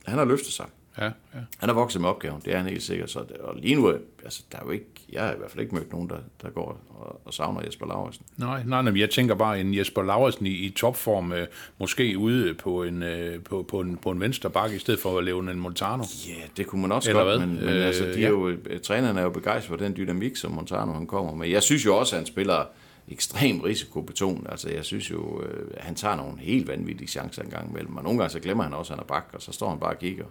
han 0.05 0.17
har 0.17 0.25
løftet 0.25 0.53
sig. 0.53 0.65
Ja, 0.97 1.03
ja. 1.05 1.11
Han 1.57 1.69
har 1.69 1.73
vokset 1.73 2.01
med 2.01 2.09
opgaven, 2.09 2.41
det 2.45 2.53
er 2.53 2.57
han 2.57 2.65
helt 2.67 2.83
sikkert. 2.83 3.09
Så, 3.11 3.19
og 3.39 3.55
lige 3.55 3.75
nu, 3.75 3.85
er- 3.85 3.97
altså, 4.23 4.43
der 4.51 4.57
er 4.57 4.61
jo 4.65 4.71
ikke, 4.71 4.85
jeg 5.11 5.21
har 5.23 5.33
i 5.33 5.37
hvert 5.37 5.51
fald 5.51 5.61
ikke 5.61 5.75
mødt 5.75 5.91
nogen, 5.91 6.09
der, 6.09 6.17
der 6.41 6.49
går 6.49 6.81
og, 6.89 7.21
og 7.25 7.33
savner 7.33 7.61
Jesper 7.65 7.85
Lauritsen. 7.85 8.25
Nej, 8.37 8.63
nej, 8.65 8.81
nej, 8.81 8.99
jeg 8.99 9.09
tænker 9.09 9.35
bare 9.35 9.59
en 9.61 9.75
Jesper 9.77 10.03
Lauritsen 10.03 10.45
i, 10.45 10.49
i 10.49 10.69
topform, 10.69 11.31
øh, 11.33 11.47
måske 11.79 12.17
ude 12.17 12.53
på 12.53 12.83
en, 12.83 13.03
øh, 13.03 13.43
på, 13.43 13.65
på, 13.69 13.79
en, 13.79 13.97
på 13.97 14.11
en 14.11 14.19
venstre 14.19 14.49
bakke, 14.49 14.75
i 14.75 14.79
stedet 14.79 14.99
for 14.99 15.17
at 15.17 15.23
lave 15.23 15.51
en 15.51 15.59
Montano. 15.59 16.03
Ja, 16.27 16.33
det 16.57 16.67
kunne 16.67 16.81
man 16.81 16.91
også 16.91 17.09
Eller 17.09 17.23
godt, 17.23 17.37
hvad? 17.37 17.47
men, 17.47 17.55
men 17.65 17.69
Øh, 17.69 17.85
altså, 17.85 18.03
de 18.05 18.19
ja. 18.19 18.25
er 18.25 18.29
jo, 18.29 18.49
øh, 18.49 18.79
træneren 18.79 19.17
er 19.17 19.21
jo 19.21 19.29
begejstret 19.29 19.79
for 19.79 19.85
den 19.85 19.95
dynamik, 19.97 20.35
som 20.35 20.51
Montano 20.51 20.93
han 20.93 21.07
kommer 21.07 21.35
med. 21.35 21.47
Jeg 21.49 21.63
synes 21.63 21.85
jo 21.85 21.97
også, 21.97 22.15
at 22.15 22.19
han 22.19 22.25
spiller 22.25 22.65
ekstremt 23.07 23.63
risikobetonet. 23.63 24.47
Altså, 24.49 24.69
jeg 24.69 24.85
synes 24.85 25.11
jo, 25.11 25.41
øh, 25.41 25.67
at 25.73 25.83
han 25.83 25.95
tager 25.95 26.15
nogle 26.15 26.39
helt 26.39 26.67
vanvittige 26.67 27.07
chancer 27.07 27.41
en 27.43 27.49
gang 27.49 27.69
imellem. 27.69 27.97
Og 27.97 28.03
nogle 28.03 28.19
gange 28.19 28.31
så 28.31 28.39
glemmer 28.39 28.63
han 28.63 28.73
også, 28.73 28.93
at 28.93 28.99
han 28.99 29.03
er 29.03 29.07
bak, 29.07 29.29
og 29.33 29.41
så 29.41 29.51
står 29.51 29.69
han 29.69 29.79
bare 29.79 29.93
og 29.93 29.99
kigger, 29.99 30.25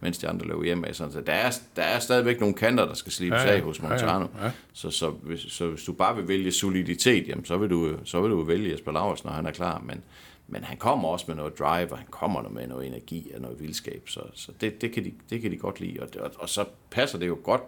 mens 0.00 0.18
de 0.18 0.28
andre 0.28 0.46
løber 0.46 0.64
hjem 0.64 0.84
af. 0.84 0.94
Så 0.94 1.22
der 1.26 1.32
er, 1.32 1.50
der 1.76 1.82
er 1.82 1.98
stadigvæk 1.98 2.40
nogle 2.40 2.54
kanter, 2.54 2.86
der 2.86 2.94
skal 2.94 3.12
slibes 3.12 3.36
Ja, 3.36 3.48
ja, 3.48 3.56
af 3.56 3.62
hos 3.62 3.78
Ja, 3.78 3.84
ja. 3.84 3.88
Montano. 3.88 4.26
Ja. 4.42 4.50
Så, 4.72 4.90
så, 4.90 5.10
hvis, 5.10 5.40
så 5.40 5.68
hvis 5.68 5.84
du 5.84 5.92
bare 5.92 6.16
vil 6.16 6.28
vælge 6.28 6.52
soliditet, 6.52 7.28
jamen, 7.28 7.44
så, 7.44 7.56
vil 7.56 7.70
du, 7.70 7.96
så 8.04 8.20
vil 8.20 8.30
du 8.30 8.42
vælge 8.42 8.72
Jesper 8.72 8.92
Lauritsen, 8.92 9.26
når 9.26 9.34
han 9.34 9.46
er 9.46 9.50
klar. 9.52 9.82
Men, 9.86 10.02
men 10.48 10.64
han 10.64 10.76
kommer 10.76 11.08
også 11.08 11.24
med 11.28 11.36
noget 11.36 11.58
drive, 11.58 11.92
og 11.92 11.98
han 11.98 12.06
kommer 12.10 12.48
med 12.48 12.66
noget 12.66 12.86
energi 12.86 13.30
og 13.34 13.40
noget 13.40 13.60
vildskab. 13.60 14.02
Så, 14.08 14.20
så 14.34 14.52
det, 14.60 14.80
det, 14.80 14.92
kan 14.92 15.04
de, 15.04 15.12
det 15.30 15.42
kan 15.42 15.50
de 15.50 15.56
godt 15.56 15.80
lide. 15.80 16.00
Og, 16.00 16.08
og, 16.20 16.30
og 16.38 16.48
så 16.48 16.64
passer 16.90 17.18
det 17.18 17.26
jo 17.26 17.38
godt 17.42 17.62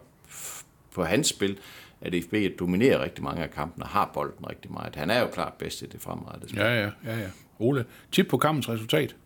på 0.94 1.04
hans 1.04 1.28
spil, 1.28 1.58
at 2.00 2.14
FB 2.24 2.34
dominerer 2.58 3.02
rigtig 3.04 3.24
mange 3.24 3.42
af 3.42 3.50
kampene 3.50 3.84
og 3.84 3.88
har 3.88 4.10
bolden 4.14 4.48
rigtig 4.50 4.72
meget. 4.72 4.96
Han 4.96 5.10
er 5.10 5.20
jo 5.20 5.26
klart 5.26 5.52
bedst 5.52 5.82
i 5.82 5.86
det 5.86 6.00
fremrettede 6.00 6.48
spil. 6.48 6.60
Ja, 6.62 6.74
ja, 6.74 6.90
ja, 7.04 7.18
ja. 7.18 7.28
Ole, 7.58 7.84
tip 8.12 8.26
på 8.28 8.38
kampens 8.38 8.68
resultat. 8.68 9.16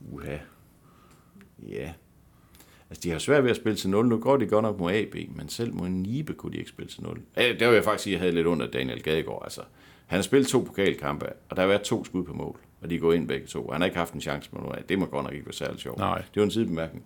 Uha. 0.00 0.36
Ja. 1.68 1.92
Altså, 2.90 3.00
de 3.02 3.10
har 3.10 3.18
svært 3.18 3.44
ved 3.44 3.50
at 3.50 3.56
spille 3.56 3.76
til 3.76 3.90
0. 3.90 4.06
Nu 4.08 4.18
går 4.18 4.36
de 4.36 4.46
godt 4.46 4.62
nok 4.62 4.78
mod 4.78 4.92
AB, 4.92 5.14
men 5.36 5.48
selv 5.48 5.74
mod 5.74 5.88
Nibe 5.88 6.32
kunne 6.34 6.52
de 6.52 6.58
ikke 6.58 6.70
spille 6.70 6.90
til 6.90 7.02
0. 7.02 7.20
Ja, 7.36 7.52
der 7.60 7.66
vil 7.68 7.74
jeg 7.74 7.84
faktisk 7.84 8.04
sige, 8.04 8.14
at 8.14 8.16
jeg 8.16 8.20
havde 8.20 8.34
lidt 8.34 8.46
under 8.46 8.66
Daniel 8.70 9.02
Gadegaard. 9.02 9.40
Altså, 9.44 9.60
han 10.06 10.16
har 10.16 10.22
spillet 10.22 10.48
to 10.48 10.60
pokalkampe, 10.60 11.26
og 11.48 11.56
der 11.56 11.62
har 11.62 11.66
været 11.68 11.82
to 11.82 12.04
skud 12.04 12.24
på 12.24 12.32
mål, 12.32 12.58
og 12.82 12.90
de 12.90 12.98
gået 12.98 13.16
ind 13.16 13.28
begge 13.28 13.46
to. 13.46 13.70
Han 13.72 13.80
har 13.80 13.86
ikke 13.86 13.98
haft 13.98 14.12
en 14.14 14.20
chance 14.20 14.50
med 14.52 14.60
noget 14.60 14.76
af. 14.76 14.84
Det 14.84 14.98
må 14.98 15.06
godt 15.06 15.24
nok 15.24 15.32
ikke 15.34 15.46
være 15.46 15.52
særlig 15.52 15.80
sjovt. 15.80 15.98
Nej. 15.98 16.18
Det 16.18 16.40
var 16.40 16.44
en 16.44 16.50
sidebemærkning. 16.50 17.04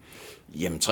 Jamen 0.55 0.78
3-1. 0.78 0.90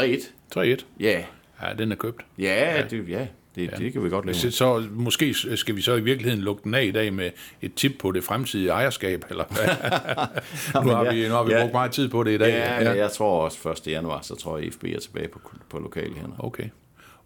3-1. 0.57 0.85
Ja, 1.01 1.25
Ja, 1.63 1.75
den 1.79 1.93
er 1.93 1.97
købt. 1.97 2.27
ja, 2.39 2.77
ja. 2.77 2.87
Det, 2.87 3.09
ja. 3.09 3.27
Det, 3.55 3.71
det 3.79 3.93
kan 3.93 4.05
vi 4.05 4.09
godt 4.09 4.25
leve 4.27 4.35
Så, 4.35 4.47
med. 4.47 4.53
så 4.53 4.85
måske 4.91 5.35
skal 5.57 5.77
vi 5.77 5.81
så 5.83 5.95
i 5.95 6.01
virkeligheden 6.01 6.45
lukke 6.45 6.63
den 6.65 6.75
af 6.75 6.85
i 6.85 6.91
dag 6.91 7.13
med 7.13 7.31
et 7.63 7.75
tip 7.75 7.93
på 7.99 8.13
det 8.13 8.25
fremtidige 8.25 8.69
ejerskab, 8.71 9.25
eller 9.31 9.45
nu 10.85 10.91
har 10.91 11.13
vi, 11.13 11.29
nu 11.29 11.35
har 11.35 11.43
vi 11.45 11.53
Ja. 11.53 11.61
brugt 11.61 11.73
meget 11.73 11.93
tid 11.93 12.09
på 12.09 12.23
det 12.25 12.31
i 12.35 12.39
dag. 12.39 12.49
Ja, 12.51 12.83
ja, 12.83 12.91
jeg 12.97 13.11
tror 13.11 13.45
også 13.45 13.69
1. 13.69 13.87
januar, 13.87 14.21
så 14.23 14.35
tror 14.35 14.59
jeg, 14.59 14.73
FB 14.73 14.85
er 14.85 14.99
tilbage 15.01 15.29
på, 15.29 15.41
på 15.71 15.79
lokale 15.79 16.15
hænder. 16.15 16.37
Okay. 16.39 16.65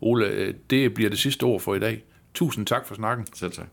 Ole, 0.00 0.26
øh, 0.26 0.54
det 0.70 0.94
bliver 0.94 1.10
det 1.10 1.18
sidste 1.18 1.44
ord 1.44 1.60
for 1.60 1.74
i 1.74 1.78
dag. 1.78 2.02
Tusind 2.34 2.66
tak 2.66 2.86
for 2.86 2.94
snakken. 2.94 3.26
Selv 3.34 3.52
tak. 3.52 3.66